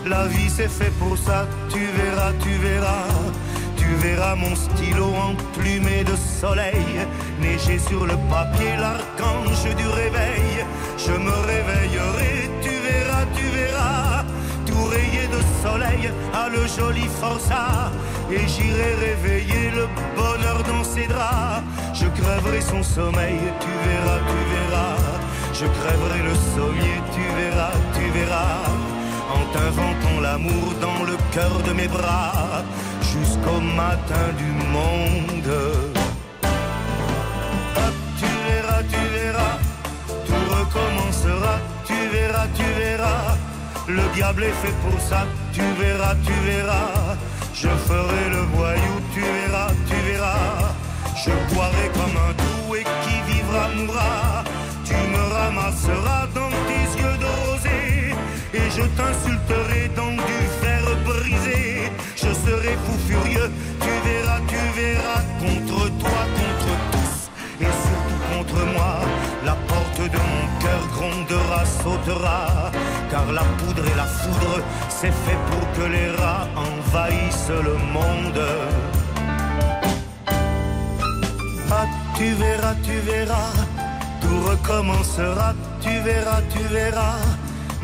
La 0.07 0.27
vie 0.27 0.49
c'est 0.49 0.69
fait 0.69 0.91
pour 0.99 1.17
ça, 1.17 1.47
tu 1.69 1.79
verras, 1.79 2.31
tu 2.39 2.51
verras. 2.59 3.07
Tu 3.75 3.87
verras 3.95 4.35
mon 4.35 4.55
stylo 4.55 5.07
emplumé 5.29 6.03
de 6.03 6.15
soleil, 6.15 7.07
neiger 7.41 7.79
sur 7.79 8.05
le 8.05 8.15
papier 8.29 8.75
l'archange 8.77 9.75
du 9.75 9.87
réveil. 9.87 10.65
Je 10.97 11.11
me 11.11 11.31
réveillerai, 11.31 12.49
tu 12.61 12.69
verras, 12.69 13.25
tu 13.35 13.45
verras, 13.45 14.23
tout 14.67 14.85
rayé 14.89 15.27
de 15.27 15.41
soleil 15.63 16.11
à 16.33 16.49
le 16.49 16.67
joli 16.67 17.07
forçat. 17.19 17.91
Et 18.31 18.47
j'irai 18.47 18.93
réveiller 19.07 19.71
le 19.71 19.87
bonheur 20.15 20.61
dans 20.67 20.83
ses 20.83 21.07
draps. 21.07 21.63
Je 21.93 22.05
crèverai 22.21 22.61
son 22.61 22.83
sommeil, 22.83 23.39
tu 23.59 23.71
verras, 23.89 24.19
tu 24.29 24.39
verras. 24.53 24.97
Je 25.51 25.65
crèverai 25.65 26.21
le 26.29 26.35
sommier, 26.53 26.97
tu 27.11 27.21
verras, 27.39 27.73
tu 27.95 28.19
verras. 28.19 28.84
En 29.35 29.43
t'inventant 29.53 30.19
l'amour 30.21 30.67
dans 30.81 31.03
le 31.03 31.17
cœur 31.33 31.55
de 31.67 31.73
mes 31.73 31.87
bras, 31.87 32.63
jusqu'au 33.01 33.59
matin 33.83 34.25
du 34.37 34.49
monde. 34.75 35.53
Tu 38.19 38.29
verras, 38.47 38.83
tu 38.93 39.01
verras, 39.17 39.55
tout 40.27 40.45
recommencera, 40.57 41.55
tu 41.87 41.97
verras, 42.15 42.47
tu 42.55 42.67
verras. 42.81 43.35
Le 43.87 44.03
diable 44.15 44.43
est 44.43 44.57
fait 44.63 44.75
pour 44.83 44.99
ça, 44.99 45.25
tu 45.53 45.61
verras, 45.79 46.15
tu 46.25 46.33
verras. 46.49 47.15
Je 47.53 47.69
ferai 47.87 48.29
le 48.29 48.41
voyou, 48.55 48.95
tu 49.13 49.21
verras, 49.21 49.71
tu 49.87 49.95
verras. 50.07 50.73
Je 51.23 51.31
boirai 51.53 51.87
comme 51.93 52.17
un 52.27 52.33
doux 52.41 52.75
et 52.75 52.83
qui 52.83 53.33
vivra 53.33 53.69
mourra. 53.75 54.43
Tu 54.83 54.93
me 54.93 55.23
ramasseras 55.33 56.27
dans 56.35 56.53
tes 56.67 56.87
et 58.55 58.69
je 58.77 58.85
t'insulterai 58.97 59.89
dans 59.95 60.15
du 60.29 60.39
fer 60.61 60.83
brisé. 61.05 61.91
Je 62.15 62.31
serai 62.45 62.73
fou 62.83 62.95
furieux, 63.07 63.49
tu 63.83 63.93
verras, 64.07 64.39
tu 64.51 64.61
verras, 64.79 65.23
contre 65.43 65.81
toi, 66.01 66.21
contre 66.39 66.73
tous 66.93 67.15
et 67.65 67.73
surtout 67.85 68.21
contre 68.33 68.59
moi. 68.75 68.93
La 69.45 69.55
porte 69.69 70.01
de 70.15 70.21
mon 70.31 70.45
cœur 70.63 70.81
grondera, 70.95 71.61
sautera, 71.65 72.71
car 73.11 73.31
la 73.31 73.45
poudre 73.57 73.85
et 73.91 73.97
la 73.97 74.05
foudre, 74.05 74.63
c'est 74.89 75.15
fait 75.23 75.39
pour 75.49 75.65
que 75.75 75.85
les 75.95 76.09
rats 76.11 76.47
envahissent 76.55 77.57
le 77.69 77.75
monde. 77.95 78.43
Ah, 81.71 81.87
tu 82.17 82.31
verras, 82.33 82.75
tu 82.83 82.95
verras, 83.11 83.51
tout 84.21 84.39
recommencera, 84.49 85.53
tu 85.81 85.89
verras, 85.99 86.41
tu 86.53 86.63
verras. 86.73 87.19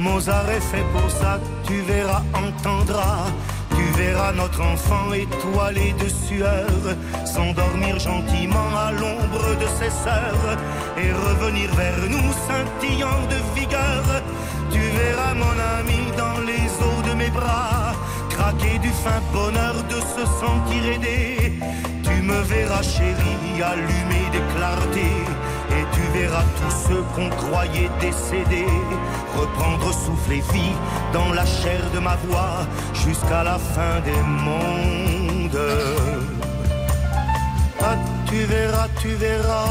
Mozart 0.02 0.50
est 0.50 0.68
fait 0.72 0.86
pour 0.94 1.10
ça, 1.12 1.40
tu 1.68 1.80
verras, 1.82 2.24
entendras. 2.34 3.28
Tu 3.76 3.84
verras 4.02 4.34
notre 4.34 4.62
enfant 4.62 5.14
étoilé 5.14 5.94
de 5.94 6.10
sueur 6.10 6.82
s'endormir 7.24 8.00
gentiment 8.00 8.72
à 8.88 8.92
l'ombre 8.92 9.48
de 9.62 9.68
ses 9.80 9.92
sœurs 10.04 10.58
et 10.98 11.12
revenir 11.12 11.70
vers 11.76 12.02
nous 12.10 12.32
scintillant 12.42 13.22
de 13.30 13.60
vigueur. 13.60 14.04
Tu 14.72 14.80
verras 14.80 15.36
mon 15.36 15.56
ami 15.78 16.02
dans 16.18 16.40
les 16.50 16.68
eaux 16.88 17.02
de 17.10 17.14
mes 17.14 17.30
bras 17.30 17.94
craquer 18.30 18.80
du 18.80 18.90
fin 18.90 19.22
bonheur 19.32 19.76
de 19.88 20.00
se 20.16 20.24
sentir 20.42 20.82
aidé. 20.96 21.54
Tu 22.04 22.22
me 22.24 22.42
verras 22.42 22.82
chérie 22.82 23.62
allumer 23.62 24.26
des 24.32 24.46
clartés 24.56 25.26
verras 26.14 26.44
tous 26.58 26.76
ceux 26.88 27.04
qu'on 27.16 27.30
croyait 27.30 27.90
décédés 28.00 28.66
reprendre 29.38 29.94
souffle 29.94 30.34
et 30.34 30.44
vie 30.54 30.76
dans 31.14 31.32
la 31.34 31.46
chair 31.46 31.82
de 31.94 32.00
ma 32.00 32.16
voix 32.28 32.68
jusqu'à 32.94 33.44
la 33.44 33.58
fin 33.58 34.00
des 34.02 34.22
mondes. 34.46 35.60
Ah, 37.84 37.98
tu 38.28 38.44
verras, 38.44 38.88
tu 39.02 39.10
verras. 39.16 39.66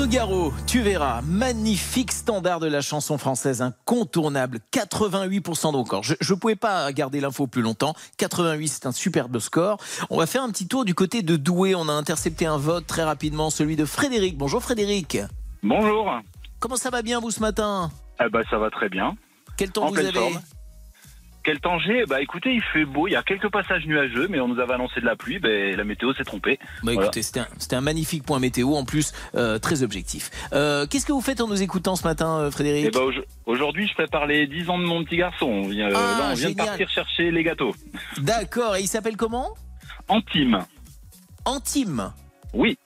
Claude 0.00 0.12
Nogaro, 0.12 0.54
tu 0.66 0.80
verras, 0.80 1.20
magnifique 1.20 2.10
standard 2.10 2.58
de 2.58 2.66
la 2.66 2.80
chanson 2.80 3.18
française, 3.18 3.60
incontournable, 3.60 4.60
88% 4.72 5.72
d'encore. 5.72 6.02
Je 6.04 6.14
ne 6.14 6.38
pouvais 6.38 6.56
pas 6.56 6.90
garder 6.92 7.20
l'info 7.20 7.46
plus 7.46 7.60
longtemps, 7.60 7.92
88 8.16 8.68
c'est 8.68 8.86
un 8.86 8.92
superbe 8.92 9.38
score. 9.40 9.76
On 10.08 10.16
va 10.16 10.24
faire 10.24 10.42
un 10.42 10.48
petit 10.48 10.66
tour 10.66 10.86
du 10.86 10.94
côté 10.94 11.20
de 11.20 11.36
Douai, 11.36 11.74
on 11.74 11.86
a 11.90 11.92
intercepté 11.92 12.46
un 12.46 12.56
vote 12.56 12.86
très 12.86 13.04
rapidement, 13.04 13.50
celui 13.50 13.76
de 13.76 13.84
Frédéric. 13.84 14.38
Bonjour 14.38 14.62
Frédéric. 14.62 15.18
Bonjour. 15.62 16.10
Comment 16.60 16.76
ça 16.76 16.88
va 16.88 17.02
bien 17.02 17.20
vous 17.20 17.30
ce 17.30 17.40
matin? 17.40 17.90
Eh 18.24 18.30
ben, 18.30 18.42
ça 18.48 18.56
va 18.56 18.70
très 18.70 18.88
bien. 18.88 19.18
Quel 19.58 19.70
temps 19.70 19.84
En 19.84 19.90
vous 19.90 19.98
avez? 19.98 20.12
forme. 20.12 20.40
Quel 21.42 21.58
temps 21.60 21.78
j'ai 21.78 22.04
Bah 22.06 22.20
écoutez, 22.20 22.52
il 22.52 22.62
fait 22.62 22.84
beau, 22.84 23.08
il 23.08 23.12
y 23.12 23.16
a 23.16 23.22
quelques 23.22 23.48
passages 23.50 23.86
nuageux, 23.86 24.26
mais 24.28 24.40
on 24.40 24.48
nous 24.48 24.60
avait 24.60 24.74
annoncé 24.74 25.00
de 25.00 25.06
la 25.06 25.16
pluie, 25.16 25.38
ben, 25.38 25.74
la 25.74 25.84
météo 25.84 26.12
s'est 26.14 26.24
trompée. 26.24 26.58
Bah 26.82 26.92
Voilà. 26.92 27.02
écoutez, 27.04 27.22
c'était 27.22 27.76
un, 27.76 27.80
magnifique 27.80 28.24
point 28.24 28.38
météo, 28.38 28.74
en 28.74 28.84
plus 28.84 29.12
euh, 29.34 29.58
très 29.58 29.82
objectif. 29.82 30.30
Euh, 30.52 30.86
Qu'est-ce 30.86 31.06
que 31.06 31.12
vous 31.12 31.20
faites 31.22 31.40
en 31.40 31.48
nous 31.48 31.62
écoutant 31.62 31.96
ce 31.96 32.06
matin, 32.06 32.38
euh, 32.40 32.50
Frédéric 32.50 32.90
Eh 32.92 32.96
aujo- 32.98 33.24
Aujourd'hui, 33.46 33.88
je 33.88 33.94
prépare 33.94 34.26
les 34.26 34.46
10 34.46 34.68
ans 34.68 34.78
de 34.78 34.84
mon 34.84 35.02
petit 35.04 35.16
garçon. 35.16 35.46
On 35.46 35.68
vient, 35.68 35.88
Ah, 35.88 35.90
là, 35.92 36.28
on 36.32 36.34
vient 36.34 36.50
de 36.50 36.54
partir 36.56 36.88
chercher 36.90 37.30
les 37.30 37.42
gâteaux. 37.42 37.74
D'accord, 38.18 38.76
et 38.76 38.80
il 38.82 38.86
s'appelle 38.88 39.16
comment? 39.16 39.54
Antime. 40.08 40.58
Antime 41.46 42.12
Oui. 42.52 42.76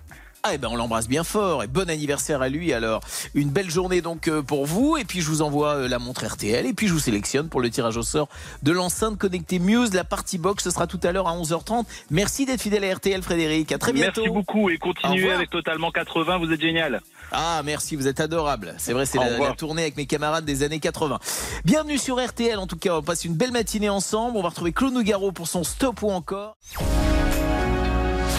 Ah, 0.46 0.50
eh 0.52 0.58
ben 0.58 0.68
on 0.70 0.76
l'embrasse 0.76 1.08
bien 1.08 1.24
fort 1.24 1.62
et 1.62 1.66
bon 1.68 1.88
anniversaire 1.88 2.42
à 2.42 2.50
lui 2.50 2.74
alors. 2.74 3.00
Une 3.34 3.48
belle 3.48 3.70
journée 3.70 4.02
donc 4.02 4.28
euh, 4.28 4.42
pour 4.42 4.66
vous 4.66 4.98
et 4.98 5.04
puis 5.04 5.22
je 5.22 5.28
vous 5.28 5.40
envoie 5.40 5.76
euh, 5.76 5.88
la 5.88 5.98
montre 5.98 6.26
RTL 6.26 6.66
et 6.66 6.74
puis 6.74 6.86
je 6.86 6.92
vous 6.92 6.98
sélectionne 6.98 7.48
pour 7.48 7.62
le 7.62 7.70
tirage 7.70 7.96
au 7.96 8.02
sort 8.02 8.28
de 8.62 8.70
l'enceinte 8.70 9.16
connectée 9.16 9.58
Muse, 9.58 9.94
la 9.94 10.04
partie 10.04 10.36
box, 10.36 10.62
ce 10.62 10.70
sera 10.70 10.86
tout 10.86 11.00
à 11.02 11.12
l'heure 11.12 11.28
à 11.28 11.34
11h30. 11.34 11.86
Merci 12.10 12.44
d'être 12.44 12.60
fidèle 12.60 12.84
à 12.84 12.94
RTL 12.94 13.22
Frédéric, 13.22 13.72
à 13.72 13.78
très 13.78 13.94
bientôt. 13.94 14.20
Merci 14.20 14.34
beaucoup 14.34 14.68
et 14.68 14.76
continuez 14.76 15.32
avec 15.32 15.48
Totalement 15.48 15.90
80, 15.90 16.36
vous 16.36 16.52
êtes 16.52 16.60
génial. 16.60 17.00
Ah 17.32 17.62
merci, 17.64 17.96
vous 17.96 18.06
êtes 18.06 18.20
adorable. 18.20 18.74
C'est 18.76 18.92
vrai, 18.92 19.06
c'est 19.06 19.16
la, 19.16 19.38
la 19.38 19.52
tournée 19.54 19.80
avec 19.80 19.96
mes 19.96 20.04
camarades 20.04 20.44
des 20.44 20.62
années 20.62 20.78
80. 20.78 21.20
Bienvenue 21.64 21.96
sur 21.96 22.22
RTL 22.22 22.58
en 22.58 22.66
tout 22.66 22.76
cas, 22.76 22.96
on 22.96 23.02
passe 23.02 23.24
une 23.24 23.34
belle 23.34 23.52
matinée 23.52 23.88
ensemble. 23.88 24.36
On 24.36 24.42
va 24.42 24.50
retrouver 24.50 24.72
Claude 24.72 24.92
Nougaro 24.92 25.32
pour 25.32 25.48
son 25.48 25.64
stop 25.64 26.02
ou 26.02 26.10
encore. 26.10 26.58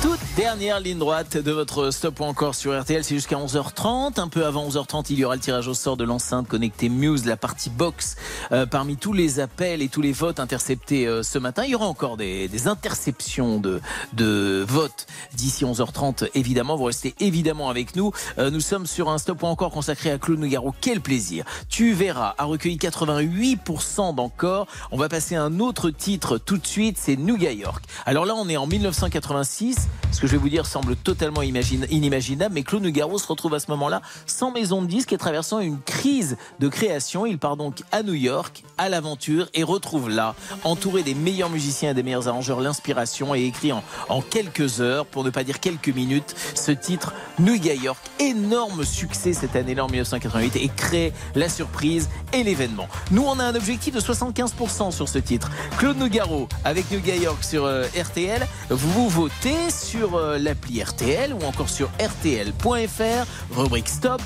Toute 0.00 0.20
dernière 0.36 0.78
ligne 0.78 0.98
droite 0.98 1.36
de 1.36 1.50
votre 1.50 1.90
stop 1.90 2.20
encore 2.20 2.54
sur 2.54 2.80
RTL, 2.80 3.02
c'est 3.02 3.16
jusqu'à 3.16 3.34
11h30. 3.34 4.20
Un 4.20 4.28
peu 4.28 4.46
avant 4.46 4.68
11h30, 4.68 5.06
il 5.10 5.18
y 5.18 5.24
aura 5.24 5.34
le 5.34 5.40
tirage 5.40 5.66
au 5.66 5.74
sort 5.74 5.96
de 5.96 6.04
l'enceinte 6.04 6.46
connectée 6.46 6.88
Muse, 6.88 7.26
la 7.26 7.36
partie 7.36 7.68
box. 7.68 8.14
Euh, 8.52 8.64
parmi 8.64 8.96
tous 8.96 9.12
les 9.12 9.40
appels 9.40 9.82
et 9.82 9.88
tous 9.88 10.00
les 10.00 10.12
votes 10.12 10.38
interceptés 10.38 11.08
euh, 11.08 11.24
ce 11.24 11.40
matin, 11.40 11.64
il 11.64 11.70
y 11.70 11.74
aura 11.74 11.86
encore 11.86 12.16
des, 12.16 12.68
interceptions 12.68 13.58
de, 13.58 13.80
de 14.12 14.64
votes 14.68 15.06
d'ici 15.34 15.64
11h30. 15.64 16.28
Évidemment, 16.34 16.76
vous 16.76 16.84
restez 16.84 17.16
évidemment 17.18 17.68
avec 17.68 17.96
nous. 17.96 18.12
Euh, 18.38 18.50
nous 18.50 18.60
sommes 18.60 18.86
sur 18.86 19.08
un 19.08 19.18
stop 19.18 19.42
encore 19.42 19.72
consacré 19.72 20.12
à 20.12 20.18
Claude 20.18 20.38
Nougaro. 20.38 20.72
Quel 20.80 21.00
plaisir 21.00 21.44
Tu 21.68 21.94
verras, 21.94 22.36
a 22.38 22.44
recueilli 22.44 22.76
88% 22.76 24.14
d'encore. 24.14 24.68
On 24.92 24.96
va 24.96 25.08
passer 25.08 25.34
à 25.34 25.42
un 25.42 25.58
autre 25.58 25.90
titre 25.90 26.38
tout 26.38 26.58
de 26.58 26.66
suite, 26.66 26.96
c'est 26.96 27.16
New 27.16 27.36
York. 27.36 27.84
Alors 28.06 28.24
là, 28.24 28.36
on 28.36 28.48
est 28.48 28.56
en 28.56 28.68
1986. 28.68 29.47
Ce 29.48 30.20
que 30.20 30.26
je 30.26 30.32
vais 30.32 30.38
vous 30.38 30.48
dire 30.50 30.66
semble 30.66 30.94
totalement 30.94 31.40
inimaginable, 31.42 32.54
mais 32.54 32.62
Claude 32.62 32.82
Nougaro 32.82 33.18
se 33.18 33.26
retrouve 33.26 33.54
à 33.54 33.60
ce 33.60 33.70
moment-là 33.70 34.02
sans 34.26 34.50
maison 34.50 34.82
de 34.82 34.86
disque 34.86 35.12
et 35.12 35.18
traversant 35.18 35.60
une 35.60 35.80
crise 35.80 36.36
de 36.60 36.68
création. 36.68 37.24
Il 37.24 37.38
part 37.38 37.56
donc 37.56 37.82
à 37.90 38.02
New 38.02 38.14
York, 38.14 38.62
à 38.76 38.88
l'aventure, 38.88 39.48
et 39.54 39.62
retrouve 39.62 40.10
là, 40.10 40.34
entouré 40.64 41.02
des 41.02 41.14
meilleurs 41.14 41.48
musiciens 41.50 41.90
et 41.90 41.94
des 41.94 42.02
meilleurs 42.02 42.28
arrangeurs, 42.28 42.60
l'inspiration 42.60 43.34
et 43.34 43.44
écrit 43.44 43.72
en, 43.72 43.82
quelques 44.20 44.80
heures, 44.80 45.06
pour 45.06 45.24
ne 45.24 45.30
pas 45.30 45.44
dire 45.44 45.60
quelques 45.60 45.88
minutes, 45.88 46.34
ce 46.54 46.72
titre 46.72 47.14
New 47.38 47.54
York. 47.54 47.98
Énorme 48.20 48.84
succès 48.84 49.32
cette 49.32 49.56
année-là 49.56 49.84
en 49.84 49.88
1988 49.88 50.56
et 50.56 50.68
crée 50.68 51.12
la 51.34 51.48
surprise 51.48 52.10
et 52.32 52.42
l'événement. 52.42 52.88
Nous, 53.10 53.24
on 53.24 53.38
a 53.38 53.44
un 53.44 53.54
objectif 53.54 53.94
de 53.94 54.00
75% 54.00 54.92
sur 54.92 55.08
ce 55.08 55.18
titre. 55.18 55.50
Claude 55.78 55.96
Nougaro 55.96 56.48
avec 56.64 56.90
New 56.90 57.00
York 57.00 57.42
sur 57.42 57.64
euh, 57.64 57.84
RTL. 57.98 58.46
Vous 58.70 59.28
sur 59.70 60.16
euh, 60.16 60.36
l'appli 60.36 60.82
RTL 60.82 61.32
ou 61.32 61.44
encore 61.44 61.68
sur 61.68 61.88
RTL.fr, 62.00 63.54
rubrique 63.54 63.88
stop 63.88 64.20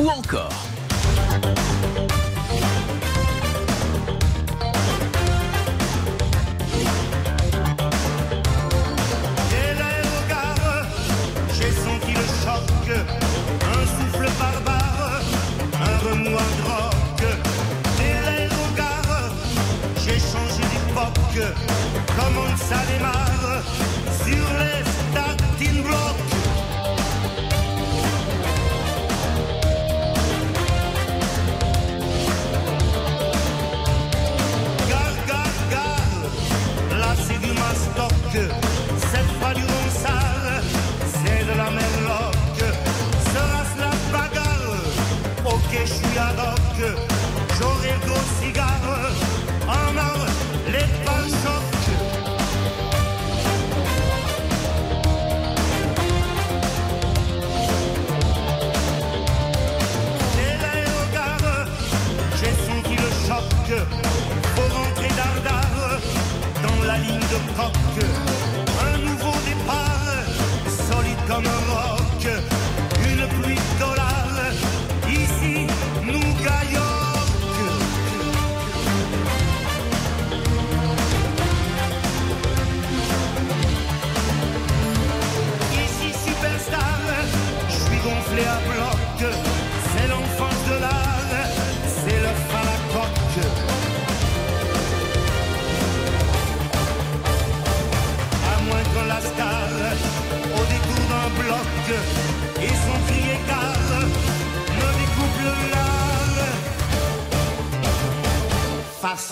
ou 0.00 0.08
encore. 0.08 0.52
Dès 9.50 9.74
l'aérogare, 9.74 10.86
j'ai 11.52 11.70
senti 11.70 12.12
le 12.12 12.44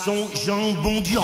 Façon 0.03 0.27
jambon 0.35 0.99
du 0.99 1.17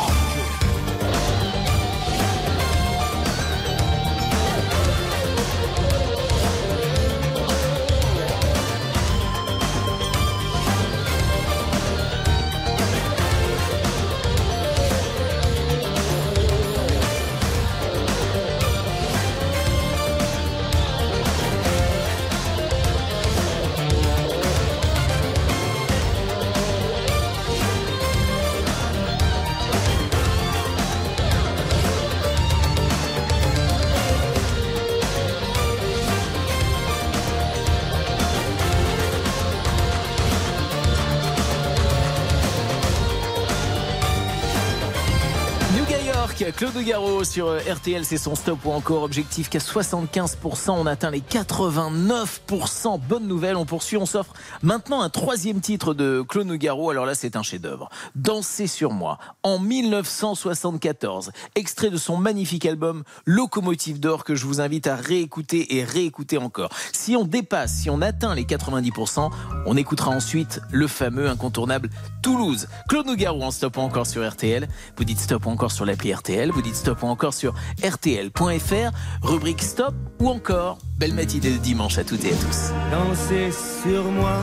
Claude 46.79 46.87
Garo 46.87 47.23
sur 47.25 47.47
euh, 47.47 47.59
RTL, 47.59 48.05
c'est 48.05 48.17
son 48.17 48.35
stop 48.35 48.59
ou 48.63 48.71
encore 48.71 49.03
objectif 49.03 49.49
qu'à 49.49 49.59
75%, 49.59 50.71
on 50.71 50.85
atteint 50.85 51.11
les 51.11 51.19
89%. 51.19 52.99
Bonne 53.01 53.27
nouvelle, 53.27 53.57
on 53.57 53.65
poursuit, 53.65 53.97
on 53.97 54.05
s'offre 54.05 54.33
maintenant 54.63 55.01
un 55.01 55.09
troisième 55.09 55.61
titre 55.61 55.93
de 55.93 56.23
Claude 56.27 56.47
Nougaro. 56.47 56.89
Alors 56.89 57.05
là, 57.05 57.15
c'est 57.15 57.35
un 57.35 57.43
chef-d'œuvre. 57.43 57.89
Danser 58.15 58.67
sur 58.67 58.91
moi, 58.91 59.17
en 59.43 59.59
1974, 59.59 61.31
extrait 61.55 61.89
de 61.89 61.97
son 61.97 62.17
magnifique 62.17 62.65
album 62.65 63.03
Locomotive 63.25 63.99
d'or 63.99 64.23
que 64.23 64.35
je 64.35 64.45
vous 64.45 64.61
invite 64.61 64.87
à 64.87 64.95
réécouter 64.95 65.77
et 65.77 65.83
réécouter 65.83 66.37
encore. 66.37 66.69
Si 66.93 67.15
on 67.15 67.23
dépasse, 67.23 67.73
si 67.73 67.89
on 67.89 68.01
atteint 68.01 68.35
les 68.35 68.43
90%, 68.43 69.29
on 69.65 69.77
écoutera 69.77 70.11
ensuite 70.11 70.61
le 70.71 70.87
fameux 70.87 71.29
incontournable 71.29 71.89
Toulouse. 72.21 72.67
Claude 72.87 73.05
Nougaro 73.05 73.41
en 73.43 73.51
stop 73.51 73.77
encore 73.77 74.07
sur 74.07 74.27
RTL. 74.27 74.67
Vous 74.97 75.03
dites 75.03 75.19
stop 75.19 75.47
encore 75.47 75.71
sur 75.71 75.85
l'appli 75.85 76.13
RTL. 76.13 76.51
Vous 76.51 76.61
dites 76.61 76.75
stop 76.75 77.03
encore 77.03 77.33
sur 77.33 77.53
RTL.fr. 77.83 78.91
Rubrique 79.21 79.61
stop 79.61 79.93
ou 80.19 80.29
encore. 80.29 80.77
Belle 80.97 81.13
matinée 81.13 81.51
de 81.51 81.57
dimanche 81.57 81.97
à 81.97 82.03
toutes 82.03 82.25
et 82.25 82.33
à 82.33 82.35
tous. 82.35 82.71
Dansez 82.91 83.51
sur 83.51 84.03
moi, 84.03 84.37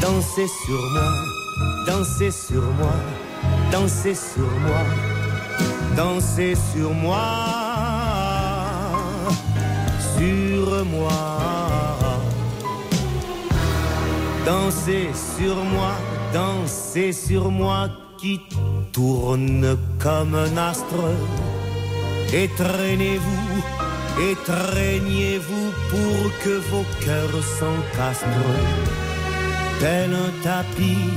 Dansez 0.00 0.48
sur 0.64 0.82
moi, 0.92 1.12
dansez 1.86 2.30
sur 2.30 2.62
moi, 2.62 2.96
dansez 3.70 4.14
sur 4.14 4.50
moi, 4.66 4.84
dansez 5.96 6.54
sur 6.72 6.94
moi, 6.94 7.18
sur 10.16 10.84
moi. 10.86 11.40
Dansez 14.46 15.10
sur 15.36 15.56
moi, 15.56 15.92
dansez 16.32 17.12
sur 17.12 17.50
moi 17.50 17.88
qui 18.18 18.40
tourne 18.92 19.76
comme 19.98 20.34
un 20.34 20.56
astre. 20.56 21.04
Et 22.32 22.48
traînez-vous 22.56 23.60
pour 25.90 26.30
que 26.42 26.58
vos 26.70 26.84
cœurs 27.04 27.44
s'encastrent. 27.58 29.09
Tel 29.80 30.12
un 30.12 30.30
tapis, 30.42 31.08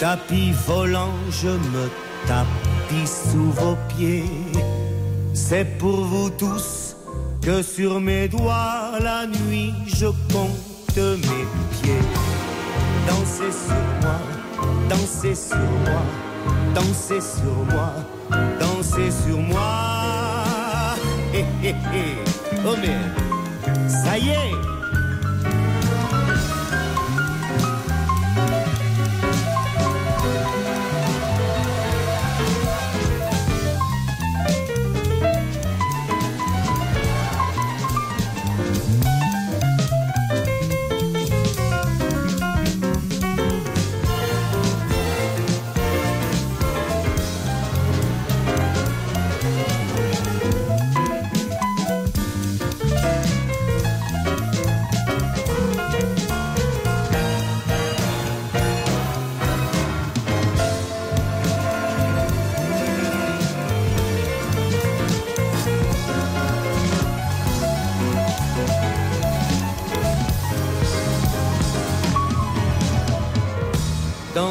tapis 0.00 0.52
volant, 0.66 1.12
je 1.30 1.48
me 1.48 1.90
tapis 2.26 3.06
sous 3.06 3.50
vos 3.50 3.76
pieds. 3.88 4.24
C'est 5.34 5.66
pour 5.76 6.00
vous 6.06 6.30
tous 6.30 6.96
que 7.42 7.60
sur 7.60 8.00
mes 8.00 8.26
doigts 8.26 8.98
la 9.02 9.26
nuit 9.26 9.74
je 9.86 10.06
compte 10.32 10.96
mes 10.96 11.44
pieds. 11.72 12.06
Dansez 13.06 13.52
sur 13.52 13.84
moi, 14.00 14.18
dansez 14.88 15.34
sur 15.34 15.56
moi, 15.84 16.02
dansez 16.74 17.20
sur 17.20 17.54
moi, 17.70 17.92
dansez 18.58 19.10
sur 19.10 19.38
moi. 19.40 20.94
Hé 21.34 21.44
hé 21.62 21.74
hé, 21.92 22.16
oh 22.66 22.76
mais 22.80 23.90
ça 23.90 24.16
y 24.16 24.30
est. 24.30 24.73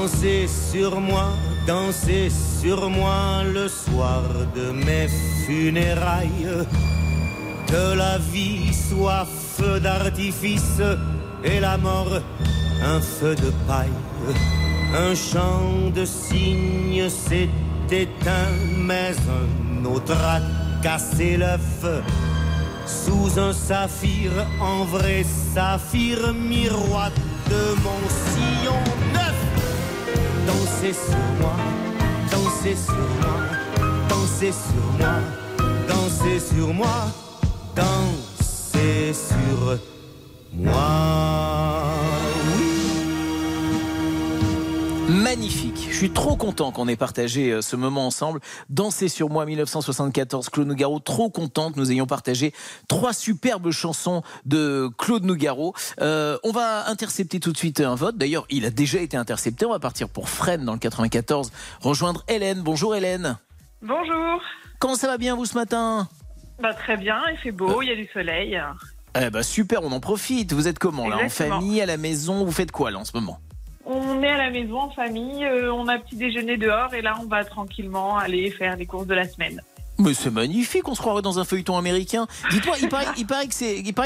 Dansez 0.03 0.49
sur 0.49 0.99
moi, 0.99 1.29
dansez 1.65 2.29
sur 2.29 2.89
moi 2.89 3.41
le 3.45 3.69
soir 3.69 4.23
de 4.53 4.71
mes 4.71 5.07
funérailles. 5.45 6.67
Que 7.67 7.95
la 7.95 8.17
vie 8.17 8.73
soit 8.73 9.25
feu 9.25 9.79
d'artifice 9.79 10.81
et 11.45 11.61
la 11.61 11.77
mort 11.77 12.19
un 12.83 12.99
feu 12.99 13.33
de 13.33 13.49
paille. 13.65 14.01
Un 14.93 15.15
chant 15.15 15.89
de 15.95 16.03
cygne 16.03 17.07
s'est 17.07 17.49
éteint, 17.89 18.51
mais 18.79 19.13
un 19.39 19.85
autre 19.85 20.17
a 20.21 20.41
cassé 20.81 21.37
l'œuf. 21.37 21.85
Sous 22.85 23.39
un 23.39 23.53
saphir, 23.53 24.31
en 24.59 24.83
vrai 24.83 25.23
saphir, 25.53 26.33
miroir 26.33 27.09
de 27.49 27.63
mon 27.85 28.01
sillon 28.09 29.02
neuf. 30.83 30.93
Dansez 30.93 30.93
sur 30.93 31.17
moi, 31.39 31.55
dansez 32.31 32.75
sur 32.75 32.95
moi, 33.21 33.35
dansez 34.09 34.51
sur 34.51 34.83
moi, 34.99 35.15
dansez 35.87 36.39
sur 36.39 36.73
moi, 36.73 36.97
dansez 37.75 39.13
sur 39.13 39.79
moi. 40.53 40.83
Magnifique. 45.09 45.72
Je 45.93 45.99
suis 45.99 46.09
trop 46.09 46.35
content 46.35 46.71
qu'on 46.71 46.87
ait 46.87 46.95
partagé 46.95 47.51
euh, 47.51 47.61
ce 47.61 47.75
moment 47.75 48.07
ensemble. 48.07 48.39
Danser 48.67 49.07
sur 49.09 49.29
moi 49.29 49.45
1974, 49.45 50.49
Claude 50.49 50.67
Nougaro. 50.67 50.99
Trop 50.99 51.29
content 51.29 51.71
que 51.71 51.79
nous 51.79 51.91
ayons 51.91 52.07
partagé 52.07 52.51
trois 52.87 53.13
superbes 53.13 53.69
chansons 53.69 54.23
de 54.43 54.89
Claude 54.97 55.23
Nougaro. 55.23 55.75
Euh, 56.01 56.39
on 56.43 56.51
va 56.51 56.89
intercepter 56.89 57.39
tout 57.39 57.51
de 57.51 57.57
suite 57.57 57.79
un 57.79 57.93
vote. 57.93 58.17
D'ailleurs, 58.17 58.47
il 58.49 58.65
a 58.65 58.71
déjà 58.71 59.01
été 59.01 59.17
intercepté. 59.17 59.67
On 59.67 59.69
va 59.69 59.77
partir 59.77 60.09
pour 60.09 60.29
Fresnes 60.29 60.65
dans 60.65 60.73
le 60.73 60.79
94. 60.79 61.51
Rejoindre 61.81 62.25
Hélène. 62.27 62.63
Bonjour 62.63 62.95
Hélène. 62.95 63.37
Bonjour. 63.83 64.41
Comment 64.79 64.95
ça 64.95 65.05
va 65.05 65.19
bien 65.19 65.35
vous 65.35 65.45
ce 65.45 65.53
matin? 65.53 66.09
Bah, 66.59 66.73
très 66.73 66.97
bien, 66.97 67.21
il 67.31 67.37
fait 67.37 67.51
beau, 67.51 67.83
il 67.83 67.89
y 67.89 67.91
a 67.91 67.95
du 67.95 68.09
soleil. 68.11 68.59
Eh 69.15 69.29
ben 69.29 69.43
super, 69.43 69.83
on 69.83 69.91
en 69.91 69.99
profite. 69.99 70.53
Vous 70.53 70.67
êtes 70.67 70.79
comment 70.79 71.07
là? 71.07 71.17
En 71.23 71.29
famille, 71.29 71.79
à 71.81 71.85
la 71.85 71.97
maison? 71.97 72.43
Vous 72.43 72.51
faites 72.51 72.71
quoi 72.71 72.89
là 72.89 72.97
en 72.97 73.05
ce 73.05 73.11
moment? 73.13 73.39
On 73.85 74.21
est 74.23 74.29
à 74.29 74.37
la 74.37 74.49
maison 74.49 74.79
en 74.81 74.89
famille, 74.91 75.43
euh, 75.43 75.73
on 75.73 75.87
a 75.87 75.97
petit 75.99 76.15
déjeuner 76.15 76.57
dehors 76.57 76.93
et 76.93 77.01
là 77.01 77.15
on 77.21 77.25
va 77.25 77.43
tranquillement 77.43 78.17
aller 78.17 78.49
faire 78.51 78.77
les 78.77 78.85
courses 78.85 79.07
de 79.07 79.13
la 79.13 79.27
semaine. 79.27 79.61
Mais 79.99 80.13
c'est 80.13 80.31
magnifique, 80.31 80.87
on 80.87 80.95
se 80.95 81.01
croirait 81.01 81.21
dans 81.21 81.37
un 81.39 81.43
feuilleton 81.45 81.77
américain. 81.77 82.25
Dites-moi, 82.49 82.75
il 82.81 82.89
paraît, 82.89 83.05
il 83.17 83.27
paraît 83.27 83.47
que 83.47 83.53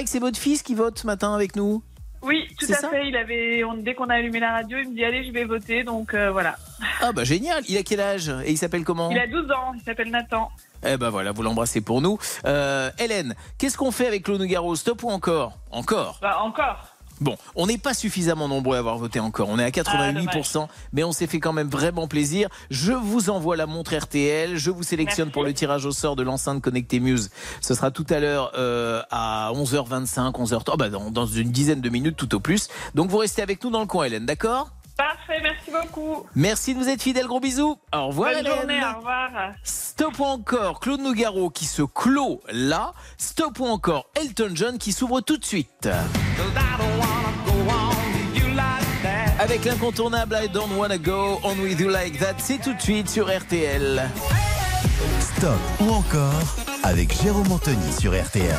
c'est, 0.09 0.19
votre 0.19 0.37
fils 0.37 0.61
qui 0.63 0.75
vote 0.75 0.97
ce 0.99 1.05
matin 1.07 1.33
avec 1.33 1.55
nous. 1.55 1.81
Oui, 2.23 2.47
tout 2.59 2.65
à 2.71 2.89
fait. 2.89 3.07
Il 3.07 3.15
avait, 3.15 3.63
on- 3.63 3.75
dès 3.75 3.93
qu'on 3.93 4.09
a 4.09 4.15
allumé 4.15 4.39
la 4.39 4.51
radio, 4.51 4.79
il 4.79 4.89
me 4.89 4.95
dit 4.95 5.05
allez, 5.05 5.23
je 5.23 5.31
vais 5.31 5.45
voter. 5.45 5.83
Donc 5.83 6.13
euh, 6.13 6.31
voilà. 6.31 6.55
Ah 7.01 7.11
bah 7.13 7.23
génial. 7.23 7.63
Il 7.69 7.77
a 7.77 7.83
quel 7.83 8.01
âge? 8.01 8.29
Et 8.43 8.51
il 8.51 8.57
s'appelle 8.57 8.83
comment? 8.83 9.11
Il 9.11 9.19
a 9.19 9.27
12 9.27 9.49
ans, 9.51 9.73
il 9.75 9.81
s'appelle 9.81 10.09
Nathan. 10.09 10.49
Eh 10.85 10.97
ben 10.97 11.09
voilà, 11.09 11.31
vous 11.31 11.43
l'embrassez 11.43 11.79
pour 11.81 12.01
nous. 12.01 12.17
Euh, 12.45 12.89
Hélène, 12.99 13.35
qu'est-ce 13.57 13.77
qu'on 13.77 13.91
fait 13.91 14.07
avec 14.07 14.23
Claude 14.23 14.41
Nougaro? 14.41 14.75
Stop 14.75 15.03
ou 15.03 15.09
encore? 15.09 15.57
Encore? 15.71 16.17
Bah 16.21 16.39
encore. 16.41 16.87
Bon, 17.19 17.35
on 17.55 17.67
n'est 17.67 17.77
pas 17.77 17.93
suffisamment 17.93 18.47
nombreux 18.47 18.75
à 18.75 18.79
avoir 18.79 18.97
voté 18.97 19.19
encore. 19.19 19.49
On 19.49 19.57
est 19.59 19.63
à 19.63 19.69
88%, 19.69 20.67
mais 20.93 21.03
on 21.03 21.11
s'est 21.11 21.27
fait 21.27 21.39
quand 21.39 21.53
même 21.53 21.69
vraiment 21.69 22.07
plaisir. 22.07 22.47
Je 22.69 22.91
vous 22.93 23.29
envoie 23.29 23.55
la 23.55 23.65
montre 23.65 23.95
RTL. 23.95 24.55
Je 24.57 24.69
vous 24.69 24.83
sélectionne 24.83 25.25
Merci. 25.27 25.33
pour 25.33 25.43
le 25.43 25.53
tirage 25.53 25.85
au 25.85 25.91
sort 25.91 26.15
de 26.15 26.23
l'enceinte 26.23 26.61
connectée 26.61 26.99
Muse. 26.99 27.29
Ce 27.61 27.73
sera 27.73 27.91
tout 27.91 28.05
à 28.09 28.19
l'heure 28.19 28.51
euh, 28.57 29.01
à 29.09 29.51
11h25, 29.53 30.31
11h30, 30.33 30.63
oh 30.73 30.77
bah 30.77 30.89
dans, 30.89 31.09
dans 31.11 31.25
une 31.25 31.49
dizaine 31.51 31.81
de 31.81 31.89
minutes 31.89 32.17
tout 32.17 32.35
au 32.35 32.39
plus. 32.39 32.67
Donc 32.95 33.09
vous 33.09 33.17
restez 33.17 33.41
avec 33.41 33.63
nous 33.63 33.69
dans 33.71 33.81
le 33.81 33.87
coin, 33.87 34.05
Hélène, 34.05 34.25
d'accord? 34.25 34.69
Parfait, 34.97 35.39
merci 35.43 35.69
beaucoup. 35.71 36.25
Merci 36.33 36.73
de 36.73 36.79
vous 36.79 36.89
être 36.89 37.03
fidèle. 37.03 37.27
Gros 37.27 37.39
bisous. 37.39 37.77
Au 37.93 38.07
revoir, 38.07 38.31
Bonne 38.31 38.39
Hélène. 38.45 38.55
journée, 38.57 38.81
au 38.83 38.97
revoir. 38.97 39.29
Stop 39.63 40.17
ou 40.19 40.23
encore 40.23 40.79
Claude 40.79 41.01
Nougaro 41.01 41.51
qui 41.51 41.65
se 41.65 41.83
clôt 41.83 42.41
là. 42.51 42.93
Stop 43.19 43.59
ou 43.59 43.65
encore 43.67 44.07
Elton 44.15 44.49
John 44.55 44.77
qui 44.79 44.91
s'ouvre 44.93 45.21
tout 45.21 45.37
de 45.37 45.45
suite. 45.45 45.87
Avec 49.39 49.65
l'incontournable 49.65 50.35
I 50.43 50.49
Don't 50.49 50.71
Wanna 50.75 50.97
Go 50.97 51.39
On 51.43 51.55
With 51.59 51.79
You 51.79 51.89
Like 51.89 52.17
That, 52.19 52.35
c'est 52.39 52.59
tout 52.59 52.73
de 52.73 52.81
suite 52.81 53.07
sur 53.07 53.25
RTL. 53.27 54.09
Stop 55.19 55.59
ou 55.79 55.91
encore 55.91 56.55
avec 56.83 57.13
Jérôme 57.21 57.51
Anthony 57.51 57.91
sur 57.99 58.19
RTL. 58.19 58.55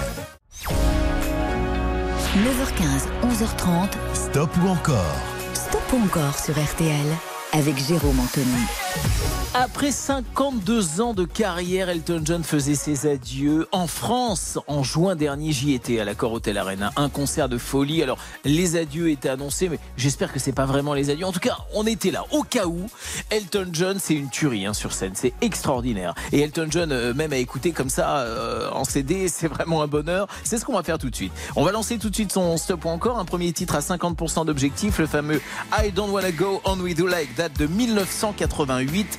9h15, 2.36 3.08
11h30. 3.24 3.88
Stop 4.14 4.50
ou 4.62 4.68
encore 4.68 5.16
Stop 5.54 5.82
ou 5.92 6.04
encore 6.04 6.38
sur 6.38 6.54
RTL 6.54 7.06
avec 7.52 7.76
Jérôme 7.76 8.20
Anthony. 8.20 9.37
Après 9.54 9.92
52 9.92 11.00
ans 11.00 11.14
de 11.14 11.24
carrière, 11.24 11.88
Elton 11.88 12.20
John 12.22 12.44
faisait 12.44 12.74
ses 12.74 13.06
adieux 13.06 13.66
en 13.72 13.86
France. 13.86 14.58
En 14.66 14.82
juin 14.82 15.16
dernier, 15.16 15.52
j'y 15.52 15.72
étais 15.72 15.98
à 16.00 16.04
l'accord 16.04 16.34
Hotel 16.34 16.58
Arena. 16.58 16.92
Un 16.96 17.08
concert 17.08 17.48
de 17.48 17.56
folie. 17.56 18.02
Alors, 18.02 18.18
les 18.44 18.76
adieux 18.76 19.10
étaient 19.10 19.30
annoncés, 19.30 19.70
mais 19.70 19.78
j'espère 19.96 20.34
que 20.34 20.38
c'est 20.38 20.52
pas 20.52 20.66
vraiment 20.66 20.92
les 20.92 21.08
adieux. 21.08 21.24
En 21.24 21.32
tout 21.32 21.40
cas, 21.40 21.56
on 21.74 21.86
était 21.86 22.10
là. 22.10 22.26
Au 22.30 22.42
cas 22.42 22.66
où, 22.66 22.88
Elton 23.30 23.68
John, 23.72 23.98
c'est 23.98 24.14
une 24.14 24.28
tuerie 24.28 24.66
hein, 24.66 24.74
sur 24.74 24.92
scène. 24.92 25.12
C'est 25.14 25.32
extraordinaire. 25.40 26.14
Et 26.30 26.40
Elton 26.40 26.66
John, 26.70 26.92
euh, 26.92 27.14
même 27.14 27.32
à 27.32 27.38
écouter 27.38 27.72
comme 27.72 27.90
ça 27.90 28.18
euh, 28.18 28.70
en 28.72 28.84
CD, 28.84 29.28
c'est 29.32 29.48
vraiment 29.48 29.82
un 29.82 29.86
bonheur. 29.86 30.28
C'est 30.44 30.58
ce 30.58 30.66
qu'on 30.66 30.74
va 30.74 30.82
faire 30.82 30.98
tout 30.98 31.08
de 31.08 31.16
suite. 31.16 31.32
On 31.56 31.64
va 31.64 31.72
lancer 31.72 31.96
tout 31.96 32.10
de 32.10 32.14
suite 32.14 32.32
son 32.32 32.58
stop 32.58 32.84
ou 32.84 32.88
encore. 32.88 33.18
Un 33.18 33.24
premier 33.24 33.50
titre 33.54 33.76
à 33.76 33.80
50% 33.80 34.44
d'objectif, 34.44 34.98
le 34.98 35.06
fameux 35.06 35.40
I 35.72 35.90
Don't 35.90 36.10
Wanna 36.10 36.32
Go 36.32 36.60
On 36.64 36.78
With 36.80 36.98
You 36.98 37.06
Like 37.06 37.34
That 37.36 37.48
de 37.50 37.66
1988. 37.66 39.18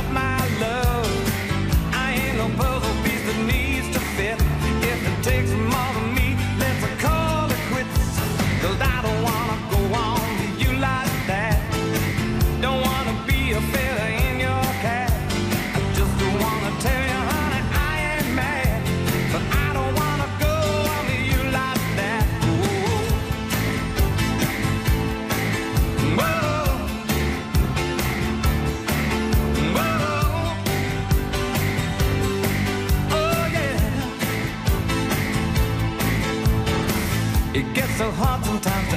so 38.01 38.09
hard 38.13 38.43
sometimes 38.43 38.90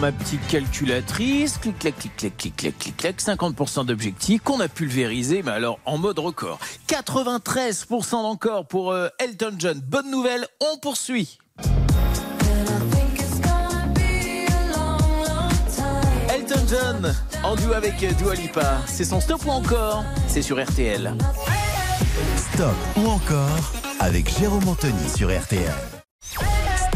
ma 0.00 0.12
petite 0.12 0.46
calculatrice, 0.48 1.58
clic, 1.58 1.78
clac, 1.78 1.96
clic, 1.98 2.16
clac, 2.16 2.36
clic, 2.36 2.56
clac, 2.56 2.78
clic, 2.78 2.96
clac, 2.96 3.20
50% 3.20 3.84
d'objectifs 3.84 4.40
qu'on 4.42 4.58
a 4.60 4.68
pulvérisé, 4.68 5.42
mais 5.42 5.50
alors 5.50 5.78
en 5.84 5.98
mode 5.98 6.18
record. 6.18 6.58
93% 6.88 8.10
d'encore 8.10 8.66
pour 8.66 8.92
euh, 8.92 9.08
Elton 9.18 9.52
John. 9.58 9.80
Bonne 9.80 10.10
nouvelle, 10.10 10.46
on 10.60 10.78
poursuit. 10.78 11.38
Elton 16.34 16.64
John 16.66 17.14
en 17.42 17.56
duo 17.56 17.74
avec 17.74 18.02
euh, 18.02 18.12
Dua 18.12 18.34
Lipa. 18.34 18.78
C'est 18.86 19.04
son 19.04 19.20
stop 19.20 19.44
ou 19.44 19.50
encore? 19.50 20.04
C'est 20.28 20.42
sur 20.42 20.62
RTL. 20.62 21.14
Stop 22.36 22.74
ou 22.96 23.06
encore 23.06 23.72
avec 23.98 24.38
Jérôme 24.38 24.66
Anthony 24.66 25.08
sur 25.14 25.28
RTL. 25.28 25.99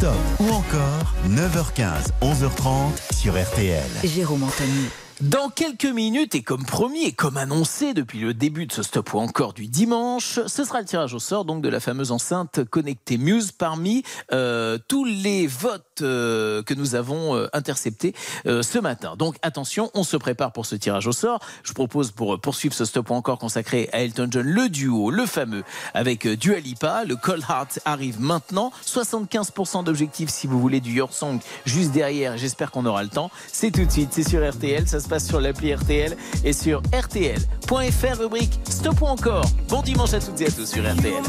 Stop 0.04 0.14
ou 0.38 0.50
encore 0.50 1.14
9h15, 1.30 2.10
11h30 2.20 3.14
sur 3.22 3.42
RTL. 3.42 3.82
Jérôme 4.04 4.42
Anthony. 4.42 4.90
Dans 5.20 5.48
quelques 5.48 5.86
minutes, 5.86 6.34
et 6.34 6.42
comme 6.42 6.66
promis 6.66 7.04
et 7.04 7.12
comme 7.12 7.36
annoncé 7.36 7.94
depuis 7.94 8.18
le 8.18 8.34
début 8.34 8.66
de 8.66 8.72
ce 8.72 8.82
stop 8.82 9.14
ou 9.14 9.18
encore 9.18 9.52
du 9.52 9.68
dimanche, 9.68 10.40
ce 10.46 10.64
sera 10.64 10.80
le 10.80 10.86
tirage 10.86 11.14
au 11.14 11.20
sort 11.20 11.44
donc 11.44 11.62
de 11.62 11.68
la 11.68 11.78
fameuse 11.78 12.10
enceinte 12.10 12.64
connectée 12.64 13.16
Muse 13.16 13.52
parmi 13.52 14.02
euh, 14.32 14.76
tous 14.88 15.04
les 15.04 15.46
votes 15.46 15.93
euh, 16.02 16.62
que 16.62 16.74
nous 16.74 16.94
avons 16.94 17.36
euh, 17.36 17.48
interceptés 17.52 18.14
euh, 18.46 18.62
ce 18.62 18.78
matin. 18.78 19.14
Donc 19.16 19.36
attention, 19.42 19.90
on 19.94 20.02
se 20.02 20.16
prépare 20.16 20.52
pour 20.52 20.66
ce 20.66 20.74
tirage 20.74 21.06
au 21.06 21.12
sort. 21.12 21.40
Je 21.62 21.72
propose 21.72 22.10
pour 22.10 22.40
poursuivre 22.40 22.74
ce 22.74 22.84
stop 22.84 23.10
encore 23.10 23.38
consacré 23.38 23.88
à 23.92 24.02
Elton 24.02 24.28
John, 24.30 24.46
le 24.46 24.68
duo, 24.68 25.10
le 25.10 25.26
fameux 25.26 25.62
avec 25.92 26.26
Dua 26.26 26.58
Lipa. 26.58 27.04
Le 27.04 27.16
Cold 27.16 27.44
Heart 27.48 27.80
arrive 27.84 28.20
maintenant. 28.20 28.72
75% 28.86 29.84
d'objectifs 29.84 30.30
si 30.30 30.46
vous 30.46 30.60
voulez 30.60 30.80
du 30.80 30.92
Your 30.92 31.12
Song 31.12 31.38
juste 31.64 31.92
derrière. 31.92 32.36
J'espère 32.36 32.70
qu'on 32.70 32.86
aura 32.86 33.02
le 33.02 33.10
temps. 33.10 33.30
C'est 33.52 33.70
tout 33.70 33.84
de 33.84 33.90
suite, 33.90 34.10
c'est 34.12 34.28
sur 34.28 34.48
RTL. 34.48 34.88
Ça 34.88 35.00
se 35.00 35.08
passe 35.08 35.26
sur 35.26 35.40
l'appli 35.40 35.74
RTL 35.74 36.16
et 36.44 36.52
sur 36.52 36.82
RTL.fr, 36.92 38.18
rubrique 38.18 38.58
Stop 38.68 39.02
encore. 39.02 39.46
Bon 39.68 39.82
dimanche 39.82 40.14
à 40.14 40.20
toutes 40.20 40.40
et 40.40 40.46
à 40.46 40.50
tous 40.50 40.66
sur 40.66 40.82
RTL. 40.82 41.22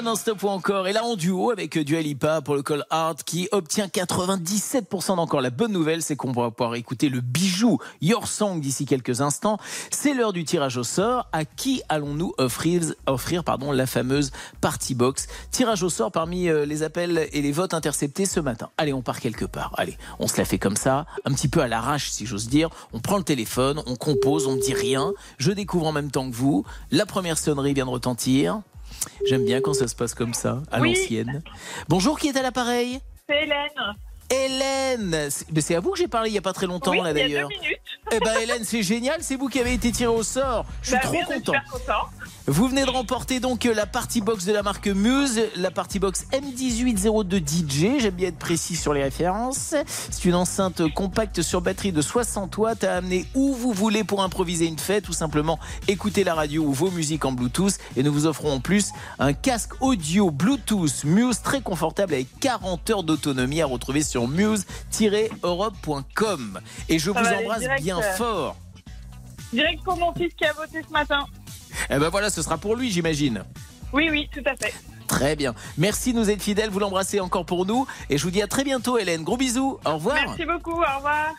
John 0.00 0.08
en 0.08 0.16
stop 0.16 0.42
ou 0.44 0.48
encore. 0.48 0.88
Et 0.88 0.94
là 0.94 1.04
en 1.04 1.14
duo 1.14 1.50
avec 1.50 1.76
Dua 1.76 2.00
Lipa 2.00 2.40
pour 2.40 2.54
le 2.54 2.62
Call 2.62 2.86
Art 2.88 3.16
qui 3.16 3.48
obtient 3.52 3.86
97% 3.86 5.16
d'encore. 5.16 5.42
La 5.42 5.50
bonne 5.50 5.72
nouvelle, 5.72 6.00
c'est 6.00 6.16
qu'on 6.16 6.32
va 6.32 6.50
pouvoir 6.50 6.76
écouter 6.76 7.10
le 7.10 7.20
bijou 7.20 7.78
Your 8.00 8.26
Song 8.26 8.60
d'ici 8.60 8.86
quelques 8.86 9.20
instants. 9.20 9.58
C'est 9.90 10.14
l'heure 10.14 10.32
du 10.32 10.44
tirage 10.44 10.78
au 10.78 10.84
sort. 10.84 11.28
À 11.32 11.44
qui 11.44 11.82
allons-nous 11.90 12.32
offrir, 12.38 12.80
offrir 13.06 13.44
pardon, 13.44 13.72
la 13.72 13.84
fameuse 13.84 14.30
Party 14.62 14.94
Box? 14.94 15.26
Tirage 15.50 15.82
au 15.82 15.90
sort 15.90 16.10
parmi 16.10 16.48
euh, 16.48 16.64
les 16.64 16.82
appels 16.82 17.28
et 17.32 17.42
les 17.42 17.52
votes 17.52 17.74
interceptés 17.74 18.24
ce 18.24 18.40
matin. 18.40 18.70
Allez, 18.78 18.94
on 18.94 19.02
part 19.02 19.20
quelque 19.20 19.44
part. 19.44 19.74
Allez, 19.76 19.98
on 20.18 20.28
se 20.28 20.38
la 20.38 20.46
fait 20.46 20.58
comme 20.58 20.76
ça, 20.76 21.04
un 21.26 21.32
petit 21.32 21.48
peu 21.48 21.60
à 21.60 21.68
l'arrache 21.68 22.08
si 22.08 22.24
j'ose 22.24 22.48
dire. 22.48 22.70
On 22.94 23.00
prend 23.00 23.18
le 23.18 23.24
téléphone, 23.24 23.82
on 23.84 23.96
compose, 23.96 24.46
on 24.46 24.56
ne 24.56 24.62
dit 24.62 24.72
rien. 24.72 25.12
Je 25.36 25.52
découvre 25.52 25.86
en 25.86 25.92
même 25.92 26.10
temps 26.10 26.30
que 26.30 26.34
vous. 26.34 26.64
La 26.90 27.04
première 27.04 27.36
sonnerie 27.36 27.74
vient 27.74 27.84
de 27.84 27.90
retentir. 27.90 28.62
J'aime 29.26 29.44
bien 29.44 29.60
quand 29.60 29.74
ça 29.74 29.88
se 29.88 29.94
passe 29.94 30.14
comme 30.14 30.34
ça, 30.34 30.62
à 30.70 30.80
Oui. 30.80 30.94
l'ancienne. 30.94 31.42
Bonjour, 31.88 32.18
qui 32.18 32.28
est 32.28 32.36
à 32.36 32.42
l'appareil? 32.42 33.00
C'est 33.28 33.42
Hélène. 33.44 33.94
Hélène 34.32 35.26
C'est 35.28 35.50
mais 35.50 35.60
c'est 35.60 35.74
à 35.74 35.80
vous 35.80 35.90
que 35.90 35.98
j'ai 35.98 36.06
parlé 36.06 36.28
il 36.28 36.32
n'y 36.32 36.38
a 36.38 36.42
pas 36.42 36.52
très 36.52 36.66
longtemps, 36.66 36.92
Oui, 36.92 37.00
là 37.02 37.12
d'ailleurs. 37.12 37.48
Eh 38.12 38.20
ben 38.20 38.38
Hélène, 38.40 38.62
c'est 38.64 38.82
génial, 38.82 39.22
c'est 39.22 39.34
vous 39.36 39.48
qui 39.48 39.58
avez 39.58 39.72
été 39.74 39.90
tiré 39.90 40.06
au 40.12 40.22
sort. 40.22 40.64
Je 40.82 40.88
suis 40.90 40.96
Bah 40.96 41.02
trop 41.02 41.18
content. 41.24 41.52
Vous 42.50 42.66
venez 42.66 42.84
de 42.84 42.90
remporter 42.90 43.38
donc 43.38 43.62
la 43.62 43.86
party 43.86 44.20
box 44.20 44.44
de 44.44 44.52
la 44.52 44.64
marque 44.64 44.88
Muse, 44.88 45.40
la 45.54 45.70
party 45.70 46.00
box 46.00 46.26
M1802 46.32 47.38
DJ. 47.38 48.00
J'aime 48.00 48.16
bien 48.16 48.30
être 48.30 48.40
précis 48.40 48.74
sur 48.74 48.92
les 48.92 49.04
références. 49.04 49.76
C'est 49.86 50.24
une 50.24 50.34
enceinte 50.34 50.82
compacte 50.92 51.42
sur 51.42 51.60
batterie 51.60 51.92
de 51.92 52.02
60 52.02 52.58
watts 52.58 52.82
à 52.82 52.96
amener 52.96 53.24
où 53.36 53.54
vous 53.54 53.72
voulez 53.72 54.02
pour 54.02 54.24
improviser 54.24 54.66
une 54.66 54.80
fête 54.80 55.08
ou 55.08 55.12
simplement 55.12 55.60
écouter 55.86 56.24
la 56.24 56.34
radio 56.34 56.64
ou 56.64 56.72
vos 56.72 56.90
musiques 56.90 57.24
en 57.24 57.30
Bluetooth. 57.30 57.78
Et 57.96 58.02
nous 58.02 58.12
vous 58.12 58.26
offrons 58.26 58.54
en 58.54 58.58
plus 58.58 58.90
un 59.20 59.32
casque 59.32 59.80
audio 59.80 60.32
Bluetooth 60.32 61.04
Muse 61.04 61.42
très 61.42 61.60
confortable 61.60 62.14
avec 62.14 62.26
40 62.40 62.90
heures 62.90 63.04
d'autonomie 63.04 63.62
à 63.62 63.66
retrouver 63.66 64.02
sur 64.02 64.26
muse-europe.com. 64.26 66.60
Et 66.88 66.98
je 66.98 67.12
Ça 67.12 67.22
vous 67.22 67.28
embrasse 67.28 67.60
direct, 67.60 67.84
bien 67.84 68.00
euh, 68.00 68.16
fort. 68.16 68.56
Direct 69.52 69.84
pour 69.84 69.96
mon 69.96 70.12
fils 70.14 70.34
qui 70.34 70.44
a 70.44 70.52
voté 70.52 70.82
ce 70.84 70.92
matin. 70.92 71.26
Eh 71.90 71.98
ben 71.98 72.08
voilà, 72.08 72.30
ce 72.30 72.42
sera 72.42 72.58
pour 72.58 72.76
lui, 72.76 72.90
j'imagine. 72.90 73.44
Oui, 73.92 74.08
oui, 74.10 74.28
tout 74.32 74.42
à 74.46 74.54
fait. 74.56 74.74
Très 75.08 75.34
bien. 75.34 75.54
Merci 75.76 76.12
de 76.12 76.18
nous 76.18 76.30
être 76.30 76.42
fidèles. 76.42 76.70
Vous 76.70 76.78
l'embrassez 76.78 77.18
encore 77.18 77.44
pour 77.44 77.66
nous. 77.66 77.86
Et 78.08 78.18
je 78.18 78.22
vous 78.22 78.30
dis 78.30 78.42
à 78.42 78.46
très 78.46 78.62
bientôt, 78.62 78.96
Hélène. 78.96 79.24
Gros 79.24 79.36
bisous. 79.36 79.78
Au 79.84 79.94
revoir. 79.94 80.14
Merci 80.14 80.44
beaucoup, 80.44 80.70
au 80.70 80.96
revoir. 80.96 81.34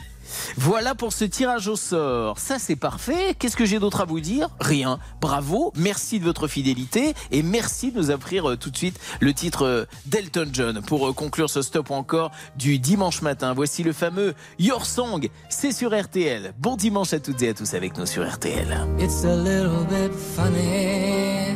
Voilà 0.57 0.95
pour 0.95 1.13
ce 1.13 1.25
tirage 1.25 1.67
au 1.67 1.75
sort. 1.75 2.39
Ça, 2.39 2.59
c'est 2.59 2.75
parfait. 2.75 3.35
Qu'est-ce 3.37 3.55
que 3.55 3.65
j'ai 3.65 3.79
d'autre 3.79 4.01
à 4.01 4.05
vous 4.05 4.19
dire? 4.19 4.49
Rien. 4.59 4.99
Bravo. 5.19 5.73
Merci 5.75 6.19
de 6.19 6.25
votre 6.25 6.47
fidélité. 6.47 7.13
Et 7.31 7.43
merci 7.43 7.91
de 7.91 7.97
nous 7.97 8.11
offrir 8.11 8.49
euh, 8.49 8.57
tout 8.57 8.69
de 8.69 8.77
suite 8.77 8.99
le 9.19 9.33
titre 9.33 9.65
euh, 9.65 9.85
d'Elton 10.05 10.49
John 10.51 10.81
pour 10.81 11.09
euh, 11.09 11.13
conclure 11.13 11.49
ce 11.49 11.61
stop 11.61 11.91
encore 11.91 12.31
du 12.55 12.79
dimanche 12.79 13.21
matin. 13.21 13.53
Voici 13.53 13.83
le 13.83 13.93
fameux 13.93 14.33
Your 14.59 14.85
Song. 14.85 15.29
C'est 15.49 15.71
sur 15.71 15.99
RTL. 15.99 16.53
Bon 16.59 16.75
dimanche 16.75 17.13
à 17.13 17.19
toutes 17.19 17.41
et 17.41 17.49
à 17.49 17.53
tous 17.53 17.73
avec 17.73 17.97
nous 17.97 18.05
sur 18.05 18.27
RTL. 18.29 18.87
It's 18.99 19.23
a 19.23 19.35
little 19.35 19.85
bit 19.89 20.11
funny, 20.13 21.55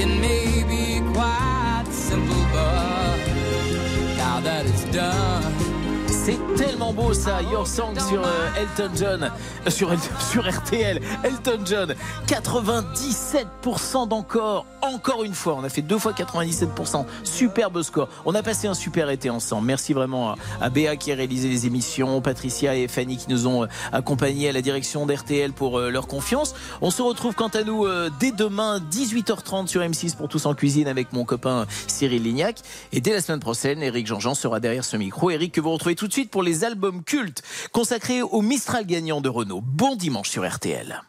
It 0.00 0.06
may 0.06 0.62
be 0.62 1.00
quite 1.12 1.86
simple, 1.90 2.44
but 2.52 3.18
now 4.16 4.38
that 4.40 4.64
it's 4.64 4.84
done. 4.92 5.52
C'est 6.06 6.38
tellement 6.58 6.92
beau 6.92 7.14
ça, 7.14 7.40
Your 7.42 7.66
Song 7.68 7.94
sur 8.08 8.20
euh, 8.20 8.48
Elton 8.58 8.90
John, 8.96 9.30
euh, 9.64 9.70
sur, 9.70 9.90
RTL, 10.42 11.00
Elton 11.24 11.60
John, 11.64 11.94
97% 12.26 14.08
d'encore, 14.08 14.66
encore 14.82 15.22
une 15.22 15.34
fois, 15.34 15.54
on 15.54 15.62
a 15.62 15.68
fait 15.68 15.82
deux 15.82 15.98
fois 15.98 16.10
97%, 16.12 17.06
superbe 17.22 17.80
score. 17.82 18.08
On 18.26 18.34
a 18.34 18.42
passé 18.42 18.66
un 18.66 18.74
super 18.74 19.08
été 19.08 19.30
ensemble. 19.30 19.68
Merci 19.68 19.92
vraiment 19.92 20.30
à, 20.30 20.36
à 20.60 20.68
Béa 20.68 20.96
qui 20.96 21.12
a 21.12 21.14
réalisé 21.14 21.48
les 21.48 21.66
émissions, 21.66 22.20
Patricia 22.20 22.74
et 22.74 22.88
Fanny 22.88 23.18
qui 23.18 23.30
nous 23.30 23.46
ont 23.46 23.62
euh, 23.62 23.68
accompagnés 23.92 24.48
à 24.48 24.52
la 24.52 24.60
direction 24.60 25.06
d'RTL 25.06 25.52
pour 25.52 25.78
euh, 25.78 25.90
leur 25.90 26.08
confiance. 26.08 26.56
On 26.80 26.90
se 26.90 27.02
retrouve 27.02 27.36
quant 27.36 27.48
à 27.48 27.62
nous 27.62 27.86
dès 28.18 28.32
demain 28.32 28.80
18h30 28.90 29.68
sur 29.68 29.80
M6 29.80 30.16
pour 30.16 30.28
tous 30.28 30.44
en 30.46 30.54
cuisine 30.54 30.88
avec 30.88 31.12
mon 31.12 31.24
copain 31.24 31.66
Cyril 31.86 32.24
Lignac. 32.24 32.56
Et 32.92 33.00
dès 33.00 33.12
la 33.12 33.20
semaine 33.20 33.38
prochaine, 33.38 33.80
Eric 33.80 34.08
Jean-Jean 34.08 34.34
sera 34.34 34.58
derrière 34.58 34.84
ce 34.84 34.96
micro. 34.96 35.30
Eric 35.30 35.52
que 35.52 35.60
vous 35.60 35.70
retrouvez 35.70 35.94
tout 35.94 36.08
de 36.08 36.12
suite 36.12 36.30
pour 36.30 36.42
albums 36.64 37.02
cultes 37.04 37.42
consacrés 37.72 38.22
au 38.22 38.42
Mistral 38.42 38.86
gagnant 38.86 39.20
de 39.20 39.28
Renault. 39.28 39.62
Bon 39.62 39.96
dimanche 39.96 40.30
sur 40.30 40.48
RTL. 40.48 41.02